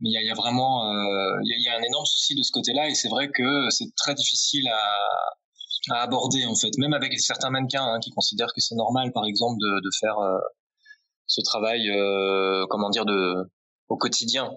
mais 0.00 0.10
il 0.10 0.12
y 0.12 0.18
a, 0.18 0.22
y 0.22 0.30
a, 0.30 0.34
vraiment 0.34 0.90
euh, 0.90 1.38
il 1.42 1.48
y, 1.48 1.68
a, 1.68 1.72
y, 1.72 1.74
a, 1.74 1.78
un 1.78 1.82
énorme 1.82 2.04
souci 2.04 2.34
de 2.34 2.42
ce 2.42 2.52
côté-là 2.52 2.88
et 2.88 2.94
c'est 2.94 3.08
vrai 3.08 3.30
que 3.30 3.70
c'est 3.70 3.94
très 3.96 4.14
difficile 4.14 4.68
à, 4.68 5.94
à, 5.94 6.02
aborder 6.02 6.44
en 6.44 6.54
fait 6.54 6.70
même 6.78 6.92
avec 6.92 7.18
certains 7.18 7.50
mannequins 7.50 7.84
hein, 7.84 7.98
qui 8.00 8.10
considèrent 8.10 8.52
que 8.54 8.60
c'est 8.60 8.74
normal 8.74 9.12
par 9.12 9.24
exemple 9.24 9.56
de, 9.58 9.80
de 9.80 9.90
faire 9.98 10.18
euh, 10.18 10.38
ce 11.26 11.40
travail 11.40 11.88
euh, 11.88 12.66
comment 12.68 12.90
dire 12.90 13.06
de 13.06 13.36
au 13.88 13.96
quotidien 13.96 14.50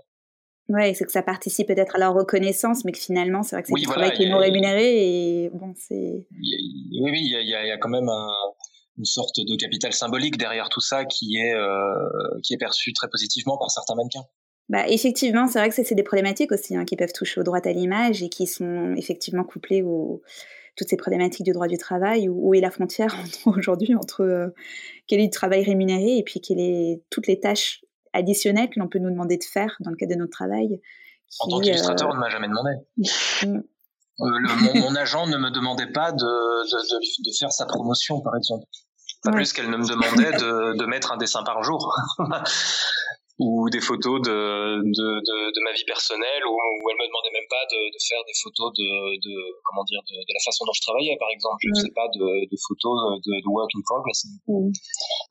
Ouais, 0.70 0.94
c'est 0.94 1.04
que 1.04 1.12
ça 1.12 1.24
participe 1.24 1.68
peut-être 1.68 1.96
à 1.96 2.00
leur 2.00 2.14
reconnaissance, 2.14 2.86
mais 2.86 2.92
que 2.92 3.00
finalement, 3.00 3.42
c'est 3.42 3.56
vrai 3.56 3.64
que 3.64 3.70
c'est 3.70 3.88
un 3.88 3.92
travail 3.92 4.14
qui 4.14 4.24
est 4.24 4.30
non 4.30 4.38
rémunéré 4.38 5.46
et 5.46 5.50
bon, 5.50 5.74
c'est. 5.76 6.28
Oui, 6.32 7.10
oui, 7.12 7.22
il 7.24 7.32
y 7.32 7.56
a, 7.56 7.66
y 7.66 7.72
a, 7.72 7.78
quand 7.80 7.90
même 7.90 8.08
un, 8.08 8.28
une 9.00 9.06
sorte 9.06 9.40
de 9.40 9.56
capital 9.56 9.94
symbolique 9.94 10.38
derrière 10.38 10.70
tout 10.70 10.82
ça 10.82 11.06
qui 11.06 11.38
est 11.38 11.56
euh, 11.56 12.40
qui 12.44 12.54
est 12.54 12.58
perçu 12.58 12.94
très 12.94 13.08
positivement 13.10 13.58
par 13.58 13.72
certains 13.72 13.96
mannequins. 13.96 14.26
Bah, 14.70 14.88
effectivement, 14.88 15.48
c'est 15.48 15.58
vrai 15.58 15.70
que 15.70 15.84
c'est 15.84 15.96
des 15.96 16.04
problématiques 16.04 16.52
aussi 16.52 16.76
hein, 16.76 16.86
qui 16.86 16.96
peuvent 16.96 17.14
toucher 17.14 17.42
au 17.42 17.44
droit 17.44 17.60
à 17.64 17.72
l'image 17.72 18.22
et 18.22 18.30
qui 18.30 18.46
sont 18.46 18.94
effectivement 18.96 19.44
couplées 19.44 19.82
aux 19.82 20.22
toutes 20.76 20.90
ces 20.90 20.98
problématiques 20.98 21.46
du 21.46 21.52
droit 21.52 21.68
du 21.68 21.80
travail. 21.80 22.30
Où, 22.30 22.54
est 22.54 22.62
la 22.62 22.70
frontière 22.70 23.16
aujourd'hui 23.48 23.96
entre 23.96 24.22
euh, 24.22 24.50
quel 25.08 25.20
est 25.20 25.26
le 25.26 25.32
travail 25.32 25.64
rémunéré 25.64 26.18
et 26.18 26.24
puis 26.24 26.40
quelles 26.40 26.60
est 26.60 27.02
toutes 27.10 27.26
les 27.26 27.40
tâches 27.40 27.82
additionnelles 28.14 28.70
que 28.70 28.80
l'on 28.80 28.88
peut 28.88 29.00
nous 29.00 29.10
demander 29.12 29.38
de 29.38 29.44
faire 29.44 29.76
dans 29.80 29.92
le 29.92 29.96
cadre 29.96 30.14
de 30.14 30.20
notre 30.20 30.32
travail. 30.32 30.82
en 31.40 31.50
tant 31.50 31.60
qu'illustrateur, 31.60 32.10
on 32.12 32.16
ne 32.16 32.20
m'a 32.20 32.30
jamais 32.30 32.48
demandé. 32.48 32.72
Mm. 33.46 33.62
Euh, 34.22 34.82
mon, 34.82 34.96
agent 34.96 35.28
ne 35.28 35.38
me 35.38 35.50
demandait 35.50 35.92
pas 35.92 36.12
de, 36.12 36.18
de, 36.18 37.30
de, 37.30 37.38
faire 37.38 37.52
sa 37.52 37.66
promotion, 37.66 38.20
par 38.20 38.36
exemple. 38.36 38.66
Pas 39.24 39.32
plus 39.32 39.54
qu'elle 39.54 39.70
ne 39.70 39.78
me 39.78 39.88
demandait 39.88 40.32
de, 40.32 40.78
de 40.78 40.86
mettre 40.86 41.14
un 41.14 41.18
dessin 41.18 41.44
par 41.44 41.64
jour. 41.64 41.96
ou 43.40 43.70
des 43.70 43.80
photos 43.80 44.20
de, 44.20 44.30
de, 44.84 45.08
de, 45.24 45.38
de 45.56 45.62
ma 45.64 45.72
vie 45.72 45.86
personnelle 45.88 46.44
où, 46.46 46.52
où, 46.52 46.84
elle 46.92 47.00
me 47.00 47.08
demandait 47.08 47.32
même 47.32 47.48
pas 47.50 47.64
de, 47.72 47.88
de 47.88 48.00
faire 48.04 48.20
des 48.28 48.36
photos 48.44 48.68
de, 48.76 49.16
de 49.16 49.34
comment 49.64 49.86
dire 49.86 50.04
de, 50.04 50.16
de, 50.20 50.34
la 50.36 50.44
façon 50.44 50.66
dont 50.66 50.76
je 50.76 50.82
travaillais 50.82 51.16
par 51.18 51.30
exemple 51.32 51.56
je 51.64 51.68
ne 51.68 51.72
mm. 51.72 51.76
faisais 51.80 51.96
pas 51.96 52.08
de, 52.12 52.52
de 52.52 52.58
photos 52.68 52.94
de, 53.24 53.32
de, 53.40 53.48
work 53.48 53.72
in 53.76 53.82
progress 53.88 54.28
mm. 54.48 54.72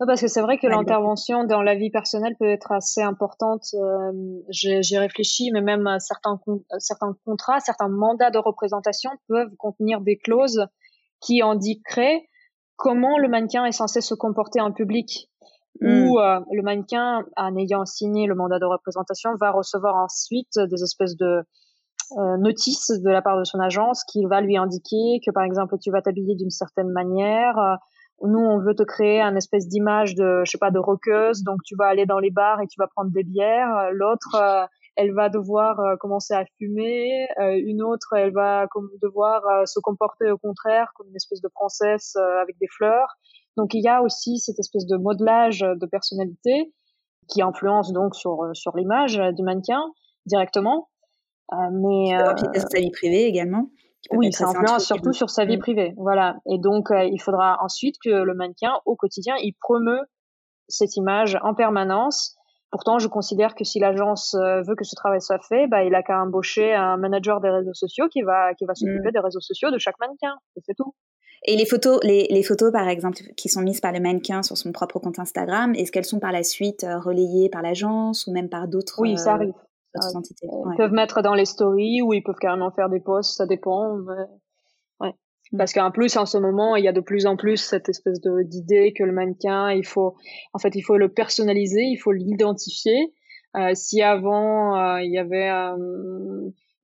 parce 0.06 0.22
que 0.22 0.28
c'est 0.28 0.40
vrai 0.40 0.56
que 0.56 0.66
l'intervention 0.66 1.44
dans 1.44 1.60
la 1.60 1.74
vie 1.74 1.90
personnelle 1.90 2.34
peut 2.40 2.48
être 2.48 2.72
assez 2.72 3.02
importante 3.02 3.68
euh, 3.74 4.12
j'ai 4.48 4.98
réfléchi 4.98 5.50
mais 5.52 5.60
même 5.60 5.84
certains 6.00 6.40
certains 6.78 7.14
contrats 7.26 7.60
certains 7.60 7.88
mandats 7.88 8.30
de 8.30 8.38
représentation 8.38 9.10
peuvent 9.28 9.54
contenir 9.58 10.00
des 10.00 10.16
clauses 10.16 10.64
qui 11.20 11.42
indiqueraient 11.42 12.26
comment 12.76 13.18
le 13.18 13.28
mannequin 13.28 13.66
est 13.66 13.72
censé 13.72 14.00
se 14.00 14.14
comporter 14.14 14.62
en 14.62 14.72
public 14.72 15.28
où 15.80 16.18
mm. 16.18 16.18
euh, 16.18 16.40
le 16.52 16.62
mannequin, 16.62 17.24
en 17.36 17.56
ayant 17.56 17.84
signé 17.84 18.26
le 18.26 18.34
mandat 18.34 18.58
de 18.58 18.64
représentation, 18.64 19.30
va 19.40 19.50
recevoir 19.50 19.96
ensuite 19.96 20.58
des 20.58 20.82
espèces 20.82 21.16
de 21.16 21.42
euh, 22.16 22.36
notices 22.38 22.90
de 22.90 23.10
la 23.10 23.22
part 23.22 23.38
de 23.38 23.44
son 23.44 23.60
agence 23.60 24.02
qui 24.04 24.24
va 24.24 24.40
lui 24.40 24.56
indiquer 24.56 25.20
que, 25.24 25.30
par 25.30 25.44
exemple, 25.44 25.76
tu 25.80 25.90
vas 25.90 26.02
t'habiller 26.02 26.34
d'une 26.34 26.50
certaine 26.50 26.90
manière. 26.90 27.58
Euh, 27.58 27.74
nous, 28.22 28.40
on 28.40 28.58
veut 28.58 28.74
te 28.74 28.82
créer 28.82 29.20
un 29.20 29.36
espèce 29.36 29.68
d'image 29.68 30.16
de, 30.16 30.42
je 30.44 30.50
sais 30.50 30.58
pas, 30.58 30.72
de 30.72 30.80
roqueuse, 30.80 31.44
donc 31.44 31.58
tu 31.64 31.76
vas 31.76 31.86
aller 31.86 32.06
dans 32.06 32.18
les 32.18 32.30
bars 32.30 32.60
et 32.60 32.66
tu 32.66 32.80
vas 32.80 32.88
prendre 32.88 33.12
des 33.12 33.22
bières. 33.22 33.90
L'autre, 33.92 34.36
elle 34.96 35.14
va 35.14 35.28
devoir 35.28 35.80
commencer 36.00 36.34
à 36.34 36.44
fumer. 36.58 37.28
une 37.38 37.80
autre, 37.80 38.14
elle 38.16 38.32
va 38.32 38.66
devoir 39.00 39.68
se 39.68 39.78
comporter 39.78 40.32
au 40.32 40.36
contraire 40.38 40.90
comme 40.96 41.06
une 41.06 41.14
espèce 41.14 41.40
de 41.40 41.46
princesse 41.46 42.16
avec 42.16 42.58
des 42.58 42.66
fleurs. 42.76 43.06
Donc 43.58 43.74
il 43.74 43.82
y 43.82 43.88
a 43.88 44.02
aussi 44.02 44.38
cette 44.38 44.58
espèce 44.58 44.86
de 44.86 44.96
modelage 44.96 45.60
de 45.60 45.86
personnalité 45.86 46.72
qui 47.28 47.42
influence 47.42 47.92
donc 47.92 48.14
sur 48.14 48.44
euh, 48.44 48.54
sur 48.54 48.74
l'image 48.76 49.20
du 49.36 49.42
mannequin 49.42 49.82
directement. 50.24 50.88
Euh, 51.52 51.56
mais 51.72 52.14
euh, 52.14 52.36
sur 52.36 52.68
sa 52.70 52.78
vie 52.78 52.90
privée 52.90 53.24
également. 53.24 53.70
Oui, 54.12 54.32
ça 54.32 54.48
influence 54.48 54.86
surtout 54.86 55.12
sur 55.12 55.28
sa 55.28 55.44
vie 55.44 55.56
mm. 55.56 55.60
privée. 55.60 55.94
Voilà. 55.96 56.36
Et 56.46 56.58
donc 56.58 56.90
euh, 56.90 57.04
il 57.04 57.20
faudra 57.20 57.58
ensuite 57.62 57.96
que 58.02 58.10
le 58.10 58.34
mannequin 58.34 58.74
au 58.86 58.96
quotidien 58.96 59.34
il 59.42 59.54
promeut 59.60 60.02
cette 60.68 60.96
image 60.96 61.36
en 61.42 61.54
permanence. 61.54 62.36
Pourtant, 62.70 62.98
je 62.98 63.08
considère 63.08 63.54
que 63.54 63.64
si 63.64 63.80
l'agence 63.80 64.36
veut 64.36 64.74
que 64.74 64.84
ce 64.84 64.94
travail 64.94 65.22
soit 65.22 65.42
fait, 65.42 65.66
bah, 65.68 65.84
il 65.84 65.94
a 65.94 66.02
qu'à 66.02 66.20
embaucher 66.20 66.74
un 66.74 66.98
manager 66.98 67.40
des 67.40 67.48
réseaux 67.48 67.72
sociaux 67.72 68.08
qui 68.08 68.20
va 68.20 68.52
qui 68.54 68.66
va 68.66 68.74
s'occuper 68.74 69.08
mm. 69.08 69.12
des 69.12 69.20
réseaux 69.20 69.40
sociaux 69.40 69.70
de 69.70 69.78
chaque 69.78 69.98
mannequin. 69.98 70.36
C'est 70.64 70.74
tout. 70.74 70.94
Et 71.44 71.56
les 71.56 71.66
photos, 71.66 72.00
les, 72.02 72.26
les, 72.30 72.42
photos 72.42 72.72
par 72.72 72.88
exemple, 72.88 73.18
qui 73.36 73.48
sont 73.48 73.60
mises 73.60 73.80
par 73.80 73.92
le 73.92 74.00
mannequin 74.00 74.42
sur 74.42 74.56
son 74.56 74.72
propre 74.72 74.98
compte 74.98 75.18
Instagram, 75.18 75.74
est-ce 75.74 75.92
qu'elles 75.92 76.04
sont 76.04 76.18
par 76.18 76.32
la 76.32 76.42
suite 76.42 76.84
euh, 76.84 76.98
relayées 76.98 77.48
par 77.48 77.62
l'agence 77.62 78.26
ou 78.26 78.32
même 78.32 78.48
par 78.48 78.68
d'autres 78.68 79.00
Oui, 79.00 79.16
ça 79.16 79.34
arrive. 79.34 79.52
Euh, 79.96 80.16
entités? 80.16 80.46
Ils 80.46 80.76
peuvent 80.76 80.92
mettre 80.92 81.22
dans 81.22 81.34
les 81.34 81.44
stories 81.44 82.02
ou 82.02 82.12
ils 82.12 82.22
peuvent 82.22 82.38
carrément 82.40 82.70
faire 82.70 82.88
des 82.88 83.00
posts, 83.00 83.36
ça 83.36 83.46
dépend. 83.46 83.98
Ouais. 85.00 85.14
Mm. 85.52 85.56
Parce 85.56 85.72
qu'en 85.72 85.90
plus, 85.90 86.16
en 86.16 86.26
ce 86.26 86.38
moment, 86.38 86.76
il 86.76 86.84
y 86.84 86.88
a 86.88 86.92
de 86.92 87.00
plus 87.00 87.26
en 87.26 87.36
plus 87.36 87.56
cette 87.56 87.88
espèce 87.88 88.20
de 88.20 88.42
d'idée 88.42 88.92
que 88.96 89.04
le 89.04 89.12
mannequin, 89.12 89.70
il 89.70 89.86
faut, 89.86 90.16
en 90.52 90.58
fait, 90.58 90.74
il 90.74 90.82
faut 90.82 90.96
le 90.96 91.08
personnaliser, 91.08 91.82
il 91.82 91.96
faut 91.96 92.12
l'identifier. 92.12 93.14
Euh, 93.56 93.70
si 93.74 94.02
avant 94.02 94.76
euh, 94.76 95.00
il 95.00 95.10
y 95.10 95.18
avait 95.18 95.48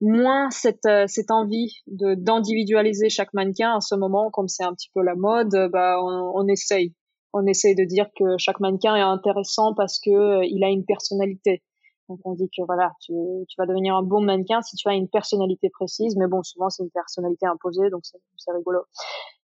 moins 0.01 0.49
cette, 0.49 0.85
euh, 0.85 1.05
cette 1.07 1.31
envie 1.31 1.77
de 1.87 2.15
d'individualiser 2.15 3.09
chaque 3.09 3.33
mannequin 3.33 3.73
en 3.73 3.81
ce 3.81 3.95
moment, 3.95 4.29
comme 4.31 4.47
c'est 4.47 4.63
un 4.63 4.73
petit 4.73 4.89
peu 4.93 5.01
la 5.01 5.15
mode, 5.15 5.55
bah 5.71 5.97
on, 6.01 6.31
on, 6.35 6.47
essaye. 6.47 6.93
On 7.33 7.45
essaye 7.45 7.75
de 7.75 7.83
dire 7.83 8.07
que 8.17 8.37
chaque 8.37 8.59
mannequin 8.59 8.95
est 8.95 9.01
intéressant 9.01 9.73
parce 9.73 9.99
que 9.99 10.09
euh, 10.09 10.45
il 10.45 10.63
a 10.63 10.69
une 10.69 10.85
personnalité. 10.85 11.63
Donc 12.09 12.19
on 12.23 12.33
dit 12.33 12.49
que 12.55 12.63
voilà, 12.65 12.91
tu, 13.01 13.13
tu 13.49 13.55
vas 13.57 13.65
devenir 13.65 13.95
un 13.95 14.03
bon 14.03 14.21
mannequin 14.21 14.61
si 14.61 14.75
tu 14.75 14.87
as 14.87 14.93
une 14.93 15.09
personnalité 15.09 15.69
précise, 15.69 16.15
mais 16.17 16.27
bon, 16.27 16.43
souvent 16.43 16.69
c'est 16.69 16.83
une 16.83 16.91
personnalité 16.91 17.47
imposée, 17.47 17.89
donc 17.89 18.03
c'est 18.05 18.51
rigolo. 18.51 18.81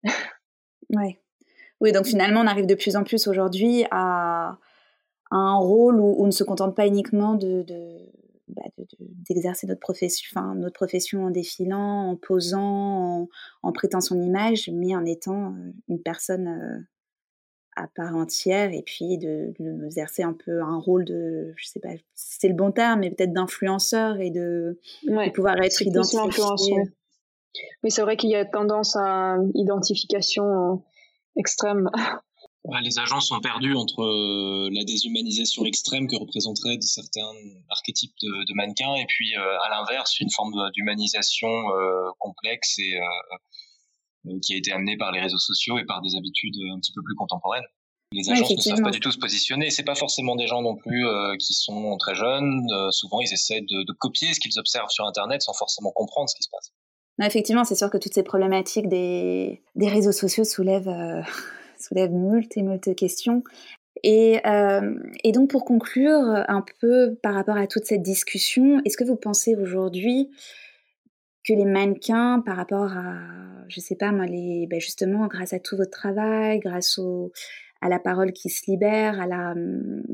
ouais. 0.94 1.20
Oui, 1.80 1.92
donc 1.92 2.06
finalement 2.06 2.40
on 2.40 2.46
arrive 2.46 2.66
de 2.66 2.74
plus 2.74 2.96
en 2.96 3.04
plus 3.04 3.26
aujourd'hui 3.26 3.84
à, 3.90 4.56
à, 5.30 5.36
un 5.36 5.58
rôle 5.58 6.00
où, 6.00 6.16
on 6.18 6.26
ne 6.26 6.30
se 6.30 6.44
contente 6.44 6.74
pas 6.74 6.86
uniquement 6.86 7.34
de, 7.34 7.62
de 7.62 8.06
bah, 8.56 8.84
d'exercer 9.28 9.66
notre 9.66 9.80
profession, 9.80 10.28
enfin, 10.32 10.54
notre 10.54 10.74
profession 10.74 11.24
en 11.24 11.30
défilant, 11.30 12.10
en 12.10 12.16
posant, 12.16 13.22
en, 13.22 13.28
en, 13.62 13.72
prêtant 13.72 14.00
son 14.00 14.20
image, 14.20 14.70
mais 14.72 14.94
en 14.96 15.04
étant 15.04 15.52
euh, 15.52 15.72
une 15.88 16.02
personne 16.02 16.48
euh, 16.48 16.80
à 17.76 17.86
part 17.94 18.16
entière 18.16 18.72
et 18.72 18.82
puis 18.82 19.18
de, 19.18 19.52
d'exercer 19.58 20.22
un 20.22 20.32
peu 20.32 20.62
un 20.62 20.78
rôle 20.78 21.04
de, 21.04 21.52
je 21.56 21.66
sais 21.66 21.80
pas, 21.80 21.90
c'est 22.14 22.48
le 22.48 22.54
bon 22.54 22.72
terme, 22.72 23.00
mais 23.00 23.10
peut-être 23.10 23.32
d'influenceur 23.32 24.18
et 24.18 24.30
de, 24.30 24.80
pouvoir 25.34 25.60
être 25.62 25.82
identifié. 25.82 26.74
Mais 27.82 27.90
c'est 27.90 28.02
vrai 28.02 28.16
qu'il 28.16 28.30
y 28.30 28.34
a 28.34 28.44
tendance 28.44 28.96
à 28.96 29.36
identification 29.54 30.82
extrême 31.36 31.90
les 32.82 32.98
agents 32.98 33.20
sont 33.20 33.40
perdus 33.40 33.74
entre 33.74 34.02
euh, 34.02 34.68
la 34.72 34.84
déshumanisation 34.84 35.64
extrême 35.64 36.06
que 36.08 36.16
représenteraient 36.16 36.78
certains 36.80 37.32
archétypes 37.70 38.14
de, 38.22 38.54
mannequins 38.54 38.94
et 38.96 39.06
puis 39.06 39.36
euh, 39.36 39.58
à 39.60 39.70
l'inverse 39.70 40.18
une 40.20 40.30
forme 40.30 40.52
d'humanisation 40.74 41.48
euh, 41.48 42.10
complexe 42.18 42.78
et 42.78 42.98
qui 44.42 44.54
a 44.54 44.56
été 44.56 44.72
amenée 44.72 44.96
par 44.96 45.12
les 45.12 45.20
réseaux 45.20 45.38
sociaux 45.38 45.78
et 45.78 45.84
par 45.84 46.02
des 46.02 46.16
habitudes 46.16 46.56
un 46.74 46.80
petit 46.80 46.92
peu 46.92 47.02
plus 47.02 47.14
contemporaines. 47.14 47.66
Les 48.12 48.30
agences 48.30 48.50
ne 48.50 48.60
savent 48.60 48.82
pas 48.82 48.90
du 48.90 49.00
tout 49.00 49.10
se 49.10 49.18
positionner. 49.18 49.70
C'est 49.70 49.82
pas 49.82 49.96
forcément 49.96 50.36
des 50.36 50.46
gens 50.46 50.62
non 50.62 50.76
plus 50.76 51.06
euh, 51.06 51.36
qui 51.38 51.54
sont 51.54 51.96
très 51.98 52.14
jeunes. 52.14 52.64
Euh, 52.72 52.90
souvent, 52.90 53.20
ils 53.20 53.32
essaient 53.32 53.62
de, 53.62 53.84
de 53.84 53.92
copier 53.92 54.32
ce 54.32 54.40
qu'ils 54.40 54.58
observent 54.58 54.90
sur 54.90 55.06
Internet 55.06 55.42
sans 55.42 55.52
forcément 55.52 55.90
comprendre 55.90 56.28
ce 56.28 56.36
qui 56.36 56.44
se 56.44 56.48
passe. 56.50 56.72
effectivement, 57.20 57.64
c'est 57.64 57.74
sûr 57.74 57.90
que 57.90 57.98
toutes 57.98 58.14
ces 58.14 58.22
problématiques 58.22 58.88
des, 58.88 59.62
des 59.74 59.88
réseaux 59.88 60.12
sociaux 60.12 60.44
soulèvent, 60.44 60.88
euh, 60.88 61.22
soulèvent 61.86 62.12
moult 62.12 62.56
et 62.56 62.62
moult 62.62 62.94
questions. 62.94 63.42
Et, 64.02 64.40
euh, 64.46 64.94
et, 65.24 65.32
donc 65.32 65.50
pour 65.50 65.64
conclure 65.64 66.44
un 66.48 66.64
peu 66.80 67.16
par 67.22 67.34
rapport 67.34 67.56
à 67.56 67.66
toute 67.66 67.86
cette 67.86 68.02
discussion, 68.02 68.80
est-ce 68.84 68.96
que 68.96 69.04
vous 69.04 69.16
pensez 69.16 69.56
aujourd'hui 69.56 70.30
que 71.46 71.54
les 71.54 71.64
mannequins, 71.64 72.42
par 72.44 72.56
rapport 72.56 72.92
à, 72.92 73.14
je 73.68 73.80
sais 73.80 73.94
pas 73.94 74.12
moi, 74.12 74.26
les, 74.26 74.66
ben 74.66 74.80
justement 74.80 75.26
grâce 75.28 75.52
à 75.52 75.60
tout 75.60 75.76
votre 75.76 75.90
travail, 75.90 76.58
grâce 76.58 76.98
au, 76.98 77.32
à 77.80 77.88
la 77.88 77.98
parole 77.98 78.32
qui 78.32 78.50
se 78.50 78.70
libère, 78.70 79.20
à 79.20 79.26
la, 79.26 79.54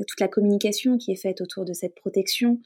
toute 0.07 0.19
la 0.19 0.27
communication 0.27 0.97
qui 0.97 1.11
est 1.11 1.21
faite 1.21 1.41
autour 1.41 1.65
de 1.65 1.73
cette 1.73 1.95
protection 1.95 2.59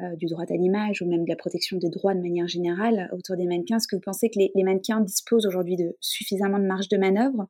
euh, 0.00 0.16
du 0.16 0.26
droit 0.26 0.44
à 0.48 0.54
l'image 0.54 1.02
ou 1.02 1.08
même 1.08 1.24
de 1.24 1.28
la 1.28 1.36
protection 1.36 1.78
des 1.78 1.88
droits 1.88 2.14
de 2.14 2.20
manière 2.20 2.48
générale 2.48 3.08
autour 3.12 3.36
des 3.36 3.46
mannequins, 3.46 3.76
est-ce 3.76 3.88
que 3.88 3.96
vous 3.96 4.02
pensez 4.02 4.28
que 4.28 4.38
les 4.38 4.64
mannequins 4.64 5.00
disposent 5.00 5.46
aujourd'hui 5.46 5.76
de 5.76 5.96
suffisamment 6.00 6.58
de 6.58 6.66
marge 6.66 6.88
de 6.88 6.98
manœuvre 6.98 7.48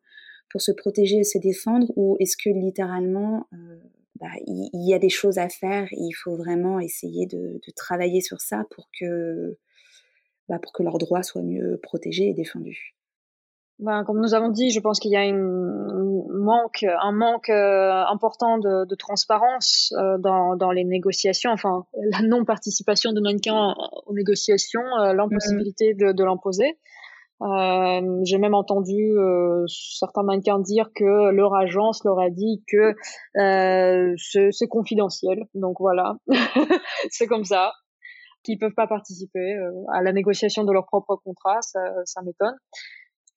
pour 0.51 0.61
se 0.61 0.73
protéger 0.73 1.19
et 1.19 1.25
se 1.25 1.39
défendre 1.39 1.87
ou 1.97 2.17
est-ce 2.21 2.37
que 2.37 2.51
littéralement 2.51 3.47
euh, 3.53 3.77
bah, 4.21 4.29
il, 4.47 4.71
y, 4.73 4.95
a 4.95 4.99
des 4.99 5.09
choses 5.09 5.39
à 5.39 5.49
faire 5.49 5.89
et 5.91 5.99
il 5.99 6.13
faut 6.13 6.37
vraiment 6.37 6.79
essayer 6.79 7.27
de, 7.27 7.61
de 7.67 7.73
travailler 7.75 8.21
sur 8.21 8.41
ça 8.41 8.65
pour 8.71 8.89
que, 8.99 9.59
bah, 10.49 10.59
pour 10.61 10.73
que 10.73 10.83
leurs 10.83 10.99
droits 10.99 11.23
soient 11.23 11.43
mieux 11.43 11.81
protégés 11.83 12.29
et 12.29 12.35
défendus? 12.35 12.95
Ben, 13.81 14.05
comme 14.05 14.21
nous 14.21 14.35
avons 14.35 14.51
dit, 14.51 14.71
je 14.71 14.79
pense 14.79 15.01
qu'il 15.01 15.11
y 15.11 15.17
a 15.17 15.25
une, 15.25 16.25
manque, 16.31 16.85
un 16.85 17.11
manque 17.11 17.49
euh, 17.49 18.05
important 18.07 18.59
de, 18.59 18.87
de 18.87 18.95
transparence 18.95 19.93
euh, 19.99 20.17
dans, 20.19 20.55
dans, 20.55 20.71
les 20.71 20.85
négociations, 20.85 21.51
enfin 21.51 21.85
la 22.11 22.23
non-participation 22.23 23.13
de 23.13 23.21
mannequins 23.21 23.75
aux 24.07 24.15
négociations, 24.15 24.85
euh, 25.01 25.13
l'impossibilité 25.13 25.95
de, 25.95 26.13
de 26.13 26.25
l'imposer. 26.25 26.79
Euh, 27.45 28.21
j'ai 28.25 28.39
même 28.39 28.55
entendu 28.55 29.19
euh, 29.19 29.65
certains 29.69 30.23
mannequins 30.23 30.61
dire 30.61 30.91
que 30.95 31.31
leur 31.31 31.55
agence 31.55 32.03
leur 32.05 32.19
a 32.19 32.31
dit 32.31 32.65
que 32.67 32.95
euh, 33.39 34.15
c'est 34.17 34.69
confidentiel. 34.69 35.45
Donc 35.55 35.77
voilà, 35.79 36.17
c'est 37.11 37.27
comme 37.27 37.45
ça. 37.45 37.73
Qu'ils 38.45 38.59
peuvent 38.59 38.75
pas 38.75 38.87
participer 38.87 39.57
à 39.95 40.03
la 40.03 40.13
négociation 40.13 40.65
de 40.65 40.73
leur 40.73 40.85
propre 40.85 41.17
contrat, 41.17 41.63
ça, 41.63 41.81
ça 42.05 42.21
m'étonne. 42.23 42.55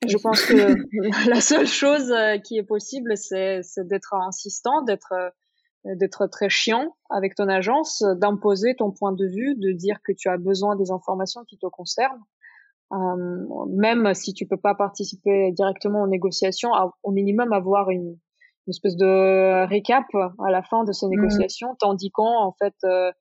Je 0.05 0.17
pense 0.17 0.45
que 0.45 0.75
la 1.29 1.39
seule 1.39 1.65
chose 1.65 2.13
qui 2.43 2.57
est 2.57 2.63
possible, 2.63 3.15
c'est 3.15 3.61
d'être 3.87 4.13
insistant, 4.13 4.81
d'être 4.83 5.13
d'être 5.85 6.27
très 6.27 6.49
chiant 6.49 6.97
avec 7.09 7.35
ton 7.35 7.47
agence, 7.47 8.03
d'imposer 8.17 8.75
ton 8.75 8.91
point 8.91 9.13
de 9.13 9.25
vue, 9.25 9.55
de 9.55 9.71
dire 9.71 9.99
que 10.03 10.11
tu 10.11 10.27
as 10.27 10.37
besoin 10.37 10.75
des 10.75 10.91
informations 10.91 11.45
qui 11.45 11.57
te 11.57 11.67
concernent 11.67 12.19
euh, 12.93 13.65
même 13.75 14.13
si 14.13 14.33
tu 14.33 14.47
peux 14.47 14.57
pas 14.57 14.73
participer 14.73 15.51
directement 15.51 16.03
aux 16.03 16.07
négociations, 16.07 16.69
au 17.03 17.11
minimum 17.11 17.51
avoir 17.51 17.89
une, 17.89 18.17
une, 18.67 18.69
espèce 18.69 18.95
de 18.95 19.67
récap 19.67 20.05
à 20.13 20.51
la 20.51 20.63
fin 20.63 20.83
de 20.85 20.93
ces 20.93 21.05
mmh. 21.05 21.09
négociations, 21.09 21.75
t'indiquant 21.79 22.45
en 22.45 22.53
fait 22.53 22.75
euh, 22.85 23.11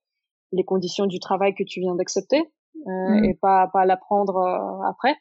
les 0.52 0.64
conditions 0.64 1.06
du 1.06 1.18
travail 1.18 1.54
que 1.54 1.64
tu 1.64 1.80
viens 1.80 1.96
d'accepter 1.96 2.44
euh, 2.86 3.20
mmh. 3.20 3.24
et 3.24 3.34
pas 3.34 3.68
pas 3.72 3.84
l'apprendre 3.84 4.38
après. 4.88 5.16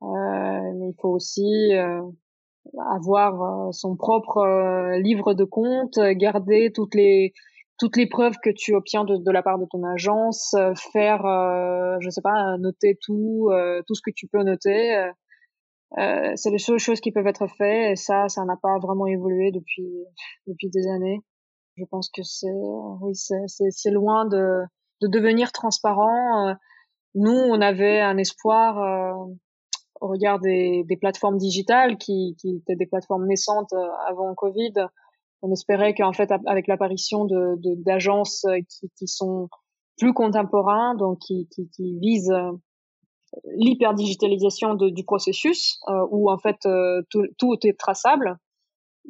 mais 0.00 0.88
il 0.88 0.94
faut 0.98 1.10
aussi 1.10 1.72
avoir 2.90 3.74
son 3.74 3.94
propre 3.96 4.96
livre 4.98 5.34
de 5.34 5.44
compte, 5.44 5.98
garder 5.98 6.72
toutes 6.74 6.94
les 6.94 7.34
toutes 7.80 7.96
les 7.96 8.06
preuves 8.06 8.36
que 8.42 8.50
tu 8.50 8.74
obtiens 8.74 9.04
de, 9.04 9.16
de 9.16 9.30
la 9.30 9.42
part 9.42 9.58
de 9.58 9.64
ton 9.64 9.82
agence, 9.84 10.52
euh, 10.52 10.74
faire, 10.92 11.24
euh, 11.24 11.96
je 12.00 12.10
sais 12.10 12.20
pas, 12.20 12.58
noter 12.58 12.98
tout, 13.00 13.48
euh, 13.50 13.82
tout 13.86 13.94
ce 13.94 14.02
que 14.04 14.10
tu 14.14 14.28
peux 14.28 14.42
noter. 14.42 15.10
Euh, 15.98 16.32
c'est 16.36 16.50
les 16.50 16.58
seules 16.58 16.78
choses 16.78 17.00
qui 17.00 17.10
peuvent 17.10 17.26
être 17.26 17.46
faites 17.48 17.92
et 17.92 17.96
ça, 17.96 18.28
ça 18.28 18.44
n'a 18.44 18.56
pas 18.62 18.78
vraiment 18.78 19.06
évolué 19.06 19.50
depuis 19.50 19.90
depuis 20.46 20.68
des 20.68 20.86
années. 20.86 21.20
Je 21.76 21.84
pense 21.90 22.10
que 22.10 22.22
c'est 22.22 22.46
oui, 23.00 23.14
c'est 23.14 23.90
loin 23.90 24.26
de 24.26 24.60
de 25.00 25.08
devenir 25.08 25.50
transparent. 25.50 26.54
Nous, 27.14 27.32
on 27.32 27.60
avait 27.60 28.00
un 28.00 28.18
espoir 28.18 29.26
au 30.00 30.06
regard 30.06 30.38
des, 30.38 30.84
des 30.84 30.96
plateformes 30.96 31.38
digitales 31.38 31.96
qui, 31.96 32.36
qui 32.38 32.58
étaient 32.58 32.76
des 32.76 32.86
plateformes 32.86 33.26
naissantes 33.26 33.72
avant 34.06 34.32
Covid 34.34 34.74
on 35.42 35.52
espérait 35.52 35.94
qu'en 35.94 36.12
fait, 36.12 36.30
avec 36.46 36.66
l'apparition 36.66 37.24
de 37.24 37.56
d'agences 37.82 38.44
euh, 38.44 38.58
qui, 38.68 38.90
qui, 38.96 39.06
sont 39.06 39.48
plus 39.98 40.12
contemporains, 40.12 40.94
donc 40.94 41.18
qui, 41.18 41.48
qui, 41.50 41.68
qui 41.70 41.98
visent 41.98 42.30
euh, 42.30 42.52
l'hyper 43.56 43.94
digitalisation 43.94 44.74
du 44.74 45.04
processus, 45.04 45.78
euh, 45.88 46.06
où 46.10 46.30
en 46.30 46.38
fait 46.38 46.58
tout, 47.10 47.26
tout, 47.38 47.56
est 47.64 47.78
traçable, 47.78 48.36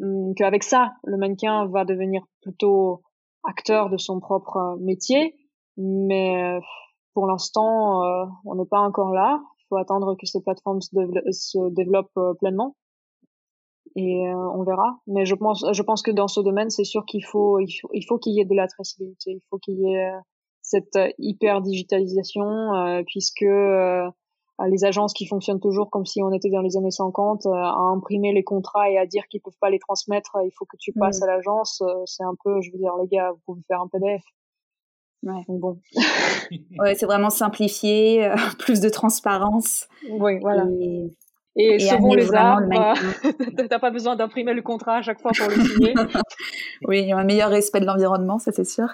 hum, 0.01 0.35
qu'avec 0.37 0.63
ça, 0.63 0.93
le 1.05 1.17
mannequin 1.17 1.67
va 1.67 1.85
devenir 1.85 2.23
plutôt 2.43 3.03
acteur 3.45 3.89
de 3.89 3.97
son 3.97 4.21
propre 4.21 4.77
métier, 4.81 5.35
mais 5.79 6.61
pour 7.15 7.27
l'instant, 7.27 8.03
on 8.45 8.55
n'est 8.55 8.67
pas 8.67 8.81
encore 8.81 9.13
là. 9.15 9.41
Il 9.61 9.65
faut 9.71 9.77
attendre 9.77 10.15
que 10.21 10.27
ces 10.27 10.43
plateformes 10.43 10.83
se 10.83 11.71
développent 11.71 12.37
pleinement 12.39 12.77
et 13.97 14.29
euh, 14.29 14.35
on 14.35 14.63
verra. 14.63 14.99
Mais 15.07 15.27
je 15.27 15.35
pense, 15.35 15.65
je 15.73 15.83
pense 15.83 16.03
que 16.03 16.11
dans 16.11 16.29
ce 16.29 16.41
domaine, 16.41 16.71
c'est 16.71 16.85
sûr 16.85 17.05
qu'il 17.05 17.25
faut, 17.25 17.59
il 17.59 18.05
faut, 18.07 18.19
qu'il 18.19 18.35
y 18.35 18.41
ait 18.41 18.45
de 18.45 18.55
la 18.55 18.69
traçabilité, 18.69 19.33
il 19.33 19.43
faut 19.51 19.59
qu'il 19.59 19.79
y 19.81 19.93
ait 19.93 20.11
euh, 20.11 20.19
cette 20.63 20.97
euh, 20.97 21.09
hyper 21.19 21.61
digitalisation, 21.61 22.47
puisque 23.07 23.45
les 24.69 24.85
agences 24.85 25.15
qui 25.15 25.27
fonctionnent 25.27 25.61
toujours 25.61 25.89
comme 25.91 26.05
si 26.05 26.23
on 26.23 26.31
était 26.33 26.51
dans 26.51 26.61
les 26.61 26.77
années 26.77 26.91
50, 26.91 27.47
à 27.47 27.79
imprimer 27.93 28.33
les 28.33 28.45
contrats 28.45 28.91
et 28.91 28.99
à 28.99 29.07
dire 29.07 29.27
qu'ils 29.29 29.41
peuvent 29.41 29.57
pas 29.59 29.71
les 29.71 29.79
transmettre, 29.79 30.37
il 30.45 30.51
faut 30.55 30.67
que 30.67 30.77
tu 30.79 30.93
passes 30.93 31.21
mm. 31.21 31.25
à 31.25 31.27
l'agence. 31.27 31.83
c'est 32.05 32.25
un 32.25 32.35
peu, 32.45 32.61
je 32.61 32.71
veux 32.71 32.79
dire, 32.79 32.93
les 33.01 33.09
gars, 33.09 33.33
vous 33.33 33.41
pouvez 33.47 33.63
faire 33.67 33.81
un 33.81 33.89
PDF. 33.89 34.23
Ouais. 35.23 35.45
bon. 35.49 35.79
ouais, 36.79 36.95
c'est 36.95 37.07
vraiment 37.07 37.31
simplifié, 37.31 38.31
plus 38.59 38.81
de 38.81 38.91
transparence. 38.91 39.89
Oui, 40.11 40.39
voilà. 40.41 40.67
Et, 40.79 41.11
selon 41.57 42.15
les 42.15 42.33
arbres, 42.33 42.69
t'as 43.69 43.79
pas 43.79 43.91
besoin 43.91 44.17
d'imprimer 44.17 44.55
le 44.55 44.63
contrat 44.63 44.99
à 44.99 45.03
chaque 45.03 45.21
fois 45.21 45.33
pour 45.37 45.49
le 45.49 45.63
signer. 45.63 45.95
oui, 46.87 47.01
il 47.01 47.09
y 47.09 47.13
a 47.13 47.19
un 47.19 47.25
meilleur 47.25 47.51
respect 47.51 47.81
de 47.81 47.87
l'environnement, 47.87 48.39
ça 48.39 48.53
c'est 48.53 48.65
sûr. 48.65 48.89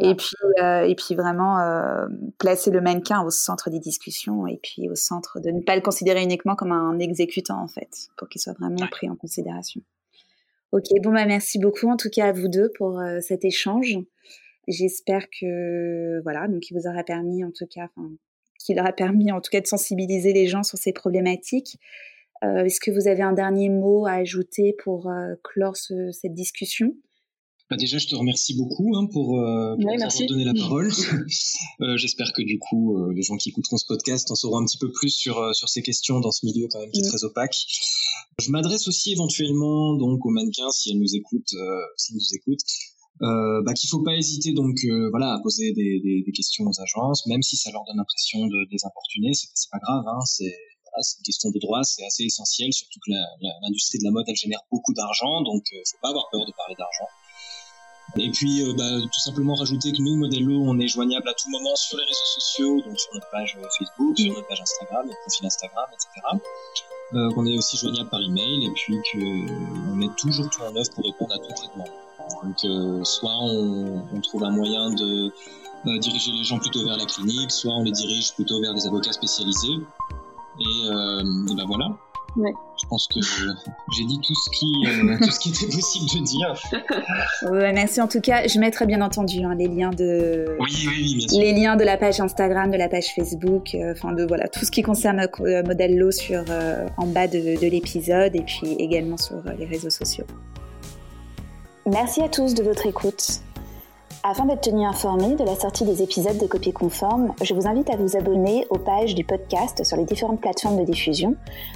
Et 0.00 0.14
puis, 0.14 0.36
euh, 0.60 0.82
et 0.82 0.94
puis 0.94 1.14
vraiment 1.14 1.60
euh, 1.60 2.06
placer 2.38 2.70
le 2.70 2.80
mannequin 2.80 3.22
au 3.22 3.30
centre 3.30 3.70
des 3.70 3.78
discussions 3.78 4.46
et 4.46 4.58
puis 4.62 4.88
au 4.88 4.94
centre 4.94 5.40
de 5.40 5.50
ne 5.50 5.60
pas 5.60 5.76
le 5.76 5.82
considérer 5.82 6.22
uniquement 6.22 6.56
comme 6.56 6.72
un 6.72 6.98
exécutant 6.98 7.62
en 7.62 7.68
fait, 7.68 8.08
pour 8.16 8.28
qu'il 8.28 8.40
soit 8.40 8.54
vraiment 8.58 8.86
pris 8.90 9.08
en 9.08 9.16
considération. 9.16 9.80
Ok, 10.72 10.86
bon 11.02 11.12
bah 11.12 11.26
merci 11.26 11.58
beaucoup 11.58 11.88
en 11.88 11.96
tout 11.96 12.08
cas 12.10 12.28
à 12.28 12.32
vous 12.32 12.48
deux 12.48 12.70
pour 12.76 12.98
euh, 12.98 13.20
cet 13.20 13.44
échange. 13.44 13.98
J'espère 14.68 15.26
que 15.28 16.22
voilà, 16.22 16.48
donc 16.48 16.70
il 16.70 16.74
vous 16.74 16.88
aura 16.88 17.02
permis 17.02 17.44
en 17.44 17.50
tout 17.50 17.66
cas, 17.66 17.88
qui 18.62 18.74
leur 18.74 18.86
a 18.86 18.92
permis 18.92 19.32
en 19.32 19.40
tout 19.40 19.50
cas 19.50 19.60
de 19.60 19.66
sensibiliser 19.66 20.32
les 20.32 20.46
gens 20.46 20.62
sur 20.62 20.78
ces 20.78 20.92
problématiques. 20.92 21.78
Euh, 22.44 22.64
est-ce 22.64 22.80
que 22.80 22.90
vous 22.90 23.08
avez 23.08 23.22
un 23.22 23.32
dernier 23.32 23.68
mot 23.68 24.06
à 24.06 24.12
ajouter 24.12 24.74
pour 24.82 25.08
euh, 25.08 25.34
clore 25.44 25.76
cette 25.76 26.34
discussion? 26.34 26.94
Bah 27.70 27.76
déjà, 27.76 27.96
je 27.96 28.06
te 28.06 28.14
remercie 28.14 28.54
beaucoup 28.54 28.94
hein, 28.96 29.06
pour, 29.10 29.40
euh, 29.40 29.76
pour 29.80 29.90
avoir 29.90 30.12
donné 30.28 30.44
la 30.44 30.52
parole. 30.58 30.90
J'espère 31.96 32.32
que 32.32 32.42
du 32.42 32.58
coup, 32.58 33.10
les 33.12 33.22
gens 33.22 33.36
qui 33.36 33.48
écouteront 33.48 33.78
ce 33.78 33.86
podcast 33.86 34.30
en 34.30 34.34
sauront 34.34 34.58
un 34.58 34.64
petit 34.64 34.78
peu 34.78 34.90
plus 34.90 35.10
sur, 35.10 35.54
sur 35.54 35.68
ces 35.68 35.82
questions 35.82 36.20
dans 36.20 36.32
ce 36.32 36.44
milieu 36.44 36.68
quand 36.70 36.80
même 36.80 36.90
qui 36.90 37.00
est 37.00 37.06
mm. 37.06 37.08
très 37.08 37.24
opaque. 37.24 37.56
Je 38.38 38.50
m'adresse 38.50 38.88
aussi 38.88 39.12
éventuellement 39.12 39.94
donc 39.94 40.26
aux 40.26 40.30
mannequins 40.30 40.70
si 40.70 40.90
elles 40.90 40.98
nous 40.98 41.14
écoutent, 41.14 41.54
s'ils 41.96 42.16
nous 42.16 42.34
écoutent, 42.34 42.64
euh, 43.22 43.62
bah, 43.62 43.72
qu'il 43.72 43.88
faut 43.88 44.02
pas 44.02 44.16
hésiter 44.16 44.52
donc 44.52 44.76
euh, 44.84 45.08
voilà 45.10 45.34
à 45.34 45.40
poser 45.40 45.72
des, 45.72 46.24
questions 46.34 46.64
aux 46.64 46.80
agences, 46.80 47.26
même 47.26 47.42
si 47.42 47.56
ça 47.56 47.70
leur 47.70 47.84
donne 47.84 47.96
l'impression 47.96 48.46
de, 48.46 48.66
les 48.70 48.84
importuner, 48.84 49.32
c'est, 49.34 49.70
pas 49.70 49.78
grave, 49.78 50.04
hein, 50.06 50.20
c'est 50.24 50.54
une 50.96 51.22
question 51.24 51.50
de 51.50 51.58
droit, 51.58 51.82
c'est 51.82 52.04
assez 52.04 52.24
essentiel, 52.24 52.72
surtout 52.72 52.98
que 53.04 53.12
l'industrie 53.62 53.98
de 53.98 54.04
la 54.04 54.10
mode 54.10 54.24
elle 54.28 54.36
génère 54.36 54.60
beaucoup 54.70 54.92
d'argent, 54.94 55.42
donc 55.42 55.62
euh, 55.72 55.82
faut 55.90 55.98
pas 56.02 56.10
avoir 56.10 56.28
peur 56.30 56.44
de 56.46 56.52
parler 56.56 56.74
d'argent. 56.76 57.08
Et 58.18 58.30
puis, 58.30 58.62
euh, 58.62 58.74
bah, 58.76 59.00
tout 59.00 59.20
simplement 59.20 59.54
rajouter 59.54 59.90
que 59.90 60.02
nous, 60.02 60.16
Modello, 60.16 60.64
on 60.66 60.78
est 60.78 60.88
joignable 60.88 61.28
à 61.28 61.34
tout 61.34 61.48
moment 61.48 61.74
sur 61.76 61.96
les 61.96 62.04
réseaux 62.04 62.40
sociaux, 62.40 62.82
donc 62.82 62.98
sur 62.98 63.14
notre 63.14 63.30
page 63.30 63.56
Facebook, 63.78 64.18
sur 64.18 64.34
notre 64.34 64.46
page 64.48 64.60
Instagram, 64.60 65.06
notre 65.06 65.20
profil 65.20 65.46
Instagram, 65.46 65.86
etc. 65.94 66.10
Euh, 67.14 67.44
est 67.46 67.56
aussi 67.56 67.76
joignable 67.78 68.10
par 68.10 68.20
email, 68.20 68.66
et 68.66 68.70
puis 68.74 68.96
qu'on 69.12 69.94
met 69.94 70.08
toujours 70.18 70.50
tout 70.50 70.60
en 70.62 70.76
œuvre 70.76 70.90
pour 70.94 71.04
répondre 71.04 71.32
à 71.34 71.38
tout 71.38 71.54
traitement. 71.54 71.86
Donc 72.42 72.56
euh, 72.64 73.04
soit 73.04 73.36
on, 73.40 74.02
on, 74.12 74.20
trouve 74.20 74.44
un 74.44 74.50
moyen 74.50 74.90
de 74.90 75.30
euh, 75.86 75.98
diriger 75.98 76.32
les 76.32 76.44
gens 76.44 76.58
plutôt 76.58 76.84
vers 76.84 76.96
la 76.96 77.04
clinique, 77.04 77.50
soit 77.50 77.72
on 77.72 77.82
les 77.82 77.92
dirige 77.92 78.34
plutôt 78.34 78.60
vers 78.60 78.74
des 78.74 78.86
avocats 78.86 79.12
spécialisés. 79.12 79.78
Et, 80.60 80.90
euh, 80.90 81.22
ben 81.56 81.64
voilà. 81.66 81.96
Je 82.36 82.86
pense 82.88 83.08
que 83.08 83.20
j'ai 83.96 84.04
dit 84.04 84.18
tout 84.20 84.34
ce, 84.34 84.50
qui, 84.50 84.66
tout 85.18 85.30
ce 85.30 85.38
qui 85.38 85.48
était 85.50 85.66
possible 85.66 86.06
de 86.14 86.24
dire. 86.24 86.54
merci 87.74 88.00
en 88.00 88.08
tout 88.08 88.20
cas. 88.20 88.46
Je 88.46 88.58
mettrai 88.58 88.86
bien 88.86 89.02
entendu 89.02 89.42
hein, 89.44 89.54
les 89.54 89.68
liens 89.68 89.90
de 89.90 90.56
oui, 90.58 90.88
oui, 90.88 91.14
bien 91.16 91.28
sûr. 91.28 91.40
les 91.40 91.52
liens 91.52 91.76
de 91.76 91.84
la 91.84 91.96
page 91.96 92.20
Instagram, 92.20 92.70
de 92.70 92.76
la 92.76 92.88
page 92.88 93.14
Facebook, 93.14 93.74
euh, 93.74 93.92
enfin 93.92 94.12
de 94.12 94.24
voilà 94.24 94.48
tout 94.48 94.64
ce 94.64 94.70
qui 94.70 94.82
concerne 94.82 95.20
euh, 95.40 95.62
Modèle 95.62 95.96
Low 95.96 96.10
sur 96.10 96.44
en 96.96 97.06
bas 97.06 97.28
de, 97.28 97.60
de 97.60 97.66
l'épisode 97.66 98.34
et 98.34 98.42
puis 98.42 98.72
également 98.78 99.16
sur 99.16 99.42
les 99.58 99.66
réseaux 99.66 99.90
sociaux. 99.90 100.24
Merci 101.84 102.22
à 102.22 102.28
tous 102.28 102.54
de 102.54 102.62
votre 102.62 102.86
écoute. 102.86 103.40
Afin 104.22 104.44
d'être 104.44 104.60
tenu 104.60 104.86
informé 104.86 105.34
de 105.34 105.42
la 105.42 105.56
sortie 105.56 105.84
des 105.84 106.00
épisodes 106.00 106.38
de 106.38 106.46
Copier 106.46 106.72
Conforme, 106.72 107.34
je 107.42 107.54
vous 107.54 107.66
invite 107.66 107.90
à 107.90 107.96
vous 107.96 108.16
abonner 108.16 108.64
aux 108.70 108.78
pages 108.78 109.16
du 109.16 109.24
podcast 109.24 109.82
sur 109.82 109.96
les 109.96 110.04
différentes 110.04 110.40
plateformes 110.40 110.78
de 110.78 110.84
diffusion, 110.84 111.34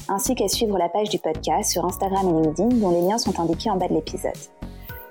ainsi 0.09 0.37
qu'à 0.37 0.47
suivre 0.47 0.79
la 0.79 0.89
page 0.89 1.09
du 1.09 1.19
podcast 1.19 1.73
sur 1.73 1.85
Instagram 1.85 2.29
et 2.29 2.43
LinkedIn 2.43 2.77
dont 2.77 2.91
les 2.91 3.01
liens 3.01 3.19
sont 3.19 3.41
indiqués 3.41 3.69
en 3.69 3.79
bas 3.79 3.89
de 3.89 3.95
l'épisode. 3.95 4.37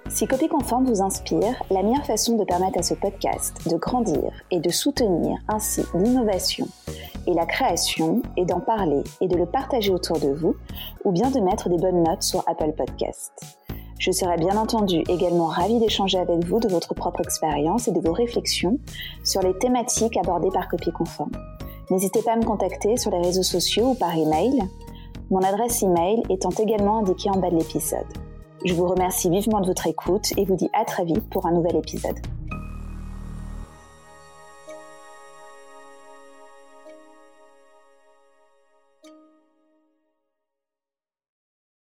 Si 0.07 0.27
Copier 0.27 0.47
Conforme 0.47 0.85
vous 0.85 1.01
inspire, 1.01 1.61
la 1.69 1.83
meilleure 1.83 2.05
façon 2.05 2.37
de 2.37 2.45
permettre 2.45 2.79
à 2.79 2.83
ce 2.83 2.93
podcast 2.93 3.69
de 3.69 3.75
grandir 3.75 4.31
et 4.49 4.61
de 4.61 4.69
soutenir 4.69 5.37
ainsi 5.49 5.81
l'innovation 5.93 6.67
et 7.27 7.33
la 7.33 7.45
création 7.45 8.21
est 8.37 8.45
d'en 8.45 8.61
parler 8.61 9.03
et 9.19 9.27
de 9.27 9.35
le 9.35 9.45
partager 9.45 9.91
autour 9.91 10.19
de 10.19 10.29
vous, 10.29 10.55
ou 11.03 11.11
bien 11.11 11.31
de 11.31 11.39
mettre 11.39 11.67
des 11.67 11.77
bonnes 11.77 12.03
notes 12.03 12.23
sur 12.23 12.43
Apple 12.47 12.73
Podcast. 12.77 13.64
Je 13.97 14.11
serai 14.11 14.37
bien 14.37 14.57
entendu 14.57 15.03
également 15.07 15.47
ravie 15.47 15.79
d'échanger 15.79 16.17
avec 16.17 16.45
vous 16.45 16.59
de 16.59 16.67
votre 16.67 16.93
propre 16.93 17.21
expérience 17.21 17.87
et 17.87 17.91
de 17.91 17.99
vos 17.99 18.11
réflexions 18.11 18.77
sur 19.23 19.41
les 19.41 19.57
thématiques 19.57 20.17
abordées 20.17 20.51
par 20.51 20.67
Copie 20.67 20.91
Conforme. 20.91 21.31
N'hésitez 21.89 22.21
pas 22.21 22.33
à 22.33 22.35
me 22.35 22.43
contacter 22.43 22.97
sur 22.97 23.11
les 23.11 23.19
réseaux 23.19 23.43
sociaux 23.43 23.91
ou 23.91 23.95
par 23.95 24.15
email, 24.15 24.61
mon 25.31 25.39
adresse 25.39 25.81
email 25.81 26.23
étant 26.29 26.51
également 26.51 26.99
indiquée 26.99 27.29
en 27.29 27.39
bas 27.39 27.49
de 27.49 27.57
l'épisode. 27.57 28.05
Je 28.65 28.73
vous 28.73 28.87
remercie 28.87 29.29
vivement 29.29 29.61
de 29.61 29.67
votre 29.67 29.87
écoute 29.87 30.33
et 30.37 30.45
vous 30.45 30.55
dis 30.55 30.69
à 30.73 30.85
très 30.85 31.05
vite 31.05 31.29
pour 31.29 31.45
un 31.45 31.51
nouvel 31.51 31.75
épisode. 31.77 32.17